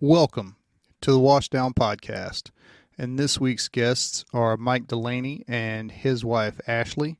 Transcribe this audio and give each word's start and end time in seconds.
Welcome 0.00 0.54
to 1.00 1.10
the 1.10 1.18
Washdown 1.18 1.74
Podcast. 1.74 2.52
And 2.96 3.18
this 3.18 3.40
week's 3.40 3.66
guests 3.66 4.24
are 4.32 4.56
Mike 4.56 4.86
Delaney 4.86 5.44
and 5.48 5.90
his 5.90 6.24
wife, 6.24 6.60
Ashley. 6.68 7.18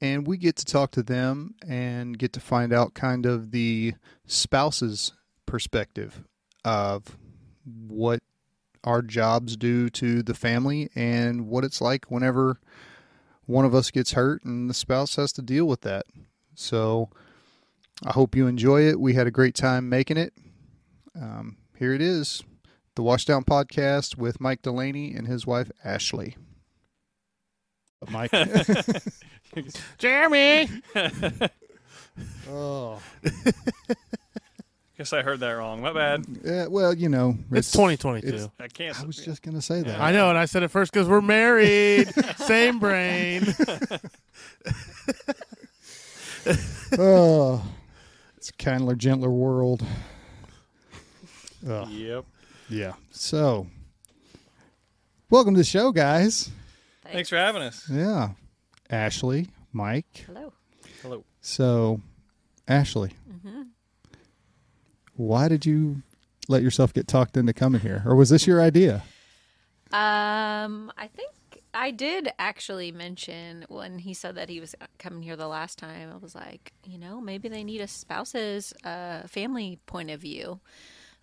And 0.00 0.26
we 0.26 0.36
get 0.36 0.56
to 0.56 0.64
talk 0.64 0.90
to 0.92 1.04
them 1.04 1.54
and 1.64 2.18
get 2.18 2.32
to 2.32 2.40
find 2.40 2.72
out 2.72 2.94
kind 2.94 3.26
of 3.26 3.52
the 3.52 3.94
spouse's 4.26 5.12
perspective 5.46 6.24
of 6.64 7.16
what 7.64 8.24
our 8.82 9.02
jobs 9.02 9.56
do 9.56 9.88
to 9.90 10.24
the 10.24 10.34
family 10.34 10.90
and 10.96 11.46
what 11.46 11.62
it's 11.62 11.80
like 11.80 12.10
whenever 12.10 12.58
one 13.46 13.64
of 13.64 13.72
us 13.72 13.92
gets 13.92 14.14
hurt 14.14 14.42
and 14.42 14.68
the 14.68 14.74
spouse 14.74 15.14
has 15.14 15.32
to 15.34 15.42
deal 15.42 15.64
with 15.64 15.82
that. 15.82 16.06
So 16.56 17.08
I 18.04 18.10
hope 18.14 18.34
you 18.34 18.48
enjoy 18.48 18.88
it. 18.88 18.98
We 18.98 19.14
had 19.14 19.28
a 19.28 19.30
great 19.30 19.54
time 19.54 19.88
making 19.88 20.16
it. 20.16 20.32
Um, 21.14 21.56
here 21.80 21.94
it 21.94 22.02
is 22.02 22.42
the 22.94 23.02
Washdown 23.02 23.42
Podcast 23.42 24.18
with 24.18 24.38
Mike 24.38 24.60
Delaney 24.60 25.14
and 25.14 25.26
his 25.26 25.46
wife, 25.46 25.70
Ashley. 25.82 26.36
Mike. 28.10 28.30
Jeremy. 29.98 30.68
oh. 32.50 33.00
Guess 34.98 35.14
I 35.14 35.22
heard 35.22 35.40
that 35.40 35.52
wrong. 35.52 35.80
My 35.80 35.94
bad. 35.94 36.26
Yeah, 36.44 36.66
well, 36.66 36.92
you 36.92 37.08
know, 37.08 37.38
It's 37.50 37.70
2022. 37.72 38.28
it's- 38.28 38.48
I 38.60 38.68
can't. 38.68 39.00
I 39.00 39.06
was 39.06 39.16
just 39.16 39.40
going 39.40 39.54
to 39.54 39.62
say 39.62 39.80
that. 39.80 39.98
I 39.98 40.12
know, 40.12 40.28
and 40.28 40.36
I 40.36 40.44
said 40.44 40.62
it 40.62 40.68
first 40.68 40.92
because 40.92 41.08
we're 41.08 41.22
married. 41.22 42.12
Same 42.36 42.78
brain. 42.78 43.54
oh, 46.98 47.64
it's 48.36 48.50
a 48.50 48.52
kindler, 48.58 48.96
gentler 48.96 49.30
world. 49.30 49.82
Oh, 51.66 51.86
Yep. 51.88 52.24
yeah. 52.68 52.94
So, 53.10 53.66
welcome 55.28 55.54
to 55.54 55.58
the 55.60 55.64
show, 55.64 55.92
guys. 55.92 56.50
Thanks 57.04 57.28
for 57.28 57.36
having 57.36 57.62
us. 57.62 57.88
Yeah. 57.90 58.30
Ashley, 58.88 59.48
Mike. 59.72 60.24
Hello. 60.26 60.52
Hello. 61.02 61.24
So, 61.40 62.00
Ashley, 62.68 63.10
Mm-hmm. 63.30 63.62
why 65.16 65.48
did 65.48 65.66
you 65.66 66.02
let 66.48 66.62
yourself 66.62 66.92
get 66.92 67.06
talked 67.08 67.36
into 67.36 67.52
coming 67.52 67.80
here? 67.80 68.02
Or 68.06 68.14
was 68.16 68.30
this 68.30 68.46
your 68.46 68.60
idea? 68.60 69.02
Um, 69.92 70.92
I 70.96 71.08
think 71.14 71.30
I 71.74 71.90
did 71.90 72.30
actually 72.38 72.90
mention 72.92 73.64
when 73.68 73.98
he 73.98 74.14
said 74.14 74.34
that 74.36 74.48
he 74.48 74.60
was 74.60 74.74
coming 74.98 75.22
here 75.22 75.36
the 75.36 75.48
last 75.48 75.78
time. 75.78 76.10
I 76.12 76.16
was 76.16 76.34
like, 76.34 76.72
you 76.84 76.98
know, 76.98 77.20
maybe 77.20 77.48
they 77.48 77.64
need 77.64 77.80
a 77.80 77.88
spouse's 77.88 78.72
uh, 78.84 79.22
family 79.26 79.78
point 79.86 80.10
of 80.10 80.20
view. 80.20 80.60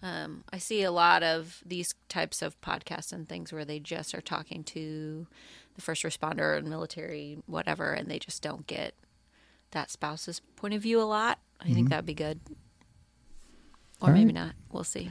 Um, 0.04 0.44
I 0.54 0.58
see 0.60 0.84
a 0.84 0.92
lot 0.92 1.24
of 1.24 1.62
these 1.66 1.96
types 2.08 2.42
of 2.42 2.60
podcasts 2.62 3.12
and 3.12 3.28
things 3.28 3.52
where 3.52 3.66
they 3.66 3.80
just 3.80 4.14
are 4.14 4.22
talking 4.22 4.64
to 4.66 5.26
the 5.76 5.82
first 5.82 6.04
responder 6.04 6.58
and 6.58 6.70
military, 6.70 7.40
whatever, 7.48 7.94
and 7.94 8.10
they 8.10 8.20
just 8.20 8.42
don't 8.44 8.68
get 8.68 8.94
that 9.72 9.90
spouse's 9.90 10.40
point 10.56 10.74
of 10.76 10.82
view 10.82 11.02
a 11.02 11.04
lot. 11.04 11.40
I 11.60 11.74
think 11.74 11.90
that'd 11.90 12.06
be 12.06 12.14
good. 12.14 12.40
Or 14.02 14.10
All 14.10 14.14
maybe 14.14 14.26
right. 14.28 14.34
not. 14.36 14.52
We'll 14.72 14.84
see. 14.84 15.10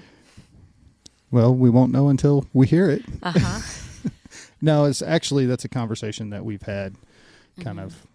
Well, 1.30 1.52
we 1.54 1.68
won't 1.70 1.90
know 1.92 2.08
until 2.08 2.46
we 2.52 2.66
hear 2.68 2.88
it. 2.90 3.02
Uh 3.22 3.32
huh. 3.36 3.60
No, 4.62 4.86
it's 4.86 5.02
actually 5.02 5.44
that's 5.46 5.64
a 5.66 5.68
conversation 5.68 6.30
that 6.30 6.44
we've 6.44 6.62
had 6.62 6.96
kind 7.60 7.78
Mm-hmm. 7.78 7.86
of 7.86 8.06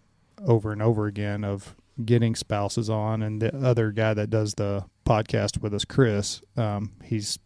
over 0.49 0.71
and 0.71 0.81
over 0.81 1.05
again 1.05 1.43
of 1.43 1.75
getting 2.03 2.35
spouses 2.35 2.89
on 2.89 3.21
and 3.21 3.41
the 3.41 3.55
other 3.55 3.91
guy 3.91 4.13
that 4.15 4.29
does 4.31 4.55
the 4.55 4.85
podcast 5.11 5.61
with 5.61 5.73
us, 5.73 5.83
Chris, 5.85 6.41
um, 6.57 6.91
he's 7.03 7.37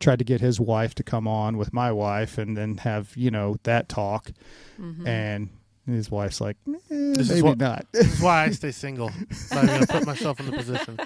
tried 0.00 0.18
to 0.18 0.24
get 0.24 0.40
his 0.40 0.58
wife 0.60 0.94
to 0.96 1.02
come 1.02 1.26
on 1.28 1.56
with 1.56 1.72
my 1.72 1.90
wife 1.92 2.38
and 2.38 2.56
then 2.56 2.78
have, 2.78 3.12
you 3.16 3.30
know, 3.30 3.56
that 3.64 3.88
talk 3.88 4.30
Mm-hmm. 4.80 5.06
and 5.08 5.48
his 5.86 6.08
wife's 6.10 6.40
like, 6.40 6.56
eh, 6.68 6.72
is 6.90 7.30
maybe 7.30 7.42
what- 7.42 7.58
not. 7.58 7.84
This 7.92 8.12
is 8.14 8.20
why 8.20 8.44
I 8.44 8.50
stay 8.50 8.70
single. 8.86 9.10
Not 9.52 9.64
even 9.64 9.66
going 9.66 9.80
to 9.80 9.86
put 9.92 10.06
myself 10.06 10.38
in 10.40 10.46
the 10.46 10.52
position. 10.52 11.00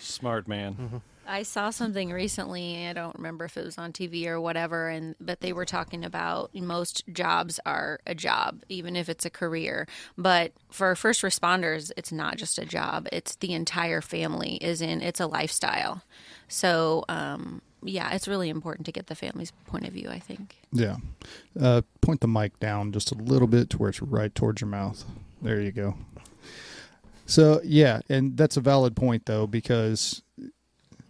Smart 0.00 0.48
man. 0.48 1.02
I 1.26 1.42
saw 1.42 1.70
something 1.70 2.12
recently. 2.12 2.86
I 2.86 2.92
don't 2.92 3.16
remember 3.16 3.44
if 3.44 3.56
it 3.56 3.64
was 3.64 3.78
on 3.78 3.92
TV 3.92 4.26
or 4.26 4.40
whatever, 4.40 4.88
and 4.88 5.14
but 5.20 5.40
they 5.40 5.52
were 5.52 5.64
talking 5.64 6.04
about 6.04 6.54
most 6.54 7.02
jobs 7.12 7.60
are 7.66 8.00
a 8.06 8.14
job, 8.14 8.62
even 8.68 8.96
if 8.96 9.08
it's 9.08 9.24
a 9.24 9.30
career. 9.30 9.86
But 10.16 10.52
for 10.70 10.94
first 10.94 11.22
responders, 11.22 11.90
it's 11.96 12.12
not 12.12 12.36
just 12.36 12.58
a 12.58 12.64
job; 12.64 13.08
it's 13.12 13.36
the 13.36 13.52
entire 13.52 14.00
family 14.00 14.56
is 14.56 14.80
in. 14.80 15.02
It's 15.02 15.20
a 15.20 15.26
lifestyle. 15.26 16.02
So, 16.48 17.04
um, 17.08 17.62
yeah, 17.82 18.12
it's 18.14 18.28
really 18.28 18.48
important 18.48 18.86
to 18.86 18.92
get 18.92 19.08
the 19.08 19.14
family's 19.14 19.52
point 19.66 19.86
of 19.86 19.92
view. 19.92 20.08
I 20.08 20.18
think. 20.18 20.56
Yeah. 20.72 20.96
Uh, 21.60 21.82
point 22.00 22.20
the 22.20 22.28
mic 22.28 22.58
down 22.60 22.92
just 22.92 23.12
a 23.12 23.16
little 23.16 23.48
bit 23.48 23.70
to 23.70 23.78
where 23.78 23.90
it's 23.90 24.02
right 24.02 24.34
towards 24.34 24.60
your 24.60 24.70
mouth. 24.70 25.04
There 25.42 25.60
you 25.60 25.72
go. 25.72 25.96
So, 27.26 27.60
yeah, 27.64 28.00
and 28.08 28.36
that's 28.36 28.56
a 28.56 28.60
valid 28.60 28.94
point, 28.94 29.26
though, 29.26 29.48
because, 29.48 30.22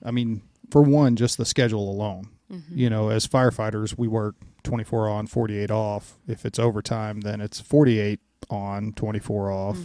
I 0.04 0.10
mean, 0.10 0.42
for 0.70 0.82
one, 0.82 1.16
just 1.16 1.38
the 1.38 1.44
schedule 1.44 1.90
alone. 1.90 2.28
You 2.70 2.90
know, 2.90 3.08
as 3.08 3.26
firefighters, 3.26 3.98
we 3.98 4.06
work 4.08 4.36
24 4.62 5.08
on, 5.08 5.26
48 5.26 5.70
off. 5.70 6.18
If 6.28 6.44
it's 6.46 6.58
overtime, 6.58 7.20
then 7.20 7.40
it's 7.40 7.60
48 7.60 8.20
on, 8.50 8.92
24 8.92 9.50
off. 9.50 9.78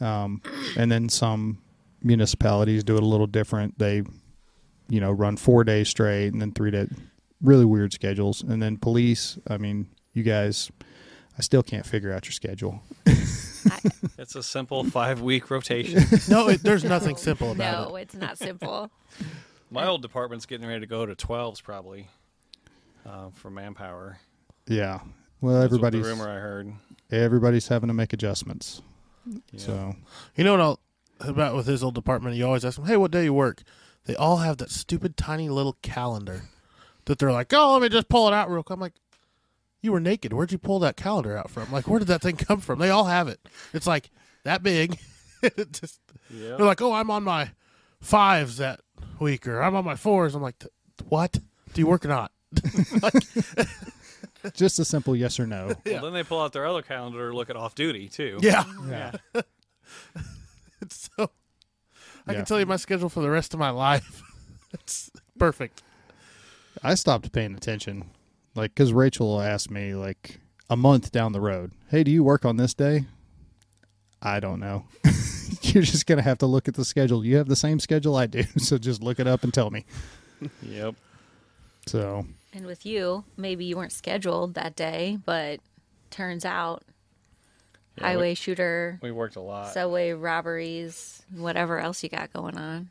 Um, 0.00 0.42
and 0.76 0.92
then 0.92 1.08
some 1.08 1.58
municipalities 2.02 2.84
do 2.84 2.96
it 2.96 3.02
a 3.02 3.06
little 3.06 3.26
different. 3.26 3.78
They, 3.78 4.02
you 4.88 5.00
know, 5.00 5.12
run 5.12 5.36
four 5.38 5.64
days 5.64 5.88
straight 5.88 6.28
and 6.28 6.42
then 6.42 6.52
three 6.52 6.70
days 6.70 6.90
really 7.40 7.64
weird 7.64 7.92
schedules. 7.92 8.42
And 8.42 8.62
then 8.62 8.76
police, 8.76 9.38
I 9.48 9.58
mean, 9.58 9.88
you 10.12 10.22
guys, 10.22 10.70
I 11.38 11.42
still 11.42 11.62
can't 11.62 11.86
figure 11.86 12.12
out 12.12 12.26
your 12.26 12.32
schedule. 12.32 12.82
It's 14.18 14.36
a 14.36 14.42
simple 14.42 14.84
five 14.84 15.20
week 15.20 15.50
rotation. 15.50 16.02
No, 16.28 16.48
it, 16.48 16.62
there's 16.62 16.84
nothing 16.84 17.16
simple 17.16 17.52
about 17.52 17.88
it. 17.88 17.90
No, 17.90 17.96
it's 17.96 18.14
not 18.14 18.38
simple. 18.38 18.90
My 19.70 19.86
old 19.86 20.02
department's 20.02 20.46
getting 20.46 20.66
ready 20.66 20.80
to 20.80 20.86
go 20.86 21.04
to 21.04 21.14
12s 21.14 21.62
probably 21.62 22.08
uh, 23.04 23.30
for 23.30 23.50
manpower. 23.50 24.18
Yeah. 24.68 25.00
Well, 25.40 25.54
That's 25.54 25.64
everybody's 25.66 26.02
the 26.04 26.08
rumor 26.08 26.28
I 26.30 26.38
heard. 26.38 26.72
everybody's 27.10 27.68
having 27.68 27.88
to 27.88 27.94
make 27.94 28.12
adjustments. 28.12 28.82
Yeah. 29.26 29.40
So. 29.56 29.96
You 30.36 30.44
know 30.44 30.52
what 30.52 30.60
I'll, 30.60 30.80
about 31.20 31.56
with 31.56 31.66
his 31.66 31.82
old 31.82 31.94
department? 31.94 32.36
You 32.36 32.46
always 32.46 32.64
ask 32.64 32.76
them, 32.76 32.86
hey, 32.86 32.96
what 32.96 33.10
day 33.10 33.24
you 33.24 33.34
work? 33.34 33.62
They 34.06 34.14
all 34.14 34.38
have 34.38 34.58
that 34.58 34.70
stupid 34.70 35.16
tiny 35.16 35.48
little 35.48 35.76
calendar 35.82 36.42
that 37.06 37.18
they're 37.18 37.32
like, 37.32 37.52
oh, 37.52 37.72
let 37.74 37.82
me 37.82 37.88
just 37.88 38.08
pull 38.08 38.28
it 38.28 38.34
out 38.34 38.50
real 38.50 38.62
quick. 38.62 38.74
I'm 38.74 38.80
like, 38.80 38.94
you 39.84 39.92
were 39.92 40.00
naked. 40.00 40.32
Where'd 40.32 40.50
you 40.50 40.58
pull 40.58 40.78
that 40.80 40.96
calendar 40.96 41.36
out 41.36 41.50
from? 41.50 41.70
Like, 41.70 41.86
where 41.86 41.98
did 41.98 42.08
that 42.08 42.22
thing 42.22 42.36
come 42.36 42.60
from? 42.60 42.78
They 42.78 42.90
all 42.90 43.04
have 43.04 43.28
it. 43.28 43.38
It's 43.72 43.86
like 43.86 44.10
that 44.44 44.62
big. 44.62 44.98
Just, 45.72 46.00
Yep. 46.30 46.56
They're 46.56 46.66
like, 46.66 46.80
oh, 46.80 46.92
I'm 46.94 47.10
on 47.10 47.22
my 47.22 47.50
fives 48.00 48.56
that 48.56 48.80
week, 49.20 49.46
or 49.46 49.60
I'm 49.62 49.76
on 49.76 49.84
my 49.84 49.94
fours. 49.94 50.34
I'm 50.34 50.42
like, 50.42 50.64
what? 51.08 51.32
Do 51.74 51.80
you 51.80 51.86
work 51.86 52.04
or 52.04 52.08
not? 52.08 52.32
just 54.54 54.78
a 54.78 54.84
simple 54.84 55.14
yes 55.14 55.38
or 55.38 55.46
no. 55.46 55.74
Well, 55.84 56.02
then 56.02 56.12
they 56.14 56.22
pull 56.22 56.40
out 56.40 56.52
their 56.52 56.66
other 56.66 56.82
calendar 56.82 57.30
to 57.30 57.36
look 57.36 57.50
at 57.50 57.56
off 57.56 57.74
duty 57.74 58.08
too. 58.08 58.38
Yeah. 58.40 58.64
Yeah. 58.88 59.12
It's 60.80 61.10
so 61.16 61.30
I 62.26 62.32
Yeah. 62.32 62.38
can 62.38 62.44
tell 62.46 62.58
you 62.58 62.66
my 62.66 62.76
schedule 62.76 63.08
for 63.08 63.20
the 63.20 63.30
rest 63.30 63.52
of 63.54 63.60
my 63.60 63.70
life. 63.70 64.22
it's 64.72 65.10
perfect. 65.38 65.82
I 66.82 66.94
stopped 66.94 67.32
paying 67.32 67.54
attention. 67.54 68.10
Like, 68.54 68.74
because 68.74 68.92
Rachel 68.92 69.40
asked 69.40 69.70
me, 69.70 69.94
like, 69.94 70.38
a 70.70 70.76
month 70.76 71.10
down 71.12 71.32
the 71.32 71.40
road, 71.40 71.72
hey, 71.90 72.04
do 72.04 72.10
you 72.10 72.22
work 72.24 72.44
on 72.44 72.56
this 72.56 72.72
day? 72.74 73.04
I 74.22 74.40
don't 74.40 74.60
know. 74.60 74.84
You're 75.62 75.82
just 75.82 76.06
going 76.06 76.18
to 76.18 76.22
have 76.22 76.38
to 76.38 76.46
look 76.46 76.68
at 76.68 76.74
the 76.74 76.84
schedule. 76.84 77.24
You 77.24 77.36
have 77.36 77.48
the 77.48 77.56
same 77.56 77.78
schedule 77.80 78.16
I 78.16 78.26
do. 78.26 78.44
So 78.58 78.78
just 78.78 79.02
look 79.02 79.18
it 79.20 79.26
up 79.26 79.42
and 79.44 79.52
tell 79.52 79.70
me. 79.70 79.84
Yep. 80.62 80.94
So, 81.86 82.26
And 82.52 82.66
with 82.66 82.84
you, 82.84 83.24
maybe 83.36 83.64
you 83.64 83.76
weren't 83.76 83.92
scheduled 83.92 84.54
that 84.54 84.74
day, 84.76 85.18
but 85.24 85.60
turns 86.10 86.44
out 86.44 86.82
Yeah, 87.98 88.04
highway 88.04 88.30
we, 88.30 88.34
shooter, 88.34 88.98
we 89.02 89.10
worked 89.10 89.36
a 89.36 89.40
lot. 89.40 89.72
subway 89.72 90.12
robberies, 90.12 91.22
whatever 91.34 91.78
else 91.78 92.02
you 92.02 92.08
got 92.10 92.32
going 92.32 92.58
on. 92.58 92.90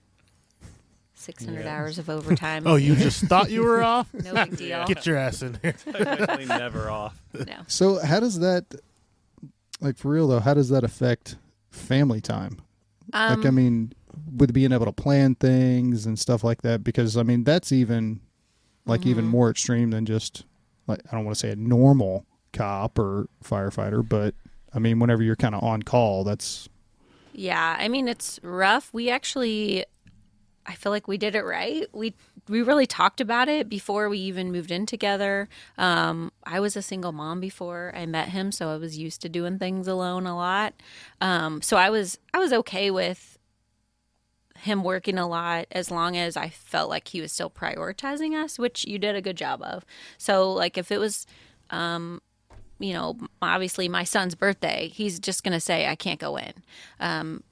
600 1.23 1.63
Yeah. 1.65 1.77
hours 1.77 1.97
of 1.99 2.09
overtime. 2.17 2.63
Oh, 2.67 2.75
you 2.75 2.95
just 2.95 3.23
thought 3.25 3.49
you 3.49 3.63
were 3.63 3.81
off? 3.93 4.13
No 4.13 4.33
big 4.33 4.57
deal. 4.57 4.85
Get 4.85 5.05
your 5.05 5.17
ass 5.17 5.41
in 5.41 5.57
here. 5.61 5.73
Technically 5.73 6.45
never 6.45 6.89
off. 6.89 7.19
No. 7.33 7.55
so 7.67 7.99
how 8.03 8.19
does 8.19 8.39
that, 8.39 8.65
like, 9.81 9.97
for 9.97 10.09
real 10.09 10.27
though, 10.27 10.39
how 10.39 10.53
does 10.53 10.69
that 10.69 10.83
affect 10.83 11.37
family 11.71 12.21
time? 12.21 12.61
Um, 13.11 13.35
like, 13.37 13.45
I 13.45 13.49
mean, 13.49 13.93
with 14.35 14.53
being 14.53 14.71
able 14.71 14.85
to 14.85 14.91
plan 14.93 15.35
things 15.35 16.05
and 16.05 16.17
stuff 16.17 16.43
like 16.43 16.61
that, 16.61 16.83
because 16.83 17.17
I 17.17 17.23
mean, 17.23 17.43
that's 17.43 17.71
even 17.71 18.21
like 18.85 19.05
even 19.05 19.25
Mm-hmm. 19.25 19.31
more 19.31 19.49
extreme 19.49 19.91
than 19.91 20.05
just 20.05 20.45
like 20.87 20.99
I 21.11 21.15
don't 21.15 21.25
want 21.25 21.35
to 21.35 21.39
say 21.39 21.51
a 21.51 21.55
normal 21.55 22.25
cop 22.51 22.99
or 22.99 23.27
firefighter, 23.43 24.07
but 24.07 24.35
I 24.73 24.79
mean, 24.79 24.99
whenever 24.99 25.23
you're 25.23 25.35
kind 25.35 25.55
of 25.55 25.63
on 25.63 25.83
call, 25.83 26.23
that's 26.23 26.67
Yeah, 27.33 27.75
I 27.79 27.87
mean 27.87 28.07
it's 28.07 28.39
rough. 28.43 28.89
We 28.93 29.09
actually 29.09 29.85
I 30.65 30.75
feel 30.75 30.91
like 30.91 31.07
we 31.07 31.17
did 31.17 31.35
it 31.35 31.43
right. 31.43 31.87
We 31.93 32.13
we 32.47 32.61
really 32.61 32.85
talked 32.85 33.21
about 33.21 33.49
it 33.49 33.69
before 33.69 34.09
we 34.09 34.17
even 34.19 34.51
moved 34.51 34.71
in 34.71 34.85
together. 34.85 35.47
Um, 35.77 36.31
I 36.43 36.59
was 36.59 36.75
a 36.75 36.81
single 36.81 37.11
mom 37.11 37.39
before 37.39 37.93
I 37.95 38.05
met 38.05 38.29
him, 38.29 38.51
so 38.51 38.69
I 38.69 38.77
was 38.77 38.97
used 38.97 39.21
to 39.21 39.29
doing 39.29 39.59
things 39.59 39.87
alone 39.87 40.25
a 40.25 40.35
lot. 40.35 40.73
Um, 41.21 41.61
so 41.61 41.77
I 41.77 41.89
was 41.89 42.17
I 42.33 42.39
was 42.39 42.53
okay 42.53 42.91
with 42.91 43.37
him 44.57 44.83
working 44.83 45.17
a 45.17 45.27
lot 45.27 45.65
as 45.71 45.91
long 45.91 46.15
as 46.15 46.37
I 46.37 46.47
felt 46.47 46.89
like 46.89 47.09
he 47.09 47.19
was 47.19 47.31
still 47.33 47.49
prioritizing 47.49 48.33
us, 48.41 48.57
which 48.57 48.85
you 48.85 48.97
did 48.97 49.15
a 49.15 49.21
good 49.21 49.35
job 49.35 49.61
of. 49.61 49.85
So 50.17 50.51
like 50.51 50.77
if 50.77 50.91
it 50.91 50.99
was 50.99 51.25
um, 51.69 52.21
you 52.79 52.93
know, 52.93 53.17
obviously 53.41 53.87
my 53.89 54.03
son's 54.03 54.35
birthday, 54.35 54.89
he's 54.93 55.19
just 55.19 55.43
to 55.43 55.59
say 55.59 55.87
I 55.87 55.95
can't 55.95 56.19
go 56.19 56.37
in. 56.37 56.53
Um, 56.99 57.43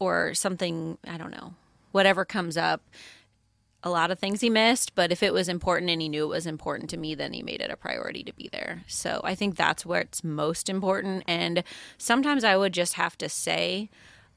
or 0.00 0.34
something, 0.34 0.98
I 1.06 1.16
don't 1.16 1.30
know, 1.30 1.54
whatever 1.92 2.24
comes 2.24 2.56
up. 2.56 2.82
A 3.84 3.90
lot 3.90 4.10
of 4.10 4.18
things 4.18 4.40
he 4.40 4.50
missed, 4.50 4.96
but 4.96 5.12
if 5.12 5.22
it 5.22 5.32
was 5.32 5.48
important 5.48 5.90
and 5.90 6.02
he 6.02 6.08
knew 6.08 6.24
it 6.24 6.28
was 6.28 6.46
important 6.46 6.90
to 6.90 6.96
me, 6.96 7.14
then 7.14 7.32
he 7.32 7.42
made 7.42 7.60
it 7.60 7.70
a 7.70 7.76
priority 7.76 8.24
to 8.24 8.32
be 8.32 8.48
there. 8.50 8.82
So 8.88 9.20
I 9.22 9.36
think 9.36 9.56
that's 9.56 9.86
where 9.86 10.00
it's 10.00 10.24
most 10.24 10.68
important. 10.68 11.22
And 11.28 11.62
sometimes 11.96 12.42
I 12.42 12.56
would 12.56 12.72
just 12.72 12.94
have 12.94 13.16
to 13.18 13.28
say, 13.28 13.88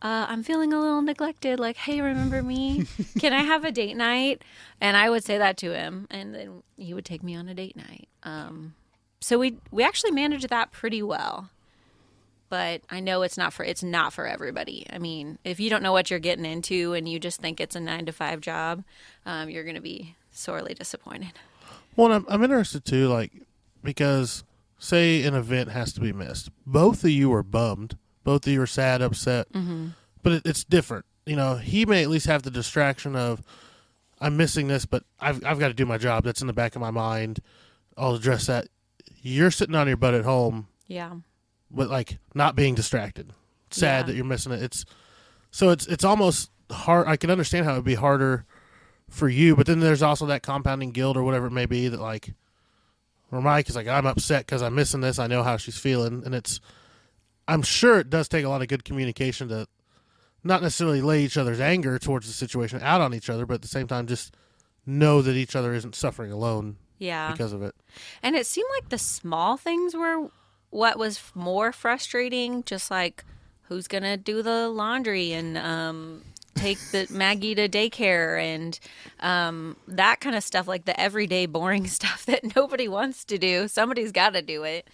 uh, 0.04 0.28
I'm 0.30 0.44
feeling 0.44 0.74
a 0.74 0.80
little 0.80 1.02
neglected. 1.02 1.60
Like, 1.60 1.78
hey, 1.78 2.02
remember 2.02 2.44
me? 2.44 2.86
Can 3.20 3.34
I 3.34 3.42
have 3.42 3.64
a 3.64 3.72
date 3.72 3.98
night? 3.98 4.44
And 4.80 4.96
I 4.96 5.10
would 5.10 5.24
say 5.24 5.40
that 5.40 5.58
to 5.58 5.74
him, 5.74 6.08
and 6.12 6.36
then 6.36 6.64
he 6.78 6.94
would 6.94 7.06
take 7.06 7.24
me 7.24 7.36
on 7.36 7.48
a 7.48 7.54
date 7.54 7.76
night. 7.76 8.08
Um, 8.24 8.76
so 9.22 9.38
we 9.38 9.58
we 9.70 9.84
actually 9.84 10.12
managed 10.12 10.50
that 10.50 10.72
pretty 10.72 11.04
well 11.04 11.50
but 12.52 12.82
I 12.90 13.00
know 13.00 13.22
it's 13.22 13.38
not 13.38 13.54
for 13.54 13.64
it's 13.64 13.82
not 13.82 14.12
for 14.12 14.28
everybody. 14.28 14.86
I 14.92 15.00
mean, 15.00 15.40
if 15.46 15.62
you 15.62 15.70
don't 15.70 15.82
know 15.82 15.94
what 15.94 16.12
you're 16.12 16.20
getting 16.20 16.46
into 16.46 16.94
and 16.94 17.08
you 17.08 17.18
just 17.18 17.40
think 17.40 17.62
it's 17.62 17.78
a 17.78 17.80
nine 17.80 18.06
to 18.08 18.12
five 18.12 18.42
job, 18.42 18.84
um, 19.26 19.50
you're 19.50 19.64
going 19.64 19.78
to 19.78 19.82
be 19.82 20.18
sorely 20.32 20.74
disappointed. 20.74 21.32
Well, 21.96 22.12
I'm, 22.12 22.26
I'm 22.28 22.44
interested 22.44 22.84
too, 22.84 23.08
like 23.08 23.32
because 23.82 24.44
say 24.78 25.24
an 25.24 25.34
event 25.34 25.72
has 25.72 25.94
to 25.94 26.02
be 26.02 26.12
missed, 26.12 26.50
both 26.68 27.06
of 27.06 27.10
you 27.10 27.34
are 27.34 27.42
bummed, 27.42 27.98
both 28.26 28.46
of 28.46 28.52
you 28.52 28.62
are 28.62 28.68
sad, 28.68 29.02
upset, 29.02 29.52
mm-hmm. 29.54 29.88
but 30.22 30.34
it, 30.34 30.42
it's 30.46 30.66
different. 30.66 31.06
You 31.26 31.38
know, 31.38 31.56
he 31.56 31.86
may 31.86 32.04
at 32.04 32.10
least 32.10 32.26
have 32.26 32.44
the 32.44 32.52
distraction 32.52 33.16
of 33.16 33.42
I'm 34.20 34.36
missing 34.36 34.68
this, 34.68 34.86
but 34.86 35.06
I've 35.22 35.44
I've 35.46 35.58
got 35.58 35.70
to 35.70 35.74
do 35.74 35.86
my 35.86 35.98
job. 35.98 36.26
That's 36.26 36.42
in 36.42 36.48
the 36.48 36.54
back 36.54 36.76
of 36.76 36.82
my 36.82 36.92
mind. 36.92 37.40
I'll 37.98 38.16
address 38.16 38.48
that. 38.48 38.68
You're 39.22 39.52
sitting 39.52 39.76
on 39.76 39.88
your 39.88 39.96
butt 39.96 40.16
at 40.16 40.26
home. 40.26 40.68
Yeah 40.88 41.14
but 41.74 41.90
like 41.90 42.18
not 42.34 42.56
being 42.56 42.76
distracted. 42.76 43.34
Sad 43.70 44.02
Yeah. 44.02 44.04
that 44.08 44.16
you're 44.16 44.26
missing 44.26 44.52
it. 44.52 44.62
It's 44.62 44.86
so 45.52 45.70
it's 45.70 45.88
it's 45.88 46.04
almost 46.04 46.50
hard. 46.70 47.08
I 47.08 47.16
can 47.18 47.30
understand 47.30 47.66
how 47.66 47.74
it 47.74 47.78
would 47.78 47.86
be 47.86 47.96
harder 47.96 48.46
for 49.10 49.28
you, 49.30 49.56
but 49.56 49.66
then 49.68 49.80
there's 49.80 50.02
also 50.02 50.26
that 50.28 50.44
compounding 50.44 50.92
guilt 50.92 51.18
or 51.18 51.24
whatever 51.24 51.48
it 51.48 51.52
may 51.52 51.66
be 51.66 51.88
that 51.90 52.00
like, 52.00 52.34
or 53.32 53.42
Mike 53.42 53.70
is 53.70 53.76
like, 53.76 53.88
I'm 53.88 54.06
upset 54.06 54.46
because 54.46 54.62
I'm 54.62 54.76
missing 54.76 55.02
this. 55.02 55.20
I 55.20 55.28
know 55.28 55.44
how 55.44 55.58
she's 55.58 55.78
feeling, 55.78 56.24
and 56.26 56.34
it's. 56.36 56.60
I'm 57.48 57.62
sure 57.64 58.00
it 58.00 58.10
does 58.10 58.30
take 58.30 58.46
a 58.46 58.50
lot 58.50 58.62
of 58.62 58.68
good 58.70 58.86
communication 58.86 59.50
to 59.50 59.68
not 60.44 60.62
necessarily 60.62 61.02
lay 61.02 61.24
each 61.24 61.36
other's 61.38 61.60
anger 61.60 62.00
towards 62.00 62.28
the 62.28 62.34
situation 62.34 62.80
out 62.82 63.02
on 63.02 63.14
each 63.14 63.30
other, 63.30 63.46
but 63.46 63.56
at 63.56 63.62
the 63.62 63.68
same 63.68 63.88
time 63.88 64.08
just 64.08 64.34
know 64.86 65.22
that 65.22 65.36
each 65.36 65.56
other 65.56 65.74
isn't 65.74 65.94
suffering 65.96 66.32
alone 66.32 66.78
Yeah. 66.98 67.32
because 67.32 67.52
of 67.52 67.62
it. 67.62 67.76
And 68.24 68.36
it 68.36 68.46
seemed 68.46 68.70
like 68.76 68.90
the 68.90 68.98
small 68.98 69.58
things 69.58 69.94
were 69.96 70.30
what 70.72 70.98
was 70.98 71.22
more 71.36 71.72
frustrating, 71.72 72.64
just 72.64 72.90
like 72.90 73.24
who's 73.64 73.88
going 73.88 74.04
to 74.04 74.18
do 74.18 74.42
the 74.42 74.68
laundry 74.68 75.32
and 75.32 75.58
um, 75.58 76.24
take 76.56 76.80
the 76.92 77.08
Maggie 77.12 77.56
to 77.56 77.70
daycare 77.70 78.42
and 78.42 78.80
um, 79.20 79.78
that 79.88 80.20
kind 80.20 80.36
of 80.36 80.44
stuff, 80.44 80.68
like 80.68 80.86
the 80.86 81.00
everyday 81.00 81.46
boring 81.46 81.88
stuff 82.00 82.26
that 82.26 82.56
nobody 82.56 82.88
wants 82.88 83.24
to 83.26 83.38
do. 83.38 83.68
Somebody's 83.68 84.12
got 84.12 84.34
to 84.34 84.42
do 84.42 84.64
it. 84.64 84.90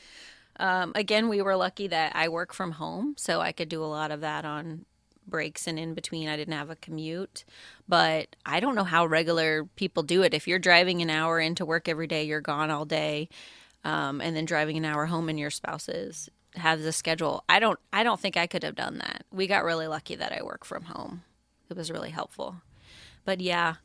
Um, 0.60 0.92
again, 0.96 1.30
we 1.30 1.42
were 1.42 1.56
lucky 1.56 1.88
that 1.88 2.16
I 2.16 2.30
work 2.30 2.54
from 2.54 2.74
home, 2.74 3.14
so 3.18 3.40
I 3.42 3.52
could 3.52 3.70
do 3.70 3.84
a 3.84 3.86
lot 3.86 4.12
of 4.12 4.22
that 4.22 4.44
on 4.44 4.86
breaks 5.28 5.68
and 5.68 5.78
in 5.78 5.94
between. 5.94 6.28
I 6.30 6.38
didn't 6.38 6.54
have 6.54 6.70
a 6.70 6.76
commute, 6.76 7.44
but 7.88 8.36
I 8.46 8.60
don't 8.60 8.76
know 8.76 8.84
how 8.84 9.06
regular 9.06 9.66
people 9.76 10.04
do 10.04 10.24
it. 10.24 10.34
If 10.34 10.48
you're 10.48 10.58
driving 10.58 11.02
an 11.02 11.10
hour 11.10 11.40
into 11.40 11.66
work 11.66 11.88
every 11.88 12.08
day, 12.08 12.24
you're 12.24 12.42
gone 12.42 12.72
all 12.72 12.86
day, 12.86 13.30
um, 13.84 14.22
and 14.22 14.36
then 14.36 14.46
driving 14.46 14.78
an 14.78 14.86
hour 14.86 15.06
home, 15.06 15.30
and 15.30 15.40
your 15.40 15.50
spouses 15.50 16.30
have 16.56 16.82
the 16.82 16.92
schedule. 16.92 17.44
I 17.48 17.60
don't. 17.60 17.80
I 17.92 18.04
don't 18.04 18.20
think 18.20 18.38
I 18.38 18.48
could 18.48 18.64
have 18.64 18.76
done 18.76 19.00
that. 19.00 19.24
We 19.32 19.48
got 19.48 19.64
really 19.64 19.88
lucky 19.88 20.16
that 20.16 20.32
I 20.32 20.44
work 20.44 20.66
from 20.66 20.84
home. 20.84 21.24
It 21.70 21.78
was 21.78 21.92
really 21.92 22.12
helpful. 22.12 22.56
But 23.26 23.42
yeah, 23.42 23.76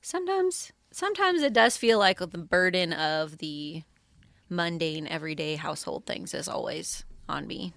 sometimes 0.00 0.72
sometimes 0.92 1.42
it 1.42 1.52
does 1.52 1.76
feel 1.76 1.98
like 1.98 2.18
the 2.18 2.38
burden 2.38 2.92
of 2.92 3.38
the 3.38 3.82
mundane 4.48 5.06
everyday 5.08 5.56
household 5.56 6.06
things 6.06 6.32
is 6.32 6.48
always 6.48 7.04
on 7.28 7.46
me 7.46 7.74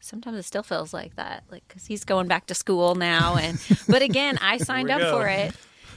sometimes 0.00 0.36
it 0.36 0.42
still 0.42 0.62
feels 0.62 0.92
like 0.92 1.14
that 1.16 1.44
like 1.50 1.62
because 1.68 1.86
he's 1.86 2.04
going 2.04 2.26
back 2.26 2.46
to 2.46 2.54
school 2.54 2.94
now 2.96 3.36
and 3.36 3.58
but 3.88 4.02
again 4.02 4.36
i 4.42 4.56
signed 4.58 4.90
up 4.90 5.00
go. 5.00 5.12
for 5.12 5.28
it 5.28 5.54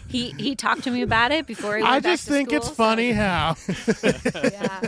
he 0.07 0.31
he 0.37 0.55
talked 0.55 0.83
to 0.83 0.91
me 0.91 1.01
about 1.01 1.31
it 1.31 1.47
before 1.47 1.77
he 1.77 1.83
went 1.83 1.93
I 1.95 1.99
back 1.99 2.13
just 2.13 2.25
to 2.27 2.31
think 2.33 2.49
school, 2.49 2.57
it's 2.57 2.67
so- 2.67 2.73
funny 2.73 3.11
how 3.11 3.55
yeah 4.33 4.81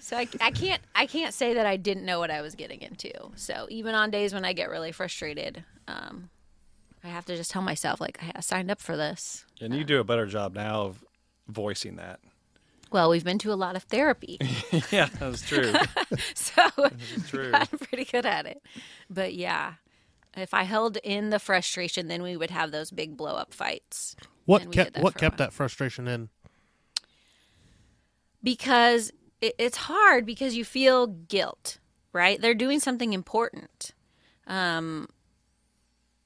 so 0.00 0.16
I, 0.16 0.28
I 0.40 0.50
can't 0.50 0.80
i 0.94 1.06
can't 1.06 1.32
say 1.34 1.54
that 1.54 1.66
i 1.66 1.76
didn't 1.76 2.04
know 2.04 2.18
what 2.18 2.30
i 2.30 2.40
was 2.42 2.54
getting 2.54 2.82
into 2.82 3.10
so 3.36 3.66
even 3.70 3.94
on 3.94 4.10
days 4.10 4.34
when 4.34 4.44
i 4.44 4.52
get 4.52 4.68
really 4.70 4.92
frustrated 4.92 5.64
um 5.88 6.30
i 7.02 7.08
have 7.08 7.24
to 7.26 7.36
just 7.36 7.50
tell 7.50 7.62
myself 7.62 8.00
like 8.00 8.18
i 8.34 8.40
signed 8.40 8.70
up 8.70 8.80
for 8.80 8.96
this 8.96 9.44
And 9.60 9.74
you 9.74 9.84
do 9.84 9.98
a 10.00 10.04
better 10.04 10.26
job 10.26 10.54
now 10.54 10.82
of 10.82 11.04
voicing 11.48 11.96
that. 11.96 12.20
well 12.90 13.08
we've 13.10 13.24
been 13.24 13.38
to 13.38 13.52
a 13.52 13.54
lot 13.54 13.76
of 13.76 13.82
therapy 13.84 14.38
yeah, 14.90 15.08
that's 15.18 15.42
true. 15.46 15.72
so 16.34 16.62
That's 16.76 17.28
true. 17.30 17.50
I'm 17.54 17.66
pretty 17.66 18.04
good 18.04 18.26
at 18.26 18.46
it. 18.46 18.62
But 19.08 19.34
yeah, 19.34 19.74
if 20.36 20.54
I 20.54 20.64
held 20.64 20.98
in 20.98 21.30
the 21.30 21.38
frustration, 21.38 22.08
then 22.08 22.22
we 22.22 22.36
would 22.36 22.50
have 22.50 22.70
those 22.70 22.90
big 22.90 23.16
blow 23.16 23.34
up 23.34 23.54
fights. 23.54 24.16
what 24.44 24.62
And 24.62 24.70
we 24.70 24.76
did 24.76 24.94
kept 24.94 25.04
what 25.04 25.16
kept 25.16 25.38
that 25.38 25.52
frustration 25.52 26.08
in. 26.08 26.28
Because 28.42 29.12
it, 29.40 29.54
it's 29.58 29.76
hard 29.76 30.26
because 30.26 30.56
you 30.56 30.64
feel 30.64 31.06
guilt, 31.06 31.78
right? 32.12 32.40
They're 32.40 32.54
doing 32.54 32.80
something 32.80 33.12
important. 33.12 33.92
Um, 34.46 35.08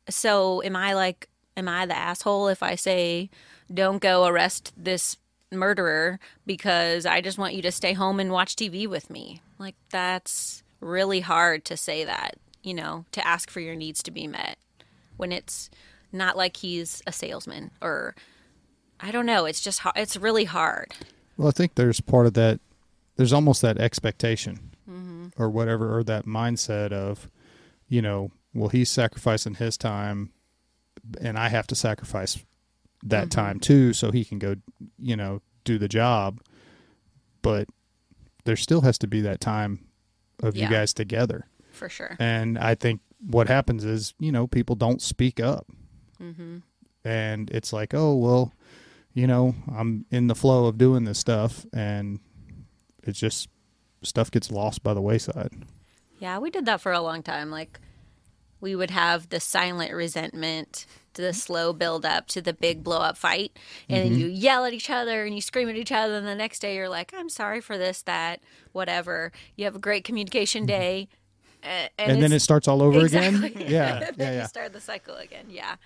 so 0.08 0.62
am 0.62 0.76
I 0.76 0.94
like, 0.94 1.28
am 1.56 1.69
I 1.69 1.87
the 1.87 1.96
asshole 1.96 2.49
if 2.49 2.62
I 2.62 2.75
say, 2.75 3.31
don't 3.72 4.00
go 4.00 4.26
arrest 4.26 4.72
this 4.76 5.16
murderer 5.52 6.19
because 6.46 7.06
I 7.06 7.20
just 7.20 7.38
want 7.38 7.55
you 7.55 7.62
to 7.62 7.72
stay 7.72 7.93
home 7.93 8.20
and 8.20 8.32
watch 8.32 8.56
TV 8.56 8.86
with 8.86 9.10
me? 9.10 9.43
Like, 9.58 9.77
that's 9.91 10.62
really 10.81 11.20
hard 11.20 11.65
to 11.67 11.77
say 11.77 12.05
that, 12.05 12.36
you 12.62 12.74
know, 12.74 13.05
to 13.12 13.27
ask 13.27 13.50
for 13.50 13.60
your 13.60 13.74
needs 13.74 14.03
to 14.05 14.10
be 14.10 14.27
met 14.27 14.58
when 15.17 15.32
it's 15.32 15.70
not 16.12 16.36
like 16.36 16.56
he's 16.56 17.03
a 17.06 17.12
salesman 17.12 17.70
or 17.81 18.15
I 19.00 19.10
don't 19.10 19.27
know. 19.27 19.44
It's 19.44 19.60
just, 19.60 19.81
it's 19.94 20.17
really 20.17 20.44
hard. 20.44 20.93
Well, 21.36 21.48
I 21.48 21.53
think 21.53 21.74
there's 21.74 22.00
part 22.00 22.27
of 22.27 22.34
that. 22.34 22.60
There's 23.17 23.32
almost 23.32 23.62
that 23.62 23.79
expectation 23.79 24.70
mm-hmm. 24.88 25.29
or 25.36 25.50
whatever, 25.50 25.96
or 25.96 26.05
that 26.05 26.27
mindset 26.27 26.93
of, 26.93 27.29
you 27.88 28.03
know, 28.03 28.31
well, 28.55 28.69
he's 28.69 28.91
sacrificing 28.91 29.55
his 29.55 29.77
time 29.77 30.31
and 31.20 31.38
I 31.38 31.48
have 31.48 31.67
to 31.69 31.74
sacrifice 31.74 32.44
that 33.05 33.29
mm-hmm. 33.29 33.41
time 33.41 33.60
too 33.60 33.93
so 33.93 34.10
he 34.10 34.24
can 34.24 34.38
go, 34.38 34.56
you 34.98 35.17
know, 35.17 35.43
do 35.65 35.79
the 35.79 35.88
job. 35.88 36.41
But 37.43 37.69
there 38.44 38.56
still 38.56 38.81
has 38.82 38.98
to 38.98 39.06
be 39.06 39.20
that 39.22 39.41
time 39.41 39.86
of 40.43 40.56
you 40.56 40.69
guys 40.69 40.93
together. 40.93 41.46
For 41.79 41.89
sure. 41.89 42.17
And 42.19 42.58
I 42.58 42.75
think 42.75 43.01
what 43.20 43.49
happens 43.49 43.85
is, 43.85 44.15
you 44.19 44.32
know, 44.32 44.47
people 44.47 44.77
don't 44.77 45.01
speak 45.01 45.41
up. 45.41 45.67
Mm-hmm. 46.20 46.58
And 47.05 47.51
it's 47.51 47.73
like, 47.73 47.94
oh, 47.94 48.15
well, 48.15 48.53
you 49.15 49.27
know, 49.27 49.55
I'm 49.75 50.05
in 50.11 50.27
the 50.27 50.35
flow 50.35 50.67
of 50.67 50.79
doing 50.79 51.05
this 51.05 51.19
stuff. 51.19 51.65
And 51.73 52.20
it's 53.03 53.19
just 53.19 53.49
stuff 54.03 54.31
gets 54.31 54.51
lost 54.51 54.82
by 54.82 54.94
the 54.94 55.01
wayside. 55.01 55.65
Yeah, 56.19 56.39
we 56.39 56.51
did 56.51 56.67
that 56.67 56.81
for 56.81 56.93
a 56.93 57.01
long 57.01 57.23
time. 57.23 57.51
Like, 57.51 57.81
we 58.61 58.75
would 58.75 58.91
have 58.91 59.29
the 59.29 59.41
silent 59.41 59.93
resentment 59.93 60.87
to 61.15 61.23
the 61.23 61.29
mm-hmm. 61.29 61.37
slow 61.37 61.73
build 61.73 62.05
up 62.05 62.27
to 62.29 62.41
the 62.41 62.53
big 62.53 62.82
blow 62.82 62.99
up 62.99 63.17
fight. 63.17 63.56
And 63.89 64.05
then 64.05 64.13
mm-hmm. 64.13 64.20
you 64.20 64.27
yell 64.29 64.65
at 64.65 64.73
each 64.73 64.91
other 64.91 65.25
and 65.25 65.35
you 65.35 65.41
scream 65.41 65.69
at 65.69 65.77
each 65.77 65.93
other. 65.93 66.17
And 66.17 66.27
the 66.27 66.35
next 66.35 66.61
day 66.61 66.75
you're 66.75 66.89
like, 66.89 67.13
I'm 67.17 67.29
sorry 67.29 67.61
for 67.61 67.79
this, 67.79 68.03
that, 68.03 68.41
whatever. 68.73 69.32
You 69.56 69.65
have 69.65 69.77
a 69.77 69.81
great 69.81 70.05
communication 70.05 70.67
day. 70.67 71.08
A- 71.65 71.91
And, 71.98 72.12
And, 72.12 72.22
then 72.22 72.32
it 72.32 72.41
starts 72.41 72.69
all 72.69 72.82
over 72.82 73.00
exactly. 73.00 73.48
again. 73.48 73.67
Yeah. 73.70 73.98
then 74.00 74.15
Yeah. 74.19 74.31
you 74.32 74.36
Yeah. 74.38 74.46
start 74.46 74.72
the 74.72 74.81
cycle 74.81 75.15
again. 75.17 75.46
Yeah. 75.48 75.77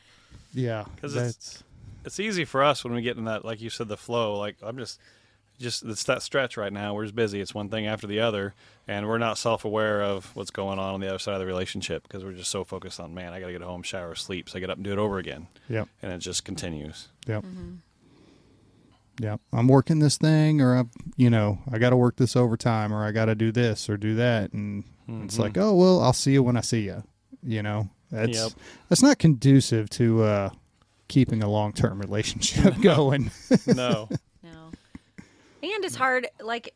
Yeah. 0.53 0.85
'Cause 1.01 1.15
it's- 1.17 1.63
it's 2.05 2.19
easy 2.21 2.45
for 2.45 2.63
us 2.65 2.83
when 2.85 2.93
we 2.95 3.03
get 3.03 3.17
in 3.17 3.25
that, 3.27 3.45
like 3.45 3.61
you 3.61 3.71
said, 3.71 3.89
the 3.89 3.97
flow. 3.97 4.37
Like 4.39 4.57
I'm 4.63 4.77
just, 4.77 4.99
just 5.61 5.85
it's 5.85 6.03
that 6.05 6.21
stretch 6.23 6.57
right 6.57 6.73
now. 6.73 6.95
We're 6.95 7.05
just 7.05 7.15
busy. 7.15 7.41
It's 7.41 7.55
one 7.55 7.69
thing 7.69 7.87
after 7.87 8.09
the 8.09 8.19
other, 8.19 8.55
and 8.89 9.07
we're 9.07 9.19
not 9.19 9.39
self-aware 9.39 10.03
of 10.03 10.35
what's 10.35 10.51
going 10.51 10.81
on 10.81 10.95
on 10.95 11.01
the 11.01 11.09
other 11.09 11.21
side 11.21 11.35
of 11.35 11.41
the 11.41 11.47
relationship 11.47 12.03
because 12.03 12.25
we're 12.25 12.33
just 12.33 12.51
so 12.51 12.65
focused 12.65 12.99
on, 12.99 13.15
man, 13.15 13.33
I 13.33 13.39
got 13.39 13.47
to 13.47 13.53
get 13.53 13.63
home, 13.63 13.85
shower, 13.85 14.17
sleep, 14.17 14.49
so 14.49 14.57
I 14.57 14.61
get 14.61 14.71
up 14.71 14.79
and 14.79 14.85
do 14.85 14.91
it 14.91 14.99
over 14.99 15.19
again, 15.19 15.47
Yep. 15.69 15.89
and 16.03 16.13
it 16.13 16.19
just 16.19 16.45
continues. 16.45 17.07
Yep. 17.29 17.45
Mm-hmm. 17.45 17.75
Yep. 19.21 19.41
I'm 19.53 19.69
working 19.69 19.99
this 19.99 20.17
thing, 20.17 20.61
or 20.61 20.75
I'm, 20.77 20.91
you 21.17 21.29
know, 21.31 21.59
I 21.71 21.79
got 21.79 21.91
to 21.91 21.97
work 21.97 22.17
this 22.17 22.35
overtime, 22.37 22.93
or 22.93 23.05
I 23.05 23.13
got 23.13 23.27
to 23.27 23.35
do 23.35 23.53
this 23.53 23.89
or 23.91 23.97
do 23.97 24.15
that, 24.17 24.53
and 24.53 24.85
it's 25.09 25.39
like, 25.39 25.59
oh 25.59 25.75
well, 25.75 26.01
I'll 26.01 26.13
see 26.15 26.33
you 26.33 26.43
when 26.43 26.57
I 26.57 26.63
see 26.63 26.81
you. 26.83 27.03
You 27.43 27.63
know, 27.63 27.91
that's 28.11 28.39
Yep. 28.39 28.53
that's 28.89 29.03
not 29.03 29.19
conducive 29.19 29.91
to 29.91 30.23
uh, 30.23 30.51
keeping 31.09 31.43
a 31.43 31.49
long 31.51 31.73
term 31.73 32.01
relationship 32.01 32.81
going. 32.81 33.31
No, 33.67 34.09
No. 34.43 34.71
And 35.63 35.85
it's 35.85 35.95
hard, 35.97 36.27
like, 36.41 36.75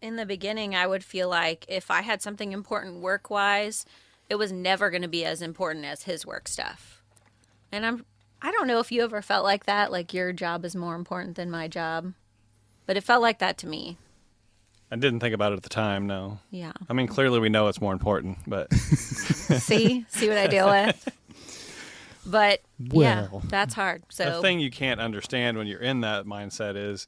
in 0.00 0.16
the 0.16 0.24
beginning, 0.26 0.74
I 0.74 0.86
would 0.86 1.04
feel 1.04 1.28
like 1.28 1.66
if 1.68 1.90
I 1.90 2.00
had 2.02 2.22
something 2.22 2.52
important 2.52 3.00
work 3.02 3.28
wise, 3.28 3.84
it 4.30 4.36
was 4.36 4.52
never 4.52 4.88
going 4.90 5.02
to 5.02 5.08
be 5.08 5.24
as 5.24 5.42
important 5.42 5.84
as 5.84 6.04
his 6.04 6.24
work 6.24 6.48
stuff. 6.48 7.02
And 7.72 7.84
I'm, 7.84 8.06
I 8.42 8.50
don't 8.52 8.66
know 8.66 8.78
if 8.80 8.92
you 8.92 9.02
ever 9.02 9.22
felt 9.22 9.44
like 9.44 9.66
that, 9.66 9.90
like 9.90 10.12
your 10.14 10.32
job 10.32 10.64
is 10.64 10.76
more 10.76 10.94
important 10.94 11.36
than 11.36 11.50
my 11.50 11.68
job, 11.68 12.12
but 12.86 12.96
it 12.96 13.02
felt 13.02 13.22
like 13.22 13.38
that 13.38 13.58
to 13.58 13.66
me. 13.66 13.96
I 14.90 14.96
didn't 14.96 15.18
think 15.20 15.34
about 15.34 15.52
it 15.52 15.56
at 15.56 15.62
the 15.64 15.68
time. 15.68 16.06
No, 16.06 16.38
Yeah. 16.50 16.72
I 16.88 16.92
mean 16.92 17.08
clearly 17.08 17.40
we 17.40 17.48
know 17.48 17.66
it's 17.68 17.80
more 17.80 17.92
important, 17.92 18.38
but 18.46 18.72
see, 18.74 20.04
see 20.08 20.28
what 20.28 20.38
I 20.38 20.46
deal 20.46 20.68
with. 20.68 21.08
But 22.24 22.60
yeah, 22.78 23.28
that's 23.44 23.74
hard. 23.74 24.02
So 24.10 24.36
the 24.36 24.42
thing 24.42 24.60
you 24.60 24.70
can't 24.70 25.00
understand 25.00 25.56
when 25.58 25.66
you're 25.66 25.80
in 25.80 26.00
that 26.00 26.26
mindset 26.26 26.76
is, 26.76 27.06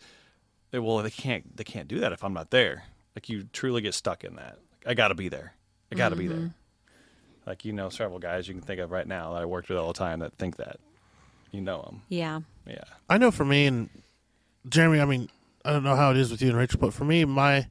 eh, 0.72 0.78
well, 0.78 0.98
they 0.98 1.10
can't 1.10 1.56
they 1.56 1.64
can't 1.64 1.88
do 1.88 2.00
that 2.00 2.12
if 2.12 2.22
I'm 2.24 2.32
not 2.32 2.50
there. 2.50 2.84
Like 3.16 3.28
you 3.28 3.44
truly 3.52 3.80
get 3.80 3.94
stuck 3.94 4.22
in 4.24 4.36
that. 4.36 4.58
I 4.86 4.94
got 4.94 5.08
to 5.08 5.14
be 5.14 5.28
there. 5.28 5.54
I 5.90 5.96
got 5.96 6.10
to 6.10 6.16
be 6.16 6.28
there. 6.28 6.50
Like 7.46 7.64
you 7.64 7.72
know 7.72 7.88
several 7.88 8.18
guys 8.18 8.46
you 8.46 8.54
can 8.54 8.62
think 8.62 8.80
of 8.80 8.90
right 8.90 9.06
now 9.06 9.32
that 9.34 9.42
I 9.42 9.44
worked 9.44 9.68
with 9.68 9.78
all 9.78 9.92
the 9.92 9.98
time 9.98 10.20
that 10.20 10.34
think 10.34 10.56
that. 10.56 10.78
You 11.50 11.60
know 11.62 11.82
them. 11.82 12.02
yeah, 12.08 12.40
Yeah. 12.66 12.84
I 13.08 13.18
know 13.18 13.30
for 13.30 13.44
me 13.44 13.66
and 13.66 13.88
Jeremy, 14.68 15.00
I 15.00 15.04
mean, 15.06 15.28
I 15.64 15.72
don't 15.72 15.82
know 15.82 15.96
how 15.96 16.10
it 16.10 16.16
is 16.16 16.30
with 16.30 16.42
you 16.42 16.48
and 16.48 16.56
Rachel, 16.56 16.78
but 16.80 16.92
for 16.92 17.04
me, 17.04 17.24
my 17.24 17.68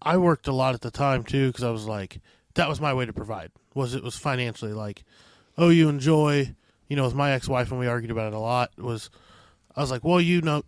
I 0.00 0.16
worked 0.16 0.46
a 0.46 0.52
lot 0.52 0.74
at 0.74 0.80
the 0.80 0.90
time 0.90 1.24
too 1.24 1.48
because 1.48 1.64
I 1.64 1.70
was 1.70 1.86
like, 1.86 2.20
that 2.54 2.68
was 2.68 2.80
my 2.80 2.94
way 2.94 3.04
to 3.06 3.12
provide. 3.12 3.50
Was 3.74 3.94
it 3.94 4.02
was 4.02 4.16
financially 4.16 4.72
like, 4.72 5.04
oh, 5.56 5.68
you 5.68 5.88
enjoy, 5.88 6.54
you 6.88 6.96
know, 6.96 7.04
with 7.04 7.14
my 7.14 7.32
ex-wife 7.32 7.70
and 7.70 7.78
we 7.80 7.86
argued 7.86 8.10
about 8.10 8.32
it 8.32 8.36
a 8.36 8.38
lot. 8.38 8.70
Was 8.78 9.10
I 9.76 9.80
was 9.80 9.90
like, 9.90 10.04
well, 10.04 10.20
you 10.20 10.40
know, 10.40 10.64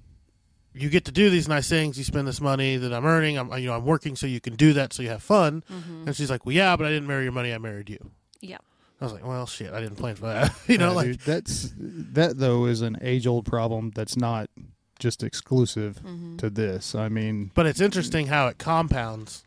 you 0.75 0.89
get 0.89 1.05
to 1.07 1.13
do 1.13 1.31
these 1.31 1.49
nice 1.49 1.69
things. 1.69 1.99
You 1.99 2.05
spend 2.05 2.29
this 2.29 2.41
money 2.41 2.77
that 2.77 2.93
I'm 2.93 3.07
earning. 3.07 3.39
I'm 3.39 3.51
you 3.59 3.67
know 3.67 3.75
I'm 3.75 3.85
working 3.85 4.15
so 4.15 4.27
you 4.27 4.41
can 4.41 4.55
do 4.55 4.73
that 4.75 4.93
so 4.93 5.03
you 5.03 5.09
have 5.09 5.23
fun. 5.23 5.65
Mm-hmm. 5.73 6.07
And 6.07 6.17
she's 6.17 6.31
like, 6.31 6.45
well, 6.45 6.55
yeah, 6.55 6.77
but 6.77 6.87
I 6.87 6.91
didn't 6.91 7.09
marry 7.09 7.25
your 7.25 7.33
money. 7.33 7.53
I 7.53 7.59
married 7.59 7.89
you. 7.91 8.11
yeah, 8.41 8.59
I 9.01 9.05
was 9.05 9.13
like, 9.15 9.27
well, 9.27 9.47
shit, 9.47 9.73
I 9.73 9.81
didn't 9.81 9.97
plan 9.97 10.15
for 10.17 10.27
that. 10.27 10.53
you 10.67 10.77
know, 10.79 10.91
Yeah, 10.91 10.95
like 10.97 11.07
dude, 11.07 11.21
that's 11.21 11.73
that 11.79 12.39
though 12.39 12.67
is 12.67 12.83
an 12.83 12.99
age 13.01 13.27
old 13.27 13.47
problem 13.47 13.93
that's 13.95 14.17
not 14.17 14.51
just 14.99 15.23
exclusive 15.23 15.97
Mm-hmm. 16.05 16.37
to 16.37 16.51
this. 16.51 16.95
I 16.95 17.09
mean, 17.09 17.51
But 17.55 17.67
it's 17.67 17.81
interesting 17.81 18.27
how 18.27 18.49
it 18.49 18.59
compounds 18.59 19.45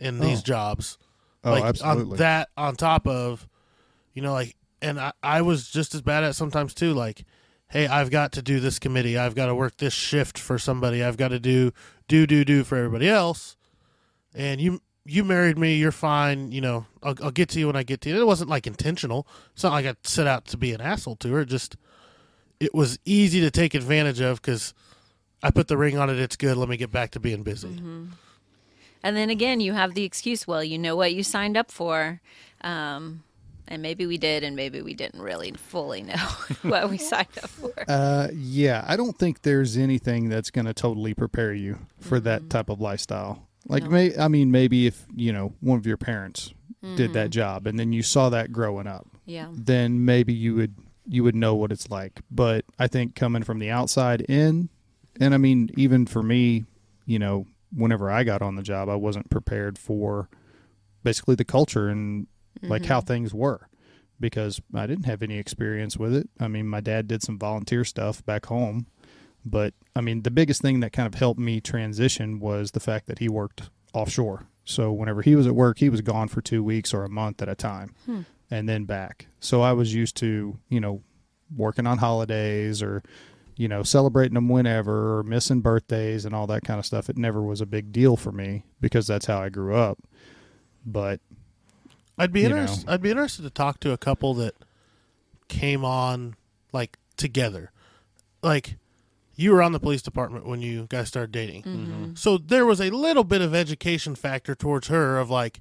in 0.00 0.20
these 0.20 0.38
Oh. 0.40 0.42
jobs. 0.42 0.96
oh, 1.44 1.50
like 1.52 1.64
absolutely. 1.64 2.12
on 2.12 2.16
that 2.18 2.48
on 2.56 2.76
top 2.76 3.06
of, 3.06 3.46
you 4.14 4.22
know, 4.22 4.32
like, 4.32 4.56
and 4.80 4.98
I, 4.98 5.12
I 5.22 5.42
was 5.42 5.68
just 5.68 5.94
as 5.94 6.00
bad 6.02 6.24
at 6.24 6.30
it 6.30 6.34
sometimes 6.34 6.72
too. 6.72 6.94
Like, 6.94 7.24
hey, 7.68 7.86
I've 7.86 8.10
got 8.10 8.32
to 8.32 8.42
do 8.42 8.58
this 8.60 8.78
committee. 8.78 9.18
I've 9.18 9.34
got 9.34 9.46
to 9.46 9.54
work 9.54 9.76
this 9.76 9.92
shift 9.92 10.38
for 10.38 10.58
somebody. 10.58 11.02
I've 11.04 11.16
got 11.18 11.28
to 11.28 11.38
do 11.40 11.72
do 12.08 12.26
do 12.26 12.44
do 12.44 12.64
for 12.64 12.76
everybody 12.76 13.08
else. 13.08 13.56
And 14.34 14.60
you 14.60 14.80
you 15.08 15.24
married 15.24 15.58
me. 15.58 15.76
You're 15.76 15.92
fine. 15.92 16.52
You 16.52 16.60
know, 16.60 16.86
I'll, 17.02 17.14
I'll 17.22 17.30
get 17.30 17.48
to 17.50 17.58
you 17.58 17.66
when 17.66 17.76
I 17.76 17.82
get 17.82 18.00
to 18.02 18.08
you. 18.10 18.20
It 18.20 18.26
wasn't 18.26 18.50
like 18.50 18.66
intentional. 18.66 19.26
It's 19.54 19.62
not 19.62 19.72
like 19.72 19.86
I 19.86 19.94
set 20.02 20.26
out 20.26 20.44
to 20.46 20.56
be 20.56 20.72
an 20.72 20.80
asshole 20.80 21.16
to 21.16 21.32
her. 21.32 21.40
It 21.40 21.46
just 21.46 21.76
it 22.60 22.74
was 22.74 22.98
easy 23.04 23.40
to 23.40 23.50
take 23.50 23.74
advantage 23.74 24.20
of 24.20 24.40
because 24.42 24.74
I 25.42 25.50
put 25.50 25.68
the 25.68 25.76
ring 25.76 25.96
on 25.98 26.10
it. 26.10 26.18
It's 26.18 26.36
good. 26.36 26.56
Let 26.56 26.68
me 26.68 26.76
get 26.76 26.90
back 26.92 27.10
to 27.12 27.20
being 27.20 27.42
busy. 27.42 27.68
Mm-hmm. 27.68 28.06
and 29.02 29.16
then 29.16 29.30
again, 29.30 29.60
you 29.60 29.72
have 29.72 29.94
the 29.94 30.04
excuse. 30.04 30.46
Well, 30.46 30.62
you 30.64 30.78
know 30.78 30.96
what 30.96 31.14
you 31.14 31.22
signed 31.22 31.56
up 31.56 31.70
for, 31.70 32.20
um, 32.62 33.22
and 33.68 33.80
maybe 33.82 34.06
we 34.06 34.18
did, 34.18 34.42
and 34.44 34.56
maybe 34.56 34.82
we 34.82 34.94
didn't 34.94 35.20
really 35.22 35.52
fully 35.52 36.02
know 36.02 36.16
what 36.62 36.90
we 36.90 36.98
signed 36.98 37.28
up 37.42 37.48
for. 37.50 37.72
Uh, 37.88 38.28
yeah, 38.34 38.84
I 38.86 38.96
don't 38.96 39.16
think 39.18 39.42
there's 39.42 39.76
anything 39.78 40.28
that's 40.28 40.50
going 40.50 40.66
to 40.66 40.74
totally 40.74 41.14
prepare 41.14 41.54
you 41.54 41.78
for 42.00 42.16
Mm-hmm. 42.18 42.24
that 42.24 42.50
type 42.50 42.68
of 42.68 42.80
lifestyle. 42.82 43.47
Like, 43.68 43.90
may, 43.90 44.16
I 44.16 44.28
mean, 44.28 44.50
maybe 44.50 44.86
if 44.86 45.06
you 45.14 45.32
know 45.32 45.54
one 45.60 45.78
of 45.78 45.86
your 45.86 45.96
parents 45.96 46.52
did 46.82 47.06
Mm-hmm. 47.10 47.12
that 47.12 47.30
job, 47.30 47.66
and 47.66 47.78
then 47.78 47.92
you 47.92 48.02
saw 48.02 48.28
that 48.30 48.50
growing 48.52 48.86
up, 48.86 49.06
Yeah, 49.26 49.48
then 49.52 50.04
maybe 50.04 50.32
you 50.32 50.54
would 50.54 50.74
you 51.06 51.22
would 51.24 51.34
know 51.34 51.54
what 51.54 51.72
it's 51.72 51.90
like. 51.90 52.20
But 52.30 52.64
I 52.78 52.86
think 52.86 53.14
coming 53.14 53.42
from 53.42 53.58
the 53.58 53.70
outside 53.70 54.22
in, 54.22 54.68
and 55.20 55.34
I 55.34 55.38
mean, 55.38 55.70
even 55.76 56.06
for 56.06 56.22
me, 56.22 56.64
you 57.06 57.18
know, 57.18 57.46
whenever 57.74 58.10
I 58.10 58.24
got 58.24 58.42
on 58.42 58.56
the 58.56 58.62
job, 58.62 58.88
I 58.88 58.94
wasn't 58.96 59.30
prepared 59.30 59.78
for 59.78 60.28
basically 61.02 61.34
the 61.34 61.44
culture 61.44 61.88
and 61.88 62.26
like 62.62 62.84
how 62.86 63.00
things 63.00 63.32
were 63.32 63.68
because 64.20 64.60
I 64.74 64.86
didn't 64.86 65.04
have 65.06 65.22
any 65.22 65.38
experience 65.38 65.96
with 65.96 66.12
it. 66.14 66.28
I 66.40 66.48
mean, 66.48 66.66
my 66.66 66.80
dad 66.80 67.06
did 67.06 67.22
some 67.22 67.38
volunteer 67.38 67.84
stuff 67.84 68.24
back 68.26 68.46
home, 68.46 68.86
but 69.50 69.74
I 69.94 70.00
mean, 70.00 70.22
the 70.22 70.30
biggest 70.30 70.62
thing 70.62 70.80
that 70.80 70.92
kind 70.92 71.06
of 71.06 71.14
helped 71.14 71.40
me 71.40 71.60
transition 71.60 72.40
was 72.40 72.72
the 72.72 72.80
fact 72.80 73.06
that 73.06 73.18
he 73.18 73.28
worked 73.28 73.70
offshore. 73.92 74.46
So 74.64 74.92
whenever 74.92 75.22
he 75.22 75.34
was 75.34 75.46
at 75.46 75.54
work, 75.54 75.78
he 75.78 75.88
was 75.88 76.02
gone 76.02 76.28
for 76.28 76.40
two 76.40 76.62
weeks 76.62 76.92
or 76.92 77.04
a 77.04 77.08
month 77.08 77.40
at 77.40 77.48
a 77.48 77.54
time 77.54 77.94
hmm. 78.04 78.22
and 78.50 78.68
then 78.68 78.84
back. 78.84 79.26
So 79.40 79.62
I 79.62 79.72
was 79.72 79.94
used 79.94 80.16
to, 80.18 80.58
you 80.68 80.80
know, 80.80 81.02
working 81.56 81.86
on 81.86 81.98
holidays 81.98 82.82
or, 82.82 83.02
you 83.56 83.66
know, 83.66 83.82
celebrating 83.82 84.34
them 84.34 84.48
whenever 84.48 85.18
or 85.18 85.22
missing 85.22 85.62
birthdays 85.62 86.26
and 86.26 86.34
all 86.34 86.46
that 86.48 86.64
kind 86.64 86.78
of 86.78 86.84
stuff. 86.84 87.08
It 87.08 87.16
never 87.16 87.40
was 87.42 87.60
a 87.60 87.66
big 87.66 87.92
deal 87.92 88.16
for 88.16 88.30
me 88.30 88.64
because 88.80 89.06
that's 89.06 89.26
how 89.26 89.40
I 89.40 89.48
grew 89.48 89.74
up. 89.74 89.98
But 90.84 91.20
I'd 92.18 92.32
be 92.32 92.44
interested. 92.44 92.88
I'd 92.88 93.02
be 93.02 93.10
interested 93.10 93.42
to 93.42 93.50
talk 93.50 93.80
to 93.80 93.92
a 93.92 93.98
couple 93.98 94.34
that 94.34 94.54
came 95.48 95.84
on 95.84 96.36
like 96.72 96.98
together. 97.16 97.72
Like 98.42 98.76
you 99.38 99.52
were 99.52 99.62
on 99.62 99.70
the 99.70 99.78
police 99.78 100.02
department 100.02 100.46
when 100.46 100.60
you 100.60 100.86
guys 100.88 101.06
started 101.06 101.30
dating, 101.30 101.62
mm-hmm. 101.62 101.84
Mm-hmm. 101.84 102.14
so 102.16 102.38
there 102.38 102.66
was 102.66 102.80
a 102.80 102.90
little 102.90 103.22
bit 103.22 103.40
of 103.40 103.54
education 103.54 104.16
factor 104.16 104.56
towards 104.56 104.88
her 104.88 105.16
of 105.16 105.30
like, 105.30 105.60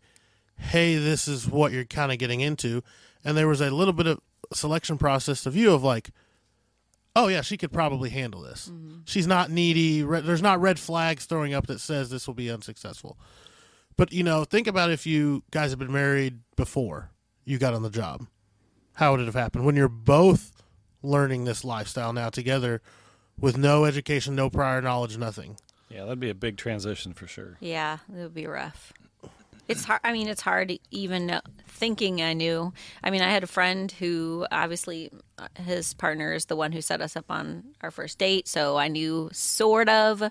hey, 0.57 0.95
this 0.95 1.27
is 1.27 1.47
what 1.47 1.71
you're 1.71 1.85
kind 1.85 2.11
of 2.11 2.17
getting 2.17 2.41
into, 2.41 2.81
and 3.23 3.37
there 3.37 3.47
was 3.47 3.61
a 3.61 3.69
little 3.69 3.93
bit 3.93 4.07
of 4.07 4.19
selection 4.51 4.97
process 4.97 5.45
of 5.45 5.55
you 5.55 5.71
of 5.71 5.83
like. 5.83 6.09
Oh 7.15 7.29
yeah, 7.29 7.41
she 7.41 7.57
could 7.57 7.73
probably 7.73 8.11
handle 8.11 8.43
this. 8.43 8.69
Mm-hmm. 8.71 8.99
She's 9.05 9.25
not 9.25 9.49
needy. 9.49 10.03
Re- 10.03 10.21
there's 10.21 10.43
not 10.43 10.61
red 10.61 10.77
flags 10.77 11.25
throwing 11.25 11.51
up 11.51 11.65
that 11.65 11.79
says 11.79 12.11
this 12.11 12.27
will 12.27 12.35
be 12.35 12.51
unsuccessful. 12.51 13.17
But 13.95 14.13
you 14.13 14.21
know, 14.21 14.43
think 14.43 14.67
about 14.67 14.91
if 14.91 15.07
you 15.07 15.41
guys 15.49 15.71
had 15.71 15.79
been 15.79 15.91
married 15.91 16.41
before 16.55 17.09
you 17.43 17.57
got 17.57 17.73
on 17.73 17.81
the 17.81 17.89
job. 17.89 18.27
How 18.93 19.11
would 19.11 19.19
it 19.19 19.25
have 19.25 19.33
happened 19.33 19.65
when 19.65 19.75
you're 19.75 19.87
both 19.87 20.51
learning 21.01 21.45
this 21.45 21.63
lifestyle 21.63 22.13
now 22.13 22.29
together 22.29 22.83
with 23.39 23.57
no 23.57 23.85
education, 23.85 24.35
no 24.35 24.49
prior 24.49 24.81
knowledge, 24.81 25.17
nothing? 25.17 25.57
Yeah, 25.89 26.03
that'd 26.03 26.19
be 26.19 26.29
a 26.29 26.35
big 26.35 26.57
transition 26.57 27.13
for 27.13 27.27
sure. 27.27 27.57
yeah, 27.59 27.99
it 28.13 28.21
would 28.21 28.33
be 28.33 28.45
rough. 28.47 28.93
It's 29.67 29.83
hard. 29.83 29.99
I 30.03 30.13
mean, 30.13 30.27
it's 30.29 30.41
hard 30.41 30.71
even 30.91 31.41
thinking 31.67 32.21
I 32.21 32.33
knew. 32.33 32.73
I 33.03 33.09
mean, 33.09 33.21
I 33.21 33.29
had 33.29 33.43
a 33.43 33.47
friend 33.47 33.91
who 33.91 34.47
obviously 34.49 35.11
uh, 35.37 35.47
his 35.55 35.93
partner 35.93 36.33
is 36.33 36.45
the 36.45 36.55
one 36.55 36.71
who 36.71 36.81
set 36.81 37.01
us 37.01 37.15
up 37.17 37.25
on 37.29 37.63
our 37.81 37.91
first 37.91 38.17
date, 38.17 38.47
so 38.47 38.77
I 38.77 38.87
knew 38.87 39.29
sort 39.33 39.89
of 39.89 40.23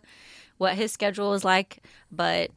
what 0.57 0.75
his 0.75 0.91
schedule 0.91 1.31
was 1.31 1.45
like. 1.45 1.83
But 2.11 2.51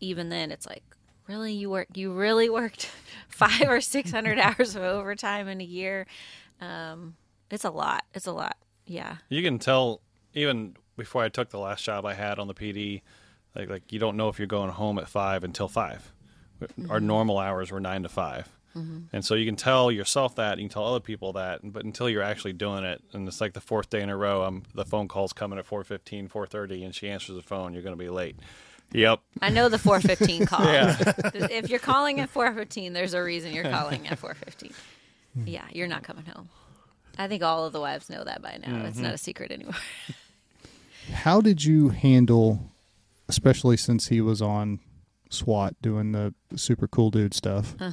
even 0.00 0.30
then, 0.30 0.52
it's 0.52 0.66
like, 0.66 0.84
really, 1.26 1.52
you 1.52 1.68
work, 1.68 1.88
you 1.94 2.12
really 2.12 2.48
worked 2.48 2.90
five 3.28 3.68
or 3.68 3.82
six 3.82 4.10
hundred 4.10 4.38
hours 4.40 4.74
of 4.74 4.82
overtime 4.82 5.48
in 5.48 5.60
a 5.60 5.64
year. 5.64 6.06
Um, 6.62 7.16
it's 7.50 7.64
a 7.64 7.70
lot. 7.70 8.04
It's 8.14 8.26
a 8.26 8.32
lot. 8.32 8.56
Yeah. 8.86 9.16
You 9.28 9.42
can 9.42 9.58
tell 9.58 10.00
even 10.34 10.76
before 10.96 11.22
I 11.22 11.28
took 11.28 11.50
the 11.50 11.58
last 11.58 11.84
job 11.84 12.04
I 12.04 12.14
had 12.14 12.38
on 12.38 12.48
the 12.48 12.54
PD, 12.54 13.02
like 13.54 13.68
like 13.68 13.92
you 13.92 13.98
don't 13.98 14.16
know 14.16 14.28
if 14.28 14.38
you're 14.38 14.46
going 14.46 14.70
home 14.70 14.98
at 14.98 15.08
five 15.08 15.44
until 15.44 15.68
5 15.68 16.12
Our 16.88 17.00
normal 17.00 17.38
hours 17.38 17.70
were 17.70 17.80
nine 17.80 18.02
to 18.02 18.08
5 18.08 18.56
and 19.12 19.24
so 19.24 19.34
you 19.34 19.46
can 19.46 19.56
tell 19.56 19.90
yourself 19.90 20.34
that 20.34 20.58
you 20.58 20.64
can 20.64 20.72
tell 20.72 20.84
other 20.84 21.00
people 21.00 21.32
that, 21.34 21.60
but 21.62 21.84
until 21.84 22.10
you're 22.10 22.22
actually 22.22 22.52
doing 22.52 22.84
it, 22.84 23.02
and 23.12 23.26
it's 23.26 23.40
like 23.40 23.54
the 23.54 23.60
fourth 23.60 23.88
day 23.88 24.02
in 24.02 24.10
a 24.10 24.16
row, 24.16 24.44
um, 24.44 24.64
the 24.74 24.84
phone 24.84 25.08
call's 25.08 25.32
coming 25.32 25.58
at 25.58 25.66
4:15, 25.66 26.28
4:30, 26.28 26.84
and 26.84 26.94
she 26.94 27.08
answers 27.08 27.36
the 27.36 27.42
phone, 27.42 27.72
you're 27.72 27.82
going 27.82 27.96
to 27.96 28.02
be 28.02 28.10
late. 28.10 28.36
Yep. 28.92 29.20
I 29.40 29.48
know 29.48 29.68
the 29.68 29.78
415 29.78 30.46
call. 30.46 30.64
Yeah. 30.66 30.96
if 31.50 31.70
you're 31.70 31.78
calling 31.78 32.20
at 32.20 32.28
415, 32.28 32.92
there's 32.92 33.14
a 33.14 33.22
reason 33.22 33.52
you're 33.52 33.64
calling 33.70 34.06
at 34.08 34.18
415. 34.18 34.72
Yeah, 35.46 35.64
you're 35.72 35.88
not 35.88 36.02
coming 36.02 36.26
home. 36.26 36.48
I 37.18 37.28
think 37.28 37.42
all 37.42 37.64
of 37.64 37.72
the 37.72 37.80
wives 37.80 38.08
know 38.10 38.24
that 38.24 38.42
by 38.42 38.58
now. 38.64 38.84
It's 38.86 38.98
not 38.98 39.14
a 39.14 39.18
secret 39.18 39.50
anymore. 39.50 39.74
How 41.12 41.40
did 41.40 41.64
you 41.64 41.90
handle, 41.90 42.70
especially 43.28 43.76
since 43.76 44.08
he 44.08 44.20
was 44.20 44.42
on 44.42 44.80
SWAT 45.30 45.74
doing 45.80 46.12
the 46.12 46.34
super 46.56 46.86
cool 46.88 47.10
dude 47.10 47.32
stuff? 47.34 47.74
Uh 47.80 47.92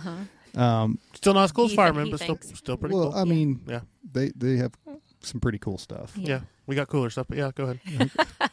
Um, 0.55 0.99
Still 1.13 1.33
not 1.33 1.43
as 1.45 1.51
cool 1.51 1.65
as 1.65 1.71
He- 1.71 1.77
firemen, 1.77 2.05
he 2.05 2.11
but 2.11 2.19
still, 2.19 2.35
thinks. 2.35 2.57
still 2.59 2.77
pretty 2.77 2.93
cool. 2.93 3.01
well, 3.05 3.11
cool. 3.13 3.21
I 3.21 3.23
mean, 3.25 3.61
yeah, 3.67 3.81
they 4.11 4.31
they 4.35 4.57
have 4.57 4.73
some 5.21 5.39
pretty 5.39 5.57
cool 5.57 5.77
stuff, 5.79 6.13
yeah, 6.17 6.41
We 6.67 6.75
got 6.75 6.87
cooler 6.89 7.09
stuff, 7.09 7.27
but 7.29 7.37
yeah, 7.37 7.51
go 7.55 7.63
ahead. 7.87 8.11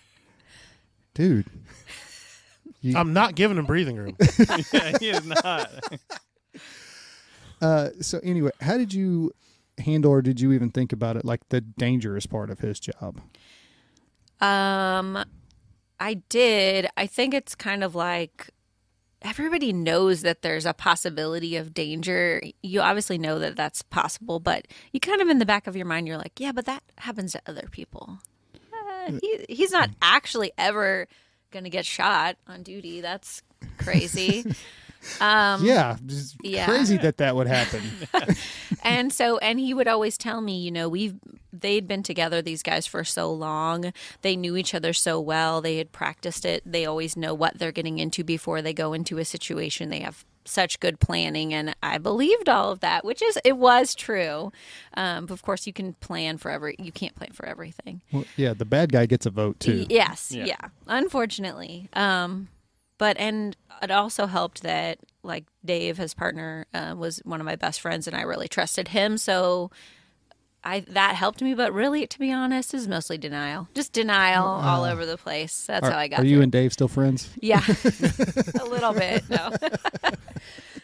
dude. 1.15 1.47
You- 2.81 2.97
I'm 2.97 3.13
not 3.13 3.35
giving 3.35 3.59
him 3.59 3.67
breathing 3.67 3.97
room. 3.97 4.17
yeah, 4.73 4.97
he 4.99 5.11
is 5.11 5.25
not. 5.27 5.71
Uh, 7.61 7.91
so 8.01 8.19
anyway, 8.23 8.51
how 8.63 8.79
did 8.79 8.95
you 8.95 9.33
handle, 9.81 10.13
or 10.13 10.23
did 10.23 10.41
you 10.41 10.53
even 10.53 10.71
think 10.71 10.93
about 10.93 11.17
it, 11.17 11.25
like 11.25 11.49
the 11.49 11.61
dangerous 11.61 12.27
part 12.27 12.51
of 12.51 12.61
his 12.61 12.81
job? 12.81 13.21
Um, 14.41 15.23
I 15.99 16.15
did. 16.29 16.89
I 16.97 17.07
think 17.07 17.35
it's 17.35 17.55
kind 17.55 17.85
of 17.85 17.95
like 17.95 18.51
everybody 19.23 19.73
knows 19.73 20.23
that 20.23 20.43
there's 20.43 20.65
a 20.65 20.73
possibility 20.73 21.57
of 21.57 21.75
danger. 21.75 22.43
You 22.63 22.81
obviously 22.81 23.19
know 23.19 23.39
that 23.39 23.57
that's 23.57 23.83
possible, 23.83 24.41
but 24.41 24.67
you 24.93 25.01
kind 25.01 25.21
of 25.21 25.29
in 25.29 25.39
the 25.39 25.47
back 25.47 25.67
of 25.67 25.77
your 25.77 25.87
mind, 25.87 26.09
you're 26.09 26.17
like, 26.17 26.41
yeah, 26.41 26.53
but 26.53 26.67
that 26.67 26.83
happens 26.99 27.33
to 27.33 27.43
other 27.47 27.69
people. 27.71 28.19
Uh, 28.55 29.13
he, 29.21 29.45
he's 29.49 29.73
not 29.73 29.91
actually 30.01 30.53
ever 30.57 31.07
going 31.51 31.65
to 31.65 31.71
get 31.71 31.85
shot 31.85 32.37
on 32.47 32.63
duty. 32.63 33.01
That's 33.01 33.43
crazy. 33.79 34.45
Um, 35.21 35.65
yeah, 35.65 35.97
just 36.07 36.37
yeah. 36.43 36.67
crazy 36.67 36.97
that 36.99 37.17
that 37.19 37.35
would 37.37 37.47
happen. 37.47 37.83
and 38.83 39.13
so 39.13 39.39
and 39.39 39.59
he 39.59 39.73
would 39.75 39.89
always 39.89 40.19
tell 40.19 40.41
me 40.41 40.59
you 40.61 40.71
know 40.71 40.89
we've 40.89 41.15
they'd 41.53 41.89
been 41.89 42.03
together 42.03 42.41
these 42.43 42.63
guys 42.63 42.87
for 42.87 43.03
so 43.05 43.33
long 43.33 43.93
they 44.23 44.37
knew 44.37 44.57
each 44.57 44.75
other 44.75 44.93
so 44.93 45.19
well 45.21 45.61
they 45.61 45.79
had 45.79 45.91
practiced 45.93 46.45
it 46.45 46.63
they 46.65 46.87
always 46.87 47.17
know 47.17 47.35
what 47.35 47.59
they're 47.59 47.73
getting 47.73 47.99
into 47.99 48.23
before 48.23 48.63
they 48.63 48.73
go 48.73 48.93
into 48.93 49.19
a 49.19 49.25
situation 49.25 49.91
they 49.91 50.01
have 50.01 50.25
such 50.45 50.81
good 50.81 50.99
planning 51.01 51.53
and 51.53 51.75
i 51.83 51.99
believed 51.99 52.49
all 52.49 52.71
of 52.73 52.81
that 52.81 53.05
which 53.05 53.21
is 53.23 53.39
it 53.45 53.57
was 53.57 53.95
true 53.95 54.51
um, 54.95 55.27
but 55.27 55.35
of 55.35 55.43
course 55.43 55.67
you 55.67 55.73
can 55.73 55.93
plan 55.95 56.39
for 56.39 56.51
every 56.51 56.75
you 56.79 56.93
can't 56.93 57.15
plan 57.15 57.31
for 57.33 57.47
everything 57.47 58.01
well, 58.13 58.25
yeah, 58.37 58.55
the 58.55 58.65
bad 58.65 58.91
guy 58.93 59.07
gets 59.07 59.27
a 59.27 59.31
vote 59.31 59.59
too. 59.61 59.87
Yes, 59.89 60.33
Yeah. 60.33 60.45
yeah. 60.47 60.69
Unfortunately, 60.87 61.89
um, 61.93 62.49
but 63.01 63.17
and 63.19 63.57
it 63.83 63.91
also 63.91 64.27
helped 64.27 64.63
that 64.63 64.99
like 65.23 65.47
Dave, 65.65 65.97
his 65.97 66.13
partner, 66.13 66.67
uh, 66.75 66.95
was 66.97 67.19
one 67.25 67.41
of 67.41 67.47
my 67.47 67.57
best 67.57 67.81
friends, 67.81 68.07
and 68.07 68.15
I 68.15 68.21
really 68.23 68.47
trusted 68.47 68.89
him. 68.89 69.17
So 69.17 69.71
I 70.63 70.81
that 70.81 71.15
helped 71.15 71.41
me. 71.43 71.55
But 71.55 71.73
really, 71.73 72.07
to 72.07 72.19
be 72.19 72.31
honest, 72.31 72.75
is 72.75 72.87
mostly 72.87 73.17
denial, 73.17 73.69
just 73.75 73.95
denial 73.95 74.47
all 74.47 74.85
over 74.85 75.07
the 75.07 75.17
place. 75.17 75.65
That's 75.67 75.87
Are, 75.89 75.93
how 75.93 75.99
I 75.99 76.09
got. 76.09 76.21
are 76.21 76.25
you 76.27 76.37
through. 76.37 76.43
and 76.43 76.53
Dave 76.53 76.75
still 76.75 76.89
friends? 76.89 77.31
Yeah, 77.41 77.63
a 78.61 78.65
little 78.67 78.93
bit. 78.93 79.29
No. 79.31 79.51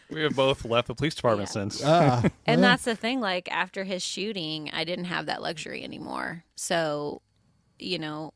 We 0.09 0.21
have 0.23 0.35
both 0.37 0.63
left 0.63 0.87
the 0.87 0.95
police 0.95 1.15
department 1.15 1.49
Yeah. 1.49 1.53
since. 1.53 1.83
Ah, 1.83 2.21
And 2.45 2.61
well, 2.61 2.71
that's 2.71 2.85
the 2.85 2.95
thing. 2.95 3.19
Like 3.19 3.51
after 3.51 3.83
his 3.83 4.01
shooting, 4.01 4.69
I 4.71 4.85
didn't 4.85 5.05
have 5.05 5.25
that 5.25 5.41
luxury 5.41 5.83
anymore. 5.83 6.45
So, 6.55 7.21
you 7.77 7.99
know, 7.99 8.33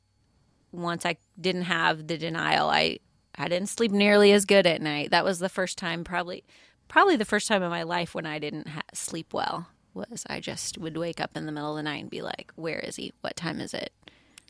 once 0.73 1.05
I 1.05 1.15
didn't 1.39 1.63
have 1.63 2.07
the 2.07 2.17
denial, 2.17 2.69
I 2.69 2.99
I 3.37 3.47
didn't 3.47 3.69
sleep 3.69 3.91
nearly 3.91 4.31
as 4.31 4.45
good 4.45 4.65
at 4.67 4.81
night. 4.81 5.11
That 5.11 5.23
was 5.23 5.39
the 5.39 5.49
first 5.49 5.77
time, 5.77 6.03
probably, 6.03 6.43
probably 6.87 7.15
the 7.15 7.25
first 7.25 7.47
time 7.47 7.63
in 7.63 7.69
my 7.69 7.83
life 7.83 8.13
when 8.13 8.25
I 8.25 8.39
didn't 8.39 8.67
ha- 8.69 8.81
sleep 8.93 9.33
well. 9.33 9.67
Was 9.93 10.25
I 10.29 10.39
just 10.39 10.77
would 10.77 10.95
wake 10.95 11.19
up 11.19 11.35
in 11.35 11.45
the 11.45 11.51
middle 11.51 11.71
of 11.71 11.75
the 11.75 11.83
night 11.83 12.01
and 12.01 12.09
be 12.09 12.21
like, 12.21 12.51
"Where 12.55 12.79
is 12.79 12.95
he? 12.95 13.11
What 13.21 13.35
time 13.35 13.59
is 13.59 13.73
it? 13.73 13.91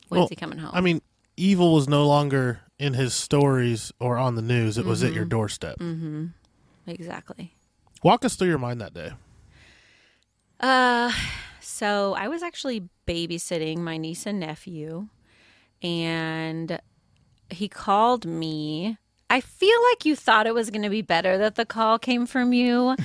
When's 0.08 0.20
Well, 0.20 0.28
he 0.28 0.36
coming 0.36 0.58
home?" 0.58 0.70
I 0.72 0.80
mean, 0.80 1.02
evil 1.36 1.74
was 1.74 1.88
no 1.88 2.06
longer 2.06 2.60
in 2.78 2.94
his 2.94 3.12
stories 3.12 3.92
or 3.98 4.18
on 4.18 4.36
the 4.36 4.42
news. 4.42 4.78
It 4.78 4.84
was 4.84 5.02
at 5.02 5.12
your 5.12 5.24
doorstep. 5.24 5.78
Mm-hmm. 5.78 6.26
doorstep. 6.26 6.94
exactly. 7.00 7.54
Walk 8.04 8.24
us 8.24 8.36
through 8.36 8.48
your 8.48 8.58
mind 8.58 8.80
that 8.80 8.94
day. 8.94 9.12
Uh, 10.60 11.12
so 11.60 12.14
I 12.14 12.28
was 12.28 12.42
actually 12.42 12.88
babysitting 13.06 13.78
my 13.78 13.96
niece 13.96 14.26
and 14.26 14.38
nephew, 14.38 15.08
and 15.82 16.80
he 17.54 17.68
called 17.68 18.24
me. 18.26 18.98
I 19.30 19.40
feel 19.40 19.78
like 19.90 20.04
you 20.04 20.14
thought 20.14 20.46
it 20.46 20.54
was 20.54 20.70
going 20.70 20.82
to 20.82 20.90
be 20.90 21.02
better 21.02 21.38
that 21.38 21.54
the 21.54 21.64
call 21.64 21.98
came 21.98 22.26
from 22.26 22.52
you, 22.52 22.96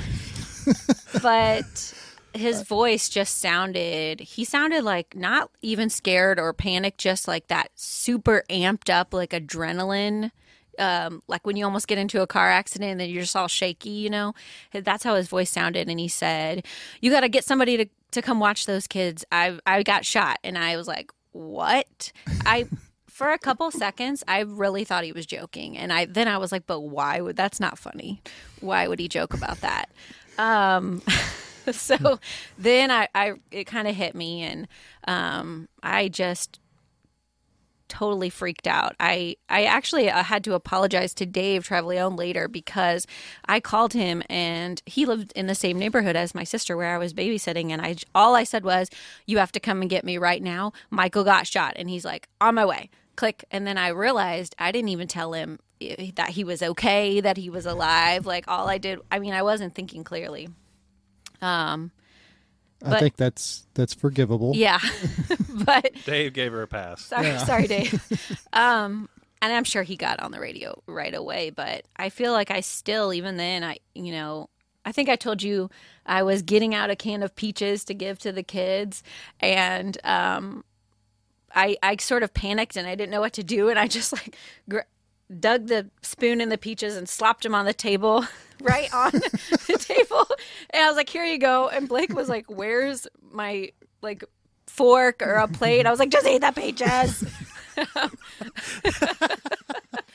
but 1.21 1.93
his 2.33 2.62
voice 2.63 3.10
just 3.10 3.39
sounded, 3.39 4.19
he 4.19 4.45
sounded 4.45 4.83
like 4.83 5.15
not 5.15 5.49
even 5.62 5.89
scared 5.89 6.39
or 6.39 6.53
panicked, 6.53 6.97
just 6.97 7.27
like 7.27 7.47
that 7.47 7.69
super 7.75 8.43
amped 8.49 8.93
up, 8.93 9.13
like 9.13 9.31
adrenaline. 9.31 10.31
Um, 10.79 11.23
like 11.27 11.45
when 11.45 11.55
you 11.55 11.65
almost 11.65 11.88
get 11.88 11.97
into 11.97 12.21
a 12.21 12.27
car 12.27 12.51
accident 12.51 12.91
and 12.91 12.99
then 12.99 13.10
you're 13.10 13.23
just 13.23 13.36
all 13.36 13.47
shaky, 13.47 13.89
you 13.89 14.12
know? 14.12 14.36
That's 14.71 15.03
how 15.03 15.15
his 15.15 15.27
voice 15.27 15.49
sounded. 15.49 15.89
And 15.89 15.99
he 15.99 16.07
said, 16.07 16.65
You 17.01 17.10
got 17.10 17.21
to 17.21 17.29
get 17.29 17.43
somebody 17.43 17.77
to, 17.77 17.86
to 18.12 18.21
come 18.21 18.39
watch 18.39 18.67
those 18.67 18.86
kids. 18.86 19.25
I, 19.31 19.57
I 19.65 19.81
got 19.81 20.05
shot. 20.05 20.38
And 20.43 20.55
I 20.57 20.77
was 20.77 20.88
like, 20.88 21.12
What? 21.31 22.12
I. 22.45 22.67
For 23.17 23.32
a 23.32 23.39
couple 23.39 23.71
seconds, 23.71 24.23
I 24.27 24.41
really 24.41 24.84
thought 24.84 25.03
he 25.03 25.12
was 25.12 25.25
joking, 25.25 25.75
and 25.75 25.91
I 25.91 26.06
then 26.06 26.27
I 26.27 26.38
was 26.38 26.51
like, 26.51 26.67
"But 26.67 26.82
why 26.82 27.19
would 27.19 27.36
that's 27.36 27.60
not 27.60 27.80
funny? 27.80 28.21
Why 28.60 28.88
would 28.88 28.99
he 28.99 29.08
joke 29.08 29.34
about 29.34 29.62
that?" 29.62 29.89
Um, 30.38 31.01
so 31.71 32.19
then 32.60 32.91
I, 32.91 33.08
I 33.15 33.34
it 33.49 33.63
kind 33.63 33.88
of 33.88 33.95
hit 33.95 34.13
me, 34.13 34.43
and 34.43 34.67
um, 35.08 35.67
I 35.82 36.10
just 36.10 36.60
totally 37.88 38.30
freaked 38.30 38.67
out. 38.67 38.95
I 38.99 39.38
I 39.49 39.63
actually 39.63 40.12
uh, 40.12 40.21
had 40.21 40.43
to 40.43 40.53
apologize 40.53 41.15
to 41.15 41.25
Dave 41.25 41.67
Travaglione 41.67 42.19
later 42.19 42.47
because 42.47 43.08
I 43.45 43.60
called 43.62 43.93
him 43.93 44.21
and 44.30 44.80
he 44.86 45.08
lived 45.08 45.34
in 45.36 45.47
the 45.47 45.56
same 45.56 45.80
neighborhood 45.80 46.15
as 46.15 46.36
my 46.36 46.43
sister 46.43 46.77
where 46.77 46.93
I 46.93 46.99
was 46.99 47.15
babysitting 47.15 47.71
and 47.71 47.82
I 47.82 47.95
all 48.13 48.36
I 48.36 48.43
said 48.43 48.63
was 48.63 48.91
you 49.25 49.39
have 49.39 49.53
to 49.53 49.60
come 49.60 49.82
and 49.82 49.89
get 49.89 50.06
me 50.06 50.19
right 50.19 50.43
now. 50.43 50.71
Michael 50.91 51.23
got 51.23 51.47
shot 51.47 51.73
and 51.77 51.89
he's 51.89 52.06
like 52.06 52.27
on 52.39 52.53
my 52.53 52.65
way. 52.65 52.91
Click 53.17 53.43
and 53.51 53.67
then 53.67 53.77
I 53.77 53.89
realized 53.89 54.56
I 54.58 54.71
didn't 54.71 54.89
even 54.89 55.10
tell 55.10 55.34
him 55.34 55.60
that 56.15 56.30
he 56.30 56.45
was 56.45 56.63
okay, 56.63 57.19
that 57.19 57.36
he 57.36 57.49
was 57.49 57.65
alive. 57.65 58.25
Like 58.25 58.45
all 58.47 58.69
I 58.69 58.77
did 58.77 58.99
I 59.12 59.19
mean 59.19 59.34
I 59.34 59.41
wasn't 59.41 59.75
thinking 59.75 60.06
clearly. 60.06 60.47
Um 61.41 61.91
I 62.86 62.99
think 62.99 63.17
that's 63.17 63.65
that's 63.73 63.93
forgivable. 63.93 64.53
yeah. 64.56 64.80
but 65.65 65.91
Dave 66.06 66.34
gave 66.34 66.51
her 66.51 66.62
a 66.62 66.67
pass. 66.67 67.03
Sorry, 67.03 67.38
sorry, 67.39 67.67
Dave. 67.67 68.47
um, 68.53 69.10
and 69.41 69.53
I'm 69.53 69.63
sure 69.63 69.84
he 69.84 69.95
got 69.95 70.19
on 70.19 70.32
the 70.32 70.39
radio 70.39 70.82
right 70.88 71.13
away, 71.13 71.49
but 71.49 71.86
I 71.95 72.10
feel 72.10 72.34
like 72.34 72.51
I 72.51 72.62
still, 72.62 73.13
even 73.13 73.38
then, 73.38 73.63
I, 73.63 73.77
you 73.93 74.12
know, 74.12 74.49
I 74.86 74.91
think 74.91 75.10
I 75.10 75.15
told 75.15 75.43
you 75.43 75.69
I 76.06 76.23
was 76.23 76.41
getting 76.41 76.73
out 76.73 76.89
a 76.89 76.95
can 76.95 77.21
of 77.23 77.36
peaches 77.36 77.84
to 77.86 77.93
give 77.93 78.19
to 78.19 78.32
the 78.32 78.43
kids, 78.43 79.03
and 79.39 79.97
um, 80.03 80.63
I, 81.55 81.77
I 81.81 81.97
sort 81.97 82.23
of 82.23 82.33
panicked 82.33 82.75
and 82.75 82.88
I 82.88 82.95
didn't 82.95 83.12
know 83.12 83.21
what 83.21 83.33
to 83.33 83.43
do, 83.43 83.69
and 83.69 83.79
I 83.79 83.88
just 83.88 84.13
like 84.13 84.36
gr- 84.69 84.79
dug 85.39 85.67
the 85.67 85.89
spoon 86.01 86.41
in 86.41 86.49
the 86.49 86.57
peaches 86.57 86.95
and 86.95 87.07
slopped 87.07 87.43
them 87.43 87.55
on 87.55 87.65
the 87.65 87.73
table, 87.73 88.25
right 88.62 88.93
on 88.93 89.12
the 89.12 89.77
table, 89.79 90.27
and 90.71 90.83
I 90.83 90.88
was 90.88 90.97
like, 90.97 91.10
"Here 91.10 91.25
you 91.25 91.39
go." 91.39 91.69
And 91.69 91.88
Blake 91.88 92.13
was 92.13 92.29
like, 92.29 92.49
"Where's 92.49 93.07
my 93.31 93.71
like?" 94.01 94.23
fork 94.67 95.21
or 95.21 95.36
a 95.36 95.47
plate. 95.47 95.88
I 95.88 95.89
was 95.89 95.97
like, 95.97 96.10
just 96.10 96.27
eat 96.27 96.41
the 96.41 96.51
peaches. 96.51 97.23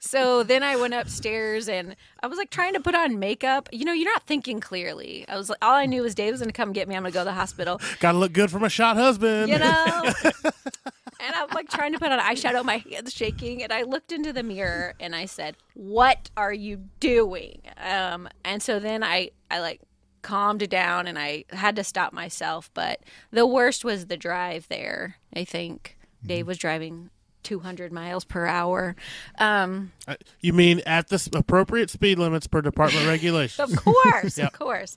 so 0.00 0.42
then 0.42 0.62
I 0.62 0.76
went 0.76 0.94
upstairs 0.94 1.68
and 1.68 1.96
I 2.22 2.26
was 2.26 2.38
like 2.38 2.50
trying 2.50 2.74
to 2.74 2.80
put 2.80 2.94
on 2.94 3.18
makeup. 3.18 3.68
You 3.72 3.84
know, 3.84 3.92
you're 3.92 4.10
not 4.10 4.26
thinking 4.26 4.60
clearly. 4.60 5.24
I 5.28 5.36
was 5.36 5.48
like, 5.48 5.58
all 5.62 5.74
I 5.74 5.86
knew 5.86 6.02
was 6.02 6.14
Dave 6.14 6.32
was 6.32 6.40
going 6.40 6.48
to 6.50 6.56
come 6.56 6.72
get 6.72 6.88
me. 6.88 6.96
I'm 6.96 7.02
going 7.02 7.12
to 7.12 7.14
go 7.14 7.20
to 7.20 7.24
the 7.26 7.32
hospital, 7.32 7.80
Got 8.00 8.12
to 8.12 8.18
look 8.18 8.32
good 8.32 8.50
for 8.50 8.58
my 8.58 8.68
shot 8.68 8.96
husband. 8.96 9.50
you 9.50 9.58
know? 9.58 10.12
and 10.44 11.34
I'm 11.34 11.48
like 11.54 11.68
trying 11.68 11.92
to 11.92 11.98
put 11.98 12.10
on 12.10 12.18
eyeshadow, 12.18 12.64
my 12.64 12.78
hands 12.78 13.12
shaking. 13.12 13.62
And 13.62 13.72
I 13.72 13.82
looked 13.82 14.12
into 14.12 14.32
the 14.32 14.42
mirror 14.42 14.94
and 15.00 15.14
I 15.14 15.26
said, 15.26 15.56
what 15.74 16.30
are 16.36 16.52
you 16.52 16.84
doing? 17.00 17.62
Um, 17.78 18.28
and 18.44 18.62
so 18.62 18.78
then 18.78 19.02
I, 19.02 19.30
I 19.50 19.60
like, 19.60 19.80
calmed 20.22 20.68
down 20.70 21.08
and 21.08 21.18
I 21.18 21.44
had 21.50 21.74
to 21.76 21.84
stop 21.84 22.12
myself. 22.12 22.70
But 22.74 23.00
the 23.32 23.46
worst 23.46 23.84
was 23.84 24.06
the 24.06 24.16
drive 24.16 24.68
there. 24.68 25.16
I 25.34 25.44
think 25.44 25.98
Dave 26.24 26.46
was 26.46 26.58
driving 26.58 27.10
200 27.42 27.92
miles 27.92 28.24
per 28.24 28.46
hour. 28.46 28.94
Um, 29.38 29.92
Uh, 30.06 30.16
You 30.40 30.52
mean 30.52 30.80
at 30.86 31.08
the 31.08 31.28
appropriate 31.34 31.90
speed 31.90 32.18
limits 32.18 32.46
per 32.46 32.60
department 32.60 33.06
regulation? 33.08 33.64
of 33.64 33.74
course, 33.76 34.38
of 34.38 34.52
course. 34.52 34.96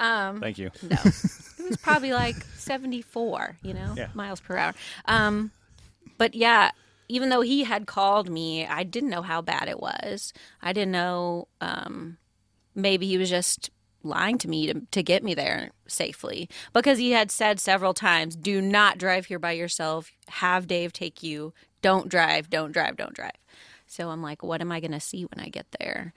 Um, 0.00 0.40
Thank 0.40 0.58
you. 0.58 0.70
no, 0.82 0.96
it 1.04 1.62
was 1.68 1.76
probably 1.76 2.12
like 2.12 2.46
74, 2.56 3.56
you 3.62 3.74
know, 3.74 3.94
Yeah. 3.96 4.08
miles 4.14 4.40
per 4.40 4.56
hour. 4.56 4.74
Um, 5.06 5.50
but 6.18 6.34
yeah, 6.34 6.70
even 7.08 7.28
though 7.28 7.42
he 7.42 7.64
had 7.64 7.86
called 7.86 8.28
me, 8.30 8.66
I 8.66 8.82
didn't 8.82 9.10
know 9.10 9.22
how 9.22 9.42
bad 9.42 9.68
it 9.68 9.78
was. 9.80 10.32
I 10.62 10.72
didn't 10.72 10.92
know. 10.92 11.48
Um, 11.60 12.18
maybe 12.74 13.06
he 13.06 13.18
was 13.18 13.30
just 13.30 13.70
lying 14.02 14.36
to 14.38 14.48
me 14.48 14.66
to, 14.72 14.82
to 14.90 15.02
get 15.02 15.22
me 15.24 15.32
there 15.34 15.70
safely 15.86 16.48
because 16.74 16.98
he 16.98 17.12
had 17.12 17.30
said 17.30 17.58
several 17.60 17.94
times, 17.94 18.36
do 18.36 18.60
not 18.60 18.98
drive 18.98 19.26
here 19.26 19.38
by 19.38 19.52
yourself. 19.52 20.10
Have 20.28 20.66
Dave 20.66 20.92
take 20.92 21.22
you. 21.22 21.52
Don't 21.84 22.08
drive, 22.08 22.48
don't 22.48 22.72
drive, 22.72 22.96
don't 22.96 23.12
drive. 23.12 23.36
So 23.86 24.08
I'm 24.08 24.22
like, 24.22 24.42
what 24.42 24.62
am 24.62 24.72
I 24.72 24.80
going 24.80 24.92
to 24.92 25.00
see 25.00 25.26
when 25.26 25.44
I 25.44 25.50
get 25.50 25.66
there? 25.78 26.14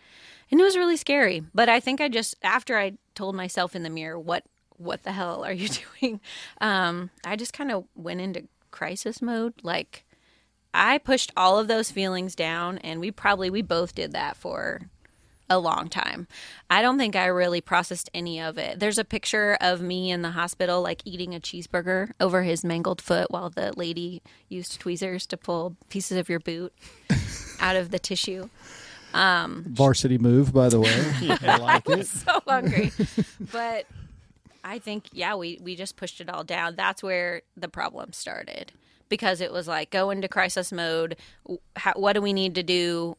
And 0.49 0.61
it 0.61 0.63
was 0.63 0.77
really 0.77 0.95
scary. 0.95 1.43
But 1.53 1.67
I 1.67 1.81
think 1.81 1.99
I 1.99 2.07
just, 2.07 2.35
after 2.41 2.77
I 2.77 2.93
told 3.15 3.35
myself 3.35 3.75
in 3.75 3.83
the 3.83 3.89
mirror, 3.89 4.17
what, 4.17 4.45
what 4.77 5.03
the 5.03 5.11
hell 5.11 5.43
are 5.43 5.51
you 5.51 5.67
doing? 5.99 6.21
Um, 6.61 7.09
I 7.25 7.35
just 7.35 7.51
kind 7.51 7.73
of 7.73 7.83
went 7.95 8.21
into 8.21 8.47
crisis 8.71 9.21
mode. 9.21 9.55
Like, 9.61 10.05
I 10.73 10.99
pushed 10.99 11.33
all 11.35 11.59
of 11.59 11.67
those 11.67 11.91
feelings 11.91 12.33
down, 12.33 12.77
and 12.77 13.01
we 13.01 13.11
probably, 13.11 13.49
we 13.49 13.61
both 13.61 13.93
did 13.93 14.13
that 14.13 14.37
for 14.37 14.83
a 15.49 15.59
long 15.59 15.87
time. 15.87 16.27
I 16.69 16.81
don't 16.81 16.97
think 16.97 17.15
I 17.15 17.25
really 17.27 17.61
processed 17.61 18.09
any 18.13 18.41
of 18.41 18.57
it. 18.57 18.79
There's 18.79 18.97
a 18.97 19.05
picture 19.05 19.57
of 19.61 19.81
me 19.81 20.11
in 20.11 20.21
the 20.21 20.31
hospital, 20.31 20.81
like 20.81 21.01
eating 21.05 21.33
a 21.33 21.39
cheeseburger 21.39 22.11
over 22.19 22.43
his 22.43 22.63
mangled 22.63 23.01
foot 23.01 23.31
while 23.31 23.49
the 23.49 23.73
lady 23.77 24.21
used 24.49 24.79
tweezers 24.79 25.25
to 25.27 25.37
pull 25.37 25.75
pieces 25.89 26.17
of 26.17 26.29
your 26.29 26.39
boot 26.39 26.73
out 27.59 27.75
of 27.75 27.91
the 27.91 27.99
tissue. 27.99 28.49
Um, 29.13 29.65
Varsity 29.69 30.17
move, 30.17 30.53
by 30.53 30.69
the 30.69 30.79
way. 30.79 31.05
I 31.41 31.57
like 31.57 31.89
it. 31.89 32.07
so 32.07 32.41
hungry. 32.45 32.91
but 33.51 33.85
I 34.63 34.79
think, 34.79 35.05
yeah, 35.13 35.35
we, 35.35 35.59
we 35.61 35.75
just 35.75 35.95
pushed 35.95 36.19
it 36.19 36.29
all 36.29 36.43
down. 36.43 36.75
That's 36.75 37.01
where 37.01 37.41
the 37.55 37.69
problem 37.69 38.13
started 38.13 38.73
because 39.09 39.41
it 39.41 39.51
was 39.51 39.67
like 39.67 39.89
go 39.89 40.09
into 40.09 40.27
crisis 40.27 40.71
mode. 40.71 41.15
How, 41.75 41.93
what 41.93 42.13
do 42.13 42.21
we 42.21 42.33
need 42.33 42.55
to 42.55 42.63
do? 42.63 43.15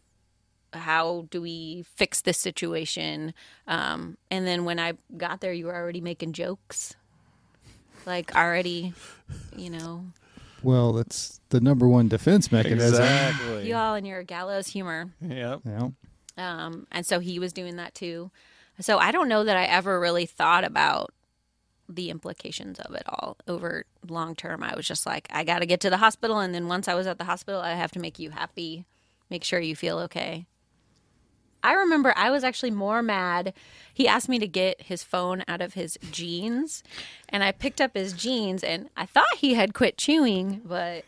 How 0.72 1.26
do 1.30 1.40
we 1.40 1.84
fix 1.96 2.20
this 2.20 2.38
situation? 2.38 3.34
Um, 3.66 4.16
and 4.30 4.46
then 4.46 4.64
when 4.64 4.78
I 4.78 4.94
got 5.16 5.40
there, 5.40 5.52
you 5.52 5.66
were 5.66 5.74
already 5.74 6.00
making 6.00 6.32
jokes. 6.32 6.94
Like, 8.06 8.34
already, 8.34 8.94
you 9.56 9.70
know, 9.70 10.06
Well, 10.62 10.92
that's 10.92 11.40
the 11.50 11.60
number 11.60 11.86
one 11.86 12.08
defense 12.08 12.50
mechanism. 12.50 13.02
Exactly. 13.02 13.68
you 13.68 13.74
all 13.74 13.94
in 13.94 14.04
your 14.04 14.22
gallows 14.22 14.68
humor. 14.68 15.10
Yep. 15.20 15.60
Yeah. 15.66 15.88
Um, 16.36 16.86
and 16.90 17.04
so 17.04 17.18
he 17.20 17.38
was 17.38 17.52
doing 17.52 17.76
that 17.76 17.94
too. 17.94 18.30
So 18.80 18.98
I 18.98 19.10
don't 19.10 19.28
know 19.28 19.44
that 19.44 19.56
I 19.56 19.64
ever 19.64 19.98
really 19.98 20.24
thought 20.26 20.64
about 20.64 21.12
the 21.88 22.10
implications 22.10 22.78
of 22.78 22.94
it 22.94 23.02
all 23.08 23.36
over 23.48 23.84
long 24.08 24.34
term. 24.36 24.62
I 24.62 24.76
was 24.76 24.86
just 24.86 25.04
like, 25.06 25.26
I 25.30 25.42
got 25.42 25.60
to 25.60 25.66
get 25.66 25.80
to 25.80 25.90
the 25.90 25.96
hospital. 25.96 26.38
And 26.38 26.54
then 26.54 26.68
once 26.68 26.86
I 26.86 26.94
was 26.94 27.06
at 27.06 27.18
the 27.18 27.24
hospital, 27.24 27.60
I 27.60 27.72
have 27.72 27.90
to 27.92 27.98
make 27.98 28.18
you 28.18 28.30
happy, 28.30 28.84
make 29.30 29.42
sure 29.42 29.58
you 29.58 29.74
feel 29.74 29.98
okay. 30.00 30.46
I 31.62 31.74
remember 31.74 32.12
I 32.16 32.30
was 32.30 32.44
actually 32.44 32.70
more 32.70 33.02
mad. 33.02 33.52
He 33.92 34.06
asked 34.06 34.28
me 34.28 34.38
to 34.38 34.46
get 34.46 34.82
his 34.82 35.02
phone 35.02 35.42
out 35.48 35.60
of 35.60 35.74
his 35.74 35.98
jeans, 36.10 36.82
and 37.28 37.42
I 37.42 37.52
picked 37.52 37.80
up 37.80 37.94
his 37.94 38.12
jeans, 38.12 38.62
and 38.62 38.88
I 38.96 39.06
thought 39.06 39.26
he 39.38 39.54
had 39.54 39.74
quit 39.74 39.98
chewing, 39.98 40.62
but 40.64 41.04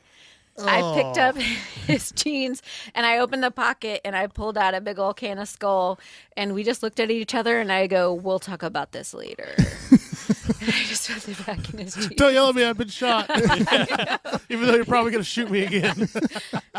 I 0.67 0.95
picked 0.95 1.19
up 1.19 1.37
oh. 1.39 1.41
his 1.87 2.11
jeans 2.13 2.63
and 2.95 3.07
I 3.07 3.19
opened 3.19 3.43
the 3.43 3.51
pocket 3.51 4.01
and 4.05 4.15
I 4.15 4.27
pulled 4.27 4.59
out 4.59 4.75
a 4.75 4.81
big 4.81 4.99
old 4.99 5.17
can 5.17 5.39
of 5.39 5.49
Skoal, 5.49 5.99
and 6.37 6.55
we 6.55 6.65
just 6.65 6.83
looked 6.83 7.01
at 7.01 7.11
each 7.11 7.35
other, 7.35 7.61
and 7.61 7.73
I 7.73 7.87
go, 7.87 8.13
"We'll 8.13 8.39
talk 8.39 8.63
about 8.63 8.93
this 8.93 9.15
later." 9.15 9.49
and 9.57 10.69
I 10.69 10.85
just 10.87 11.09
put 11.09 11.29
it 11.29 11.47
back 11.47 11.73
in 11.73 11.79
his 11.79 11.95
jeans. 11.95 12.15
Don't 12.17 12.33
yell 12.33 12.49
at 12.49 12.55
me. 12.55 12.65
I've 12.65 12.79
been 12.79 12.89
shot. 12.89 13.31
Even 14.49 14.67
though 14.67 14.75
you're 14.75 14.85
probably 14.85 15.13
going 15.13 15.23
to 15.23 15.29
shoot 15.29 15.51
me 15.51 15.65
again. 15.65 16.09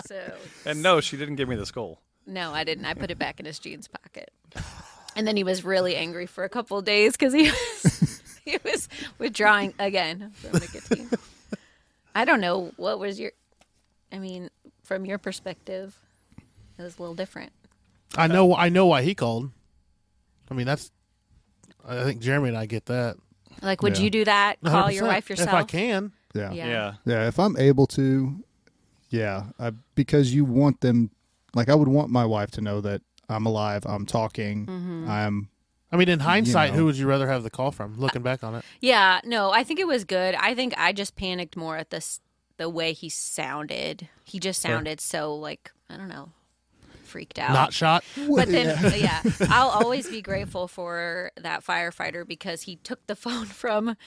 So 0.05 0.33
And 0.65 0.81
no, 0.81 1.01
she 1.01 1.17
didn't 1.17 1.35
give 1.35 1.47
me 1.49 1.55
the 1.55 1.65
Skoal. 1.65 1.99
No, 2.27 2.51
I 2.51 2.63
didn't. 2.63 2.85
I 2.85 2.93
put 2.93 3.11
it 3.11 3.17
back 3.19 3.39
in 3.39 3.45
his 3.45 3.59
jeans 3.59 3.87
pocket. 3.87 4.31
And 5.15 5.27
then 5.27 5.35
he 5.35 5.43
was 5.43 5.65
really 5.65 5.95
angry 5.95 6.25
for 6.25 6.43
a 6.43 6.49
couple 6.49 6.77
of 6.77 6.85
days 6.85 7.13
because 7.13 7.33
he 7.33 7.43
was 7.83 8.21
he 8.45 8.57
was 8.63 8.87
withdrawing 9.17 9.73
again 9.79 10.31
from 10.35 10.51
nicotine. 10.53 11.09
I 12.15 12.25
don't 12.25 12.41
know 12.41 12.71
what 12.77 12.99
was 12.99 13.19
your. 13.19 13.31
I 14.11 14.19
mean, 14.19 14.49
from 14.83 15.05
your 15.05 15.17
perspective, 15.17 15.97
it 16.77 16.81
was 16.81 16.97
a 16.97 17.01
little 17.01 17.15
different. 17.15 17.51
I 18.15 18.27
know. 18.27 18.55
I 18.55 18.69
know 18.69 18.85
why 18.87 19.01
he 19.03 19.15
called. 19.15 19.51
I 20.49 20.53
mean, 20.53 20.65
that's. 20.65 20.91
I 21.85 22.03
think 22.03 22.21
Jeremy 22.21 22.49
and 22.49 22.57
I 22.57 22.65
get 22.65 22.85
that. 22.85 23.17
Like, 23.61 23.81
would 23.81 23.97
Yeah. 23.97 24.03
you 24.05 24.09
do 24.09 24.25
that? 24.25 24.57
Call 24.63 24.91
your 24.91 25.03
100%. 25.03 25.07
wife 25.07 25.29
yourself? 25.29 25.49
if 25.49 25.53
I 25.55 25.63
can. 25.63 26.11
Yeah. 26.33 26.51
Yeah. 26.51 26.67
Yeah. 26.67 26.93
Yeah, 27.05 27.27
if 27.27 27.39
I'm 27.39 27.57
able 27.57 27.85
to, 27.87 28.43
yeah, 29.09 29.45
I, 29.59 29.71
because 29.95 30.33
you 30.33 30.45
want 30.45 30.81
them, 30.81 31.11
like 31.53 31.69
I 31.69 31.75
would 31.75 31.87
want 31.87 32.09
my 32.09 32.25
wife 32.25 32.51
to 32.51 32.61
know 32.61 32.81
that 32.81 33.01
I'm 33.29 33.45
alive, 33.45 33.83
I'm 33.85 34.05
talking, 34.05 34.65
Mm-hmm. 34.65 35.09
I'm. 35.09 35.49
I 35.93 35.97
mean, 35.97 36.07
in 36.07 36.19
hindsight, 36.21 36.71
know. 36.71 36.77
who 36.77 36.85
would 36.85 36.95
you 36.95 37.05
rather 37.05 37.27
have 37.27 37.43
the 37.43 37.49
call 37.49 37.71
from? 37.71 37.99
Looking 37.99 38.21
back 38.21 38.45
on 38.45 38.55
it, 38.55 38.63
Yeah, 38.79 39.19
no, 39.25 39.51
I 39.51 39.65
think 39.65 39.77
it 39.79 39.87
was 39.87 40.05
good. 40.05 40.35
I 40.35 40.55
think 40.55 40.73
I 40.77 40.93
just 40.93 41.17
panicked 41.17 41.57
more 41.57 41.75
at 41.75 41.89
this 41.89 42.21
the 42.55 42.69
way 42.69 42.93
he 42.93 43.09
sounded. 43.09 44.07
He 44.23 44.39
just 44.39 44.61
sounded 44.61 45.01
so 45.01 45.35
like 45.35 45.69
I 45.89 45.97
don't 45.97 46.07
know, 46.07 46.29
freaked 47.03 47.37
out. 47.39 47.51
not 47.51 47.73
shot. 47.73 48.05
but 48.29 48.47
then 48.47 48.67
yeah 48.97 49.21
i'll 49.49 49.67
always 49.67 50.07
be 50.07 50.21
grateful 50.21 50.69
for 50.69 51.31
that 51.35 51.61
firefighter 51.65 52.25
because 52.25 52.61
he 52.61 52.77
took 52.77 53.05
the 53.07 53.15
phone 53.17 53.45
from 53.61 53.97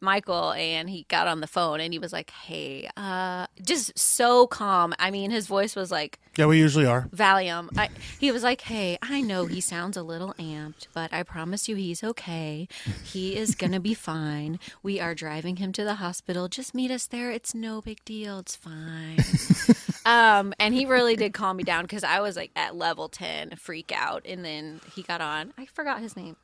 michael 0.00 0.52
and 0.52 0.88
he 0.90 1.04
got 1.08 1.26
on 1.28 1.40
the 1.40 1.46
phone 1.46 1.80
and 1.80 1.92
he 1.92 1.98
was 1.98 2.12
like 2.12 2.30
hey 2.30 2.88
uh 2.96 3.46
just 3.62 3.96
so 3.98 4.46
calm 4.46 4.94
i 4.98 5.10
mean 5.10 5.30
his 5.30 5.46
voice 5.46 5.76
was 5.76 5.90
like 5.90 6.18
Yeah, 6.36 6.46
we 6.46 6.58
usually 6.58 6.86
are. 6.86 7.08
valium 7.14 7.68
I, 7.76 7.88
he 8.18 8.32
was 8.32 8.42
like 8.42 8.62
hey 8.62 8.98
i 9.02 9.20
know 9.20 9.46
he 9.46 9.60
sounds 9.60 9.96
a 9.96 10.02
little 10.02 10.34
amped 10.38 10.86
but 10.94 11.12
i 11.12 11.22
promise 11.22 11.68
you 11.68 11.76
he's 11.76 12.02
okay 12.02 12.66
he 13.04 13.36
is 13.36 13.54
gonna 13.54 13.80
be 13.80 13.94
fine 14.10 14.58
we 14.82 15.00
are 15.00 15.14
driving 15.14 15.56
him 15.56 15.72
to 15.72 15.84
the 15.84 15.94
hospital 15.96 16.48
just 16.48 16.74
meet 16.74 16.90
us 16.90 17.06
there 17.06 17.30
it's 17.30 17.54
no 17.54 17.80
big 17.80 18.04
deal 18.04 18.38
it's 18.38 18.56
fine 18.56 19.18
um, 20.06 20.54
and 20.58 20.74
he 20.74 20.86
really 20.86 21.16
did 21.16 21.32
calm 21.34 21.56
me 21.56 21.62
down 21.62 21.84
because 21.84 22.04
I 22.04 22.20
was 22.20 22.36
like 22.36 22.50
at 22.56 22.74
level 22.74 23.08
10, 23.08 23.56
freak 23.56 23.92
out. 23.94 24.24
And 24.26 24.44
then 24.44 24.80
he 24.94 25.02
got 25.02 25.20
on. 25.20 25.52
I 25.58 25.66
forgot 25.66 26.00
his 26.00 26.16
name. 26.16 26.36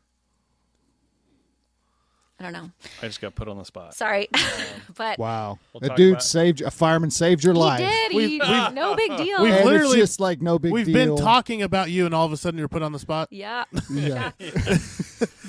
I 2.39 2.43
don't 2.45 2.53
know. 2.53 2.71
I 3.03 3.07
just 3.07 3.21
got 3.23 3.35
put 3.35 3.49
on 3.49 3.57
the 3.57 3.65
spot. 3.65 3.95
Sorry. 3.95 4.29
but 4.97 5.19
Wow, 5.19 5.59
We'll 5.73 5.85
a 5.85 5.89
talk 5.89 5.97
dude 5.97 6.13
about- 6.13 6.23
saved 6.23 6.61
a 6.61 6.71
fireman 6.71 7.11
saved 7.11 7.43
your 7.43 7.55
he 7.55 7.61
life. 7.61 7.79
did. 7.79 8.15
We've- 8.15 8.31
He, 8.33 8.39
we've- 8.41 8.73
no 8.75 8.95
big 8.95 9.17
deal. 9.17 9.43
we've 9.43 9.53
and 9.55 9.65
literally- 9.65 10.01
it's 10.01 10.11
just 10.11 10.21
like 10.21 10.43
no 10.43 10.59
big 10.59 10.71
We've 10.73 10.85
deal. 10.87 10.95
been 10.95 11.17
talking 11.17 11.63
about 11.63 11.91
you, 11.91 12.05
and 12.05 12.15
all 12.15 12.27
of 12.27 12.33
a 12.33 12.37
sudden 12.37 12.59
you're 12.59 12.69
put 12.69 12.83
on 12.83 12.93
the 12.93 12.99
spot. 12.99 13.29
yeah. 13.31 13.65
Yeah. 13.91 14.33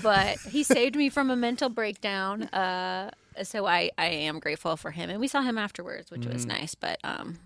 but 0.01 0.37
he 0.39 0.63
saved 0.63 0.95
me 0.95 1.09
from 1.09 1.29
a 1.29 1.35
mental 1.35 1.69
breakdown. 1.69 2.43
Uh, 2.43 3.11
so 3.43 3.65
I, 3.67 3.91
I 3.97 4.05
am 4.07 4.39
grateful 4.39 4.77
for 4.77 4.91
him. 4.91 5.09
And 5.09 5.19
we 5.19 5.27
saw 5.27 5.41
him 5.41 5.57
afterwards, 5.57 6.09
which 6.09 6.25
was 6.25 6.45
nice. 6.45 6.73
But 6.75 6.99
um, 7.03 7.39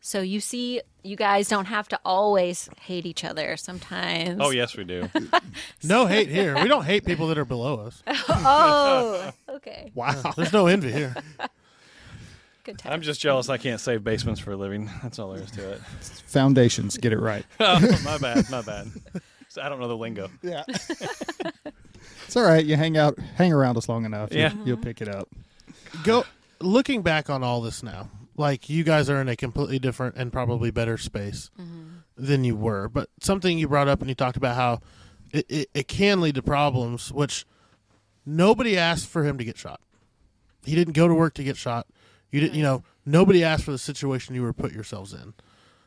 so 0.00 0.20
you 0.20 0.40
see, 0.40 0.80
you 1.02 1.16
guys 1.16 1.48
don't 1.48 1.66
have 1.66 1.88
to 1.88 2.00
always 2.04 2.68
hate 2.80 3.06
each 3.06 3.24
other 3.24 3.56
sometimes. 3.56 4.38
Oh 4.40 4.50
yes, 4.50 4.76
we 4.76 4.84
do. 4.84 5.08
No 5.82 6.06
hate 6.06 6.28
here. 6.28 6.60
We 6.60 6.68
don't 6.68 6.84
hate 6.84 7.04
people 7.06 7.28
that 7.28 7.38
are 7.38 7.44
below 7.44 7.80
us. 7.80 8.02
Oh, 8.28 9.30
okay. 9.48 9.90
Wow. 9.94 10.32
There's 10.36 10.52
no 10.52 10.66
envy 10.66 10.92
here. 10.92 11.14
Good 12.64 12.78
time. 12.78 12.92
I'm 12.92 13.02
just 13.02 13.20
jealous 13.20 13.48
I 13.48 13.56
can't 13.56 13.80
save 13.80 14.04
basements 14.04 14.40
for 14.40 14.52
a 14.52 14.56
living. 14.56 14.90
That's 15.02 15.18
all 15.18 15.32
there 15.32 15.42
is 15.42 15.50
to 15.52 15.72
it. 15.72 15.80
Foundations, 16.26 16.96
get 16.98 17.12
it 17.12 17.18
right. 17.18 17.44
Oh, 17.60 17.80
my 18.04 18.18
bad, 18.18 18.50
my 18.50 18.62
bad. 18.62 18.88
So 19.48 19.62
I 19.62 19.68
don't 19.68 19.80
know 19.80 19.88
the 19.88 19.96
lingo. 19.96 20.30
Yeah. 20.42 20.64
it's 20.68 22.36
all 22.36 22.44
right. 22.44 22.64
You 22.64 22.76
hang 22.76 22.96
out, 22.96 23.18
hang 23.36 23.52
around 23.52 23.76
us 23.76 23.88
long 23.88 24.04
enough. 24.04 24.32
Yeah. 24.32 24.52
You'll, 24.54 24.68
you'll 24.68 24.76
pick 24.78 25.00
it 25.00 25.08
up. 25.08 25.28
Go 26.04 26.24
looking 26.60 27.02
back 27.02 27.28
on 27.30 27.42
all 27.42 27.60
this 27.60 27.82
now. 27.82 28.08
Like 28.40 28.70
you 28.70 28.84
guys 28.84 29.10
are 29.10 29.20
in 29.20 29.28
a 29.28 29.36
completely 29.36 29.78
different 29.78 30.16
and 30.16 30.32
probably 30.32 30.70
better 30.70 30.96
space 30.96 31.50
mm-hmm. 31.60 31.98
than 32.16 32.42
you 32.42 32.56
were. 32.56 32.88
But 32.88 33.10
something 33.20 33.58
you 33.58 33.68
brought 33.68 33.86
up 33.86 34.00
and 34.00 34.08
you 34.08 34.14
talked 34.14 34.38
about 34.38 34.56
how 34.56 34.80
it, 35.30 35.44
it, 35.50 35.70
it 35.74 35.88
can 35.88 36.22
lead 36.22 36.36
to 36.36 36.42
problems, 36.42 37.12
which 37.12 37.44
nobody 38.24 38.78
asked 38.78 39.08
for 39.08 39.24
him 39.24 39.36
to 39.36 39.44
get 39.44 39.58
shot. 39.58 39.82
He 40.64 40.74
didn't 40.74 40.94
go 40.94 41.06
to 41.06 41.12
work 41.12 41.34
to 41.34 41.44
get 41.44 41.58
shot. 41.58 41.86
You 42.30 42.40
didn't, 42.40 42.54
you 42.54 42.62
know, 42.62 42.82
nobody 43.04 43.44
asked 43.44 43.64
for 43.64 43.72
the 43.72 43.78
situation 43.78 44.34
you 44.34 44.42
were 44.42 44.54
put 44.54 44.72
yourselves 44.72 45.12
in, 45.12 45.34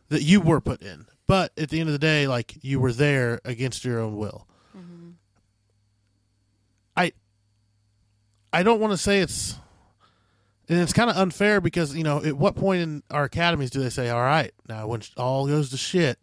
that 0.09 0.21
you 0.21 0.39
were 0.39 0.61
put 0.61 0.83
in. 0.83 1.07
But 1.25 1.53
at 1.57 1.71
the 1.71 1.79
end 1.79 1.89
of 1.89 1.93
the 1.93 1.97
day, 1.97 2.27
like 2.27 2.63
you 2.63 2.79
were 2.79 2.93
there 2.93 3.41
against 3.43 3.83
your 3.83 3.99
own 3.99 4.15
will. 4.15 4.47
Mm-hmm. 4.77 5.09
I, 6.95 7.13
I 8.53 8.61
don't 8.61 8.79
want 8.79 8.91
to 8.91 8.97
say 8.97 9.21
it's, 9.21 9.55
and 10.69 10.79
it's 10.79 10.93
kind 10.93 11.09
of 11.09 11.17
unfair 11.17 11.61
because 11.61 11.95
you 11.95 12.03
know 12.03 12.23
at 12.23 12.37
what 12.37 12.55
point 12.55 12.81
in 12.81 13.03
our 13.11 13.25
academies 13.25 13.69
do 13.69 13.81
they 13.81 13.89
say, 13.89 14.09
all 14.09 14.21
right, 14.21 14.51
now 14.67 14.87
when 14.87 15.01
all 15.17 15.47
goes 15.47 15.69
to 15.71 15.77
shit, 15.77 16.19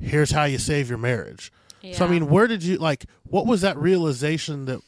here's 0.00 0.30
how 0.30 0.44
you 0.44 0.58
save 0.58 0.88
your 0.88 0.98
marriage. 0.98 1.52
So 1.92 2.04
I 2.04 2.08
mean, 2.08 2.28
where 2.28 2.46
did 2.46 2.62
you 2.62 2.76
like? 2.76 3.06
What 3.24 3.46
was 3.46 3.62
that 3.62 3.78
realization 3.78 4.66
that 4.66 4.80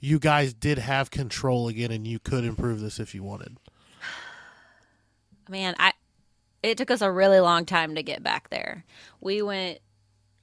you 0.00 0.18
guys 0.18 0.52
did 0.52 0.78
have 0.78 1.10
control 1.10 1.68
again, 1.68 1.90
and 1.90 2.06
you 2.06 2.18
could 2.18 2.44
improve 2.44 2.80
this 2.80 2.98
if 3.00 3.14
you 3.14 3.22
wanted? 3.22 3.56
man 5.48 5.74
i 5.78 5.92
it 6.62 6.78
took 6.78 6.90
us 6.90 7.02
a 7.02 7.10
really 7.10 7.40
long 7.40 7.66
time 7.66 7.96
to 7.96 8.02
get 8.02 8.22
back 8.22 8.48
there 8.48 8.84
we 9.20 9.42
went 9.42 9.80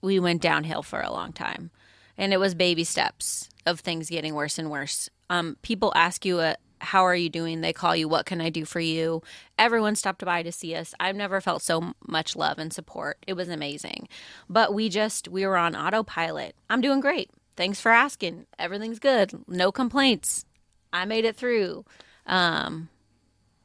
we 0.01 0.19
went 0.19 0.41
downhill 0.41 0.83
for 0.83 0.99
a 0.99 1.09
long 1.09 1.31
time 1.31 1.71
and 2.19 2.33
it 2.33 2.37
was 2.37 2.53
baby 2.53 2.83
steps 2.83 3.49
of 3.65 3.79
things 3.79 4.09
getting 4.09 4.35
worse 4.35 4.59
and 4.59 4.69
worse. 4.69 5.09
Um, 5.29 5.57
people 5.61 5.93
ask 5.95 6.25
you, 6.25 6.39
uh, 6.39 6.55
"How 6.81 7.03
are 7.05 7.15
you 7.15 7.29
doing?" 7.29 7.61
They 7.61 7.73
call 7.73 7.95
you, 7.95 8.07
"What 8.07 8.25
can 8.25 8.41
I 8.41 8.49
do 8.49 8.65
for 8.65 8.79
you?" 8.79 9.21
Everyone 9.57 9.95
stopped 9.95 10.23
by 10.23 10.43
to 10.43 10.51
see 10.51 10.75
us. 10.75 10.93
I've 10.99 11.15
never 11.15 11.41
felt 11.41 11.61
so 11.61 11.93
much 12.07 12.35
love 12.35 12.57
and 12.59 12.71
support. 12.73 13.17
It 13.27 13.33
was 13.33 13.49
amazing. 13.49 14.07
But 14.49 14.73
we 14.73 14.89
just 14.89 15.27
we 15.27 15.45
were 15.45 15.57
on 15.57 15.75
autopilot. 15.75 16.55
I'm 16.69 16.81
doing 16.81 16.99
great. 16.99 17.29
Thanks 17.55 17.81
for 17.81 17.91
asking. 17.91 18.45
Everything's 18.57 18.99
good. 18.99 19.31
No 19.47 19.71
complaints. 19.71 20.45
I 20.93 21.05
made 21.05 21.25
it 21.25 21.35
through. 21.35 21.83
Um, 22.25 22.89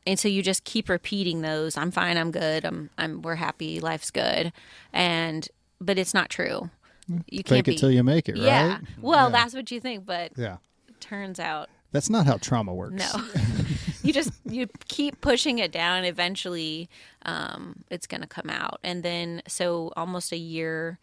and 0.06 0.18
so 0.18 0.28
you 0.28 0.42
just 0.42 0.64
keep 0.64 0.88
repeating 0.88 1.40
those. 1.42 1.76
I'm 1.76 1.90
fine. 1.90 2.16
I'm 2.18 2.30
good. 2.30 2.64
I'm. 2.64 2.90
I'm. 2.98 3.22
We're 3.22 3.36
happy. 3.36 3.80
Life's 3.80 4.10
good. 4.10 4.52
And 4.92 5.48
but 5.80 5.98
it's 5.98 6.14
not 6.14 6.28
true. 6.30 6.70
You 7.28 7.44
can't 7.44 7.48
Fake 7.48 7.64
be. 7.66 7.74
it 7.74 7.78
till 7.78 7.90
you 7.90 8.02
make 8.02 8.28
it, 8.30 8.36
Yeah. 8.36 8.78
Well, 9.00 9.26
Yeah. 9.26 9.32
that's 9.32 9.54
what 9.54 9.70
you 9.70 9.78
think, 9.78 10.06
but 10.06 10.32
Yeah. 10.36 10.56
turns 11.00 11.38
out 11.38 11.68
That's 11.94 12.10
not 12.10 12.26
how 12.26 12.38
trauma 12.38 12.74
works. 12.74 13.14
no. 13.14 13.24
you 14.02 14.12
just 14.12 14.32
you 14.44 14.66
keep 14.88 15.20
pushing 15.20 15.60
it 15.60 15.70
down. 15.70 16.04
Eventually, 16.04 16.90
um, 17.24 17.84
it's 17.88 18.08
going 18.08 18.20
to 18.20 18.26
come 18.26 18.50
out, 18.50 18.80
and 18.82 19.04
then 19.04 19.42
so 19.46 19.92
almost 19.96 20.32
a 20.32 20.36
year 20.36 20.98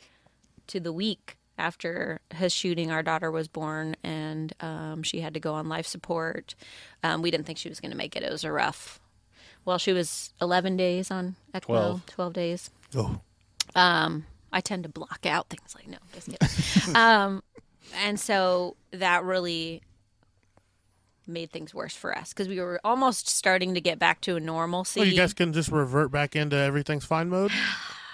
to 0.67 0.81
the 0.81 0.91
week 0.91 1.37
after 1.57 2.19
his 2.35 2.51
shooting, 2.51 2.91
our 2.91 3.01
daughter 3.03 3.31
was 3.31 3.47
born, 3.47 3.95
and 4.03 4.51
um, 4.59 5.01
she 5.01 5.21
had 5.21 5.33
to 5.33 5.39
go 5.39 5.53
on 5.53 5.69
life 5.69 5.87
support. 5.87 6.55
Um, 7.03 7.21
we 7.21 7.31
didn't 7.31 7.45
think 7.45 7.57
she 7.57 7.69
was 7.69 7.79
going 7.79 7.91
to 7.91 7.97
make 7.97 8.17
it. 8.17 8.23
It 8.23 8.31
was 8.31 8.43
a 8.43 8.51
rough. 8.51 8.99
Well, 9.63 9.77
she 9.77 9.93
was 9.93 10.33
11 10.41 10.75
days 10.75 11.09
on 11.09 11.35
ECMO, 11.53 11.61
Twelve. 11.61 12.05
12 12.07 12.33
days. 12.33 12.69
Oh, 12.95 13.21
Um, 13.75 14.25
I 14.51 14.59
tend 14.59 14.83
to 14.83 14.89
block 14.89 15.25
out 15.25 15.49
things 15.49 15.73
like 15.73 15.87
no, 15.87 15.97
just 16.13 16.29
kidding. 16.29 16.95
um, 16.97 17.43
and 18.03 18.19
so 18.19 18.75
that 18.91 19.23
really 19.23 19.83
made 21.31 21.51
things 21.51 21.73
worse 21.73 21.95
for 21.95 22.15
us 22.17 22.29
because 22.29 22.47
we 22.47 22.59
were 22.59 22.79
almost 22.83 23.27
starting 23.27 23.73
to 23.73 23.81
get 23.81 23.97
back 23.99 24.21
to 24.21 24.35
a 24.35 24.39
normalcy. 24.39 24.99
well, 24.99 25.09
you 25.09 25.15
guys 25.15 25.33
can 25.33 25.53
just 25.53 25.69
revert 25.69 26.11
back 26.11 26.35
into 26.35 26.55
everything's 26.55 27.05
fine 27.05 27.29
mode. 27.29 27.51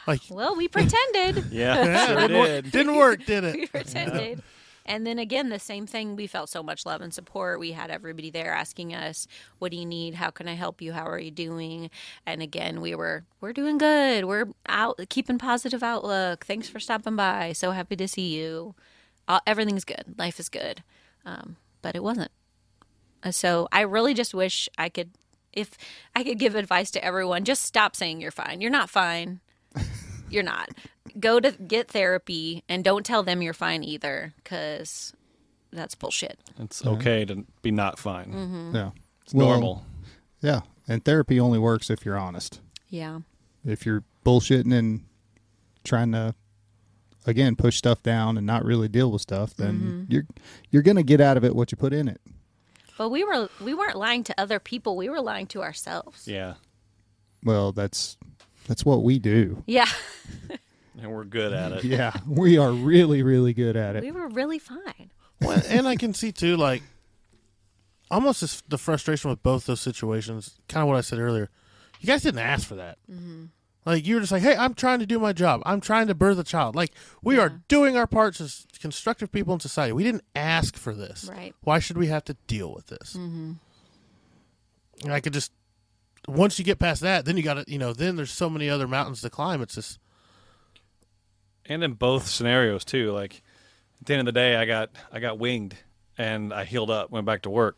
Like, 0.08 0.22
well, 0.30 0.56
we 0.56 0.70
pretended. 0.70 1.48
Yeah, 1.52 1.84
yeah, 1.84 2.06
sure 2.08 2.16
didn't, 2.16 2.38
work, 2.40 2.48
did. 2.64 2.72
didn't 2.72 2.96
work, 2.96 3.26
did 3.26 3.44
we 3.56 3.64
it? 3.64 3.72
pretended. 3.72 4.42
And 4.86 5.06
then 5.06 5.20
again, 5.20 5.50
the 5.50 5.60
same 5.60 5.86
thing. 5.86 6.16
We 6.16 6.28
felt 6.28 6.48
so 6.48 6.64
much 6.64 6.86
love 6.86 7.02
and 7.02 7.14
support. 7.14 7.60
We 7.60 7.74
had 7.74 7.92
everybody 7.92 8.30
there 8.30 8.54
asking 8.54 8.96
us, 8.96 9.28
"What 9.60 9.72
do 9.72 9.78
you 9.78 9.86
need? 9.86 10.14
How 10.16 10.30
can 10.30 10.48
I 10.48 10.54
help 10.54 10.82
you? 10.82 10.94
How 10.94 11.06
are 11.06 11.20
you 11.20 11.30
doing?" 11.30 11.90
And 12.26 12.42
again, 12.42 12.80
we 12.80 12.96
were, 12.96 13.26
"We're 13.42 13.52
doing 13.52 13.78
good. 13.78 14.24
We're 14.24 14.46
out, 14.70 14.98
keeping 15.10 15.38
positive 15.38 15.84
outlook. 15.84 16.46
Thanks 16.46 16.70
for 16.70 16.80
stopping 16.80 17.18
by. 17.18 17.52
So 17.52 17.72
happy 17.72 17.98
to 17.98 18.08
see 18.08 18.34
you. 18.34 18.76
Uh, 19.28 19.42
everything's 19.46 19.84
good. 19.84 20.16
Life 20.18 20.40
is 20.40 20.48
good." 20.48 20.84
Um, 21.26 21.58
but 21.82 21.98
it 21.98 22.02
wasn't. 22.04 22.32
Uh, 23.24 23.32
So 23.32 23.68
I 23.72 23.82
really 23.82 24.14
just 24.14 24.34
wish 24.34 24.70
I 24.78 24.90
could, 24.90 25.12
if 25.54 25.72
I 26.16 26.24
could 26.24 26.40
give 26.40 26.56
advice 26.56 26.92
to 26.92 27.04
everyone, 27.04 27.44
just 27.44 27.64
stop 27.64 27.96
saying 27.96 28.22
you're 28.22 28.32
fine. 28.32 28.62
You're 28.62 28.72
not 28.72 28.90
fine. 28.90 29.40
You're 30.30 30.44
not. 30.44 30.70
Go 31.20 31.40
to 31.40 31.54
get 31.54 31.90
therapy 31.90 32.62
and 32.68 32.84
don't 32.84 33.06
tell 33.06 33.24
them 33.24 33.42
you're 33.42 33.54
fine 33.54 33.82
either 33.82 34.34
because 34.44 35.14
that's 35.72 35.96
bullshit. 35.96 36.38
It's 36.60 36.86
okay 36.86 37.24
to 37.24 37.46
be 37.62 37.72
not 37.72 37.98
fine. 37.98 38.34
Mm-hmm. 38.34 38.76
Yeah. 38.76 38.92
It's 39.24 39.34
Well, 39.34 39.48
normal. 39.48 39.86
Yeah. 40.42 40.62
And 40.86 41.06
therapy 41.06 41.40
only 41.40 41.60
works 41.60 41.90
if 41.90 42.04
you're 42.04 42.18
honest. 42.18 42.60
Yeah. 42.90 43.20
If 43.66 43.86
you're 43.86 44.04
bullshitting 44.26 44.74
and 44.78 45.06
trying 45.86 46.12
to 46.12 46.36
again 47.26 47.56
push 47.56 47.78
stuff 47.78 48.04
down 48.04 48.38
and 48.38 48.46
not 48.46 48.66
really 48.66 48.90
deal 48.90 49.10
with 49.10 49.22
stuff, 49.22 49.54
then 49.56 49.76
Mm-hmm. 49.80 50.12
you're 50.12 50.26
you're 50.72 50.84
gonna 50.84 51.04
get 51.04 51.22
out 51.22 51.38
of 51.38 51.46
it 51.46 51.56
what 51.56 51.72
you 51.72 51.78
put 51.78 51.94
in 51.94 52.10
it. 52.10 52.20
But 52.98 53.10
we 53.10 53.24
were 53.24 53.50
we 53.64 53.74
weren't 53.74 53.96
lying 53.98 54.24
to 54.26 54.36
other 54.40 54.60
people. 54.60 54.98
We 54.98 55.10
were 55.10 55.22
lying 55.22 55.48
to 55.48 55.62
ourselves. 55.62 56.28
Yeah, 56.28 56.56
Well, 57.44 57.72
that's 57.72 58.18
that's 58.68 58.84
what 58.86 59.04
we 59.04 59.20
do. 59.20 59.64
Yeah. 59.66 59.88
and 61.00 61.12
we're 61.12 61.24
good 61.24 61.54
at 61.54 61.72
it. 61.72 61.84
Yeah. 61.84 62.14
we 62.28 62.58
are 62.58 62.72
really, 62.72 63.24
really 63.24 63.54
good 63.54 63.78
at 63.78 63.96
it. 63.96 64.04
we 64.04 64.12
were 64.12 64.28
really 64.28 64.60
fine. 64.60 65.12
Well, 65.42 65.62
and 65.70 65.88
I 65.88 65.96
can 65.96 66.14
see 66.14 66.32
too, 66.32 66.58
like 66.58 66.82
almost 68.10 68.70
the 68.70 68.78
frustration 68.78 69.30
with 69.30 69.44
both 69.44 69.66
those 69.66 69.82
situations. 69.82 70.60
Kind 70.68 70.82
of 70.82 70.88
what 70.88 70.98
I 70.98 71.02
said 71.02 71.20
earlier. 71.20 71.50
You 72.00 72.08
guys 72.08 72.24
didn't 72.24 72.40
ask 72.40 72.68
for 72.68 72.76
that. 72.76 72.98
Mm-hmm. 73.12 73.46
Like 73.88 74.06
you 74.06 74.16
were 74.16 74.22
just 74.22 74.34
like, 74.34 74.42
"Hey, 74.42 74.56
I'm 74.56 74.74
trying 74.74 75.00
to 75.00 75.06
do 75.06 75.18
my 75.18 75.32
job. 75.32 75.62
I'm 75.66 75.80
trying 75.80 76.08
to 76.08 76.16
birth 76.16 76.38
a 76.38 76.44
child. 76.44 76.76
Like 76.76 76.92
we 77.24 77.40
are 77.40 77.62
doing 77.68 77.96
our 77.96 78.06
parts 78.06 78.42
as 78.42 78.68
constructive 78.82 79.32
people 79.32 79.54
in 79.54 79.62
society. 79.62 79.94
We 79.94 80.04
didn't 80.04 80.26
ask 80.36 80.76
for 80.76 80.94
this. 80.94 81.30
Right. 81.32 81.56
Why 81.62 81.80
should 81.80 81.98
we 81.98 82.08
have 82.08 82.26
to 82.26 82.36
deal 82.48 82.74
with 82.74 82.88
this?" 82.88 83.16
Mm-hmm. 83.18 83.54
And 85.04 85.14
I 85.14 85.22
could 85.22 85.32
just 85.32 85.52
once 86.28 86.60
you 86.60 86.66
get 86.66 86.80
past 86.80 87.02
that, 87.02 87.24
then 87.24 87.38
you 87.38 87.44
got 87.44 87.54
to, 87.54 87.64
you 87.66 87.78
know, 87.78 87.94
then 87.94 88.18
there's 88.18 88.32
so 88.32 88.50
many 88.50 88.70
other 88.70 88.90
mountains 88.90 89.22
to 89.22 89.30
climb. 89.30 89.62
It's 89.62 89.76
just 89.76 90.00
and 91.66 91.84
in 91.84 91.94
both 91.94 92.28
scenarios 92.28 92.84
too 92.84 93.12
like 93.12 93.42
at 94.00 94.08
the 94.08 94.14
end 94.14 94.22
of 94.22 94.26
the 94.26 94.40
day 94.40 94.56
i 94.56 94.66
got 94.66 94.90
i 95.12 95.20
got 95.20 95.38
winged 95.38 95.76
and 96.18 96.54
i 96.54 96.64
healed 96.64 96.90
up 96.90 97.12
went 97.12 97.26
back 97.26 97.42
to 97.44 97.50
work 97.50 97.78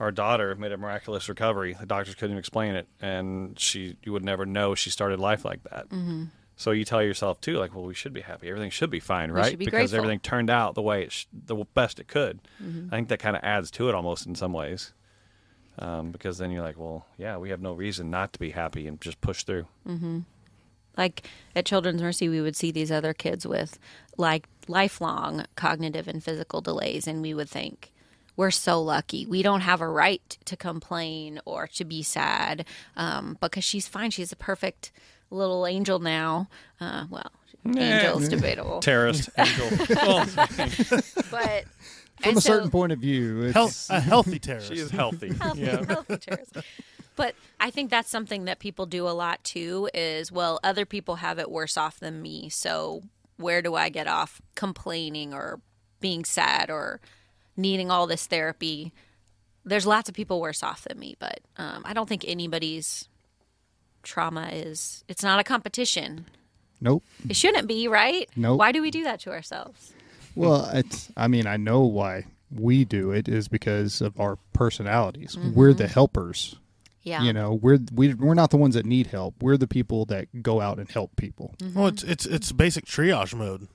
our 0.00 0.10
daughter 0.10 0.54
made 0.56 0.72
a 0.72 0.76
miraculous 0.76 1.28
recovery. 1.28 1.76
The 1.78 1.86
doctors 1.86 2.14
couldn't 2.14 2.32
even 2.32 2.38
explain 2.38 2.74
it 2.74 2.86
and 3.00 3.58
she 3.58 3.96
you 4.02 4.12
would 4.12 4.24
never 4.24 4.44
know 4.46 4.74
she 4.74 4.90
started 4.90 5.20
life 5.20 5.44
like 5.44 5.62
that. 5.64 5.88
Mm-hmm. 5.88 6.24
so 6.56 6.70
you 6.72 6.84
tell 6.84 7.02
yourself 7.02 7.40
too 7.40 7.58
like 7.58 7.74
well 7.74 7.84
we 7.84 7.94
should 7.94 8.12
be 8.12 8.20
happy. 8.22 8.48
Everything 8.48 8.70
should 8.70 8.90
be 8.90 9.00
fine 9.00 9.30
right? 9.30 9.58
be 9.58 9.64
because 9.64 9.90
grateful. 9.90 9.96
everything 9.98 10.20
turned 10.20 10.50
out 10.50 10.74
the 10.74 10.82
way 10.82 11.04
it 11.04 11.12
sh- 11.12 11.26
the 11.32 11.56
best 11.74 12.00
it 12.00 12.08
could. 12.08 12.40
Mm-hmm. 12.62 12.88
i 12.92 12.96
think 12.96 13.08
that 13.08 13.18
kind 13.20 13.36
of 13.36 13.42
adds 13.44 13.70
to 13.72 13.88
it 13.88 13.94
almost 13.94 14.26
in 14.26 14.34
some 14.34 14.52
ways 14.52 14.92
um, 15.78 16.10
because 16.12 16.38
then 16.38 16.50
you're 16.52 16.62
like 16.62 16.78
well 16.78 17.06
yeah 17.18 17.36
we 17.36 17.50
have 17.50 17.60
no 17.60 17.72
reason 17.72 18.10
not 18.10 18.32
to 18.32 18.38
be 18.38 18.50
happy 18.50 18.86
and 18.86 19.00
just 19.00 19.20
push 19.20 19.42
through. 19.44 19.66
Like 20.96 21.26
at 21.56 21.66
Children's 21.66 22.00
Mercy, 22.02 22.28
we 22.28 22.40
would 22.40 22.54
see 22.54 22.70
these 22.70 22.92
other 22.92 23.12
kids 23.12 23.44
with 23.44 23.80
like 24.16 24.46
lifelong 24.68 25.44
cognitive 25.56 26.06
and 26.06 26.22
physical 26.22 26.60
delays, 26.60 27.08
and 27.08 27.20
we 27.20 27.34
would 27.34 27.50
think, 27.50 27.92
we're 28.36 28.50
so 28.50 28.80
lucky. 28.82 29.26
We 29.26 29.42
don't 29.42 29.60
have 29.60 29.80
a 29.80 29.88
right 29.88 30.36
to 30.44 30.56
complain 30.56 31.40
or 31.44 31.66
to 31.68 31.84
be 31.84 32.02
sad 32.02 32.66
um, 32.96 33.36
because 33.40 33.64
she's 33.64 33.86
fine. 33.86 34.10
She's 34.10 34.32
a 34.32 34.36
perfect 34.36 34.92
little 35.30 35.66
angel 35.66 35.98
now. 35.98 36.48
Uh, 36.80 37.04
well, 37.10 37.30
angel's 37.76 38.28
debatable, 38.28 38.80
terrorist 38.80 39.30
angel 39.38 39.68
well, 39.96 40.26
but 41.30 41.64
From 42.20 42.28
and 42.28 42.36
a 42.36 42.40
so- 42.40 42.52
certain 42.52 42.70
point 42.70 42.92
of 42.92 42.98
view, 42.98 43.42
it's 43.44 43.54
health, 43.54 43.86
a 43.90 44.00
healthy 44.00 44.38
terrorist. 44.40 44.68
she 44.72 44.78
is 44.78 44.90
healthy 44.90 45.32
healthy, 45.34 45.60
yeah 45.62 45.84
healthy 45.86 46.16
terrorist. 46.18 46.56
But 47.16 47.36
I 47.60 47.70
think 47.70 47.90
that's 47.90 48.10
something 48.10 48.44
that 48.46 48.58
people 48.58 48.86
do 48.86 49.06
a 49.08 49.10
lot 49.14 49.42
too 49.44 49.88
is 49.94 50.30
well, 50.32 50.58
other 50.64 50.84
people 50.84 51.16
have 51.16 51.38
it 51.38 51.50
worse 51.50 51.76
off 51.76 52.00
than 52.00 52.20
me. 52.20 52.48
So 52.48 53.02
where 53.36 53.62
do 53.62 53.74
I 53.76 53.88
get 53.88 54.06
off 54.08 54.42
complaining 54.56 55.32
or 55.32 55.60
being 56.00 56.24
sad 56.24 56.70
or 56.70 57.00
needing 57.56 57.90
all 57.90 58.06
this 58.06 58.26
therapy? 58.26 58.92
There's 59.64 59.86
lots 59.86 60.08
of 60.08 60.14
people 60.14 60.40
worse 60.40 60.62
off 60.62 60.82
than 60.82 60.98
me, 60.98 61.16
but 61.18 61.40
um, 61.56 61.82
I 61.84 61.92
don't 61.94 62.08
think 62.08 62.24
anybody's 62.26 63.08
trauma 64.02 64.48
is 64.52 65.04
it's 65.08 65.22
not 65.22 65.40
a 65.40 65.44
competition. 65.44 66.26
nope. 66.80 67.02
It 67.28 67.36
shouldn't 67.36 67.66
be, 67.66 67.88
right? 67.88 68.28
Nope. 68.36 68.58
Why 68.58 68.72
do 68.72 68.82
we 68.82 68.90
do 68.90 69.04
that 69.04 69.20
to 69.20 69.30
ourselves? 69.30 69.92
Well, 70.34 70.68
it's. 70.74 71.10
I 71.16 71.28
mean, 71.28 71.46
I 71.46 71.56
know 71.56 71.82
why 71.82 72.26
we 72.54 72.84
do 72.84 73.10
it 73.12 73.28
is 73.28 73.48
because 73.48 74.00
of 74.00 74.18
our 74.20 74.36
personalities. 74.52 75.36
We're 75.38 75.72
the 75.72 75.88
helpers. 75.88 76.56
Yeah. 77.02 77.22
You 77.22 77.32
know, 77.32 77.54
we're 77.54 77.78
we, 77.92 78.14
we're 78.14 78.34
not 78.34 78.50
the 78.50 78.56
ones 78.56 78.74
that 78.74 78.84
need 78.86 79.08
help. 79.08 79.42
We're 79.42 79.56
the 79.56 79.66
people 79.68 80.04
that 80.06 80.42
go 80.42 80.60
out 80.60 80.78
and 80.78 80.90
help 80.90 81.16
people. 81.16 81.54
Well, 81.74 81.86
it's 81.86 82.02
it's 82.02 82.26
it's 82.26 82.50
basic 82.52 82.84
triage 82.86 83.34
mode. 83.34 83.68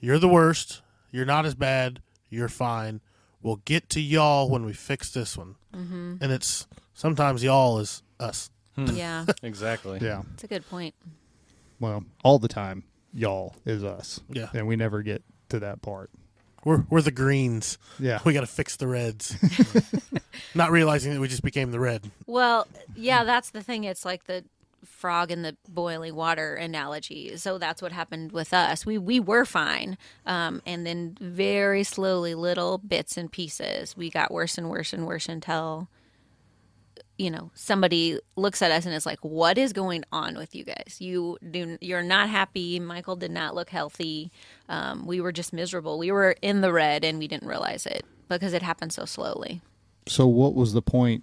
You're 0.00 0.18
the 0.18 0.28
worst. 0.28 0.82
You're 1.10 1.26
not 1.26 1.46
as 1.46 1.54
bad. 1.54 2.00
You're 2.30 2.48
fine. 2.48 3.00
We'll 3.42 3.60
get 3.64 3.88
to 3.90 4.00
y'all 4.00 4.48
when 4.48 4.64
we 4.64 4.72
fix 4.72 5.10
this 5.10 5.36
one. 5.36 5.56
Mm-hmm. 5.74 6.16
And 6.20 6.32
it's 6.32 6.66
sometimes 6.94 7.42
y'all 7.42 7.78
is 7.78 8.02
us. 8.20 8.50
yeah. 8.76 9.26
exactly 9.42 9.98
Yeah. 10.00 10.22
It's 10.34 10.44
a 10.44 10.46
good 10.46 10.68
point. 10.68 10.94
Well, 11.80 12.04
all 12.22 12.38
the 12.38 12.48
time, 12.48 12.84
y'all 13.12 13.56
is 13.66 13.82
us. 13.82 14.20
Yeah. 14.30 14.48
And 14.54 14.66
we 14.66 14.76
never 14.76 15.02
get 15.02 15.22
to 15.48 15.58
that 15.60 15.82
part. 15.82 16.10
We're 16.64 16.84
we're 16.88 17.02
the 17.02 17.10
greens. 17.10 17.76
Yeah. 17.98 18.20
We 18.24 18.32
got 18.32 18.42
to 18.42 18.46
fix 18.46 18.76
the 18.76 18.86
reds. 18.86 19.36
not 20.54 20.70
realizing 20.70 21.12
that 21.12 21.20
we 21.20 21.26
just 21.26 21.42
became 21.42 21.72
the 21.72 21.80
red. 21.80 22.10
Well, 22.26 22.68
yeah, 22.94 23.24
that's 23.24 23.50
the 23.50 23.62
thing. 23.62 23.82
It's 23.84 24.04
like 24.04 24.24
the 24.24 24.44
frog 24.84 25.30
in 25.30 25.42
the 25.42 25.56
boiling 25.68 26.14
water 26.14 26.54
analogy. 26.54 27.36
So 27.36 27.58
that's 27.58 27.80
what 27.82 27.92
happened 27.92 28.32
with 28.32 28.52
us. 28.52 28.84
We 28.86 28.98
we 28.98 29.20
were 29.20 29.44
fine, 29.44 29.98
um, 30.26 30.62
and 30.66 30.86
then 30.86 31.16
very 31.20 31.84
slowly, 31.84 32.34
little 32.34 32.78
bits 32.78 33.16
and 33.16 33.30
pieces, 33.30 33.96
we 33.96 34.10
got 34.10 34.30
worse 34.30 34.58
and 34.58 34.68
worse 34.70 34.92
and 34.92 35.06
worse 35.06 35.28
until 35.28 35.88
you 37.18 37.30
know 37.30 37.50
somebody 37.54 38.18
looks 38.36 38.62
at 38.62 38.70
us 38.70 38.86
and 38.86 38.94
is 38.94 39.06
like 39.06 39.20
what 39.20 39.58
is 39.58 39.72
going 39.72 40.02
on 40.10 40.34
with 40.34 40.54
you 40.54 40.64
guys 40.64 40.96
you 40.98 41.36
do 41.50 41.76
you're 41.80 42.02
not 42.02 42.28
happy 42.30 42.80
michael 42.80 43.16
did 43.16 43.30
not 43.30 43.54
look 43.54 43.68
healthy 43.68 44.30
um, 44.70 45.06
we 45.06 45.20
were 45.20 45.30
just 45.30 45.52
miserable 45.52 45.98
we 45.98 46.10
were 46.10 46.34
in 46.40 46.62
the 46.62 46.72
red 46.72 47.04
and 47.04 47.18
we 47.18 47.28
didn't 47.28 47.46
realize 47.46 47.84
it 47.84 48.04
because 48.28 48.54
it 48.54 48.62
happened 48.62 48.92
so 48.92 49.04
slowly 49.04 49.60
So 50.06 50.26
what 50.26 50.54
was 50.54 50.72
the 50.72 50.82
point? 50.82 51.22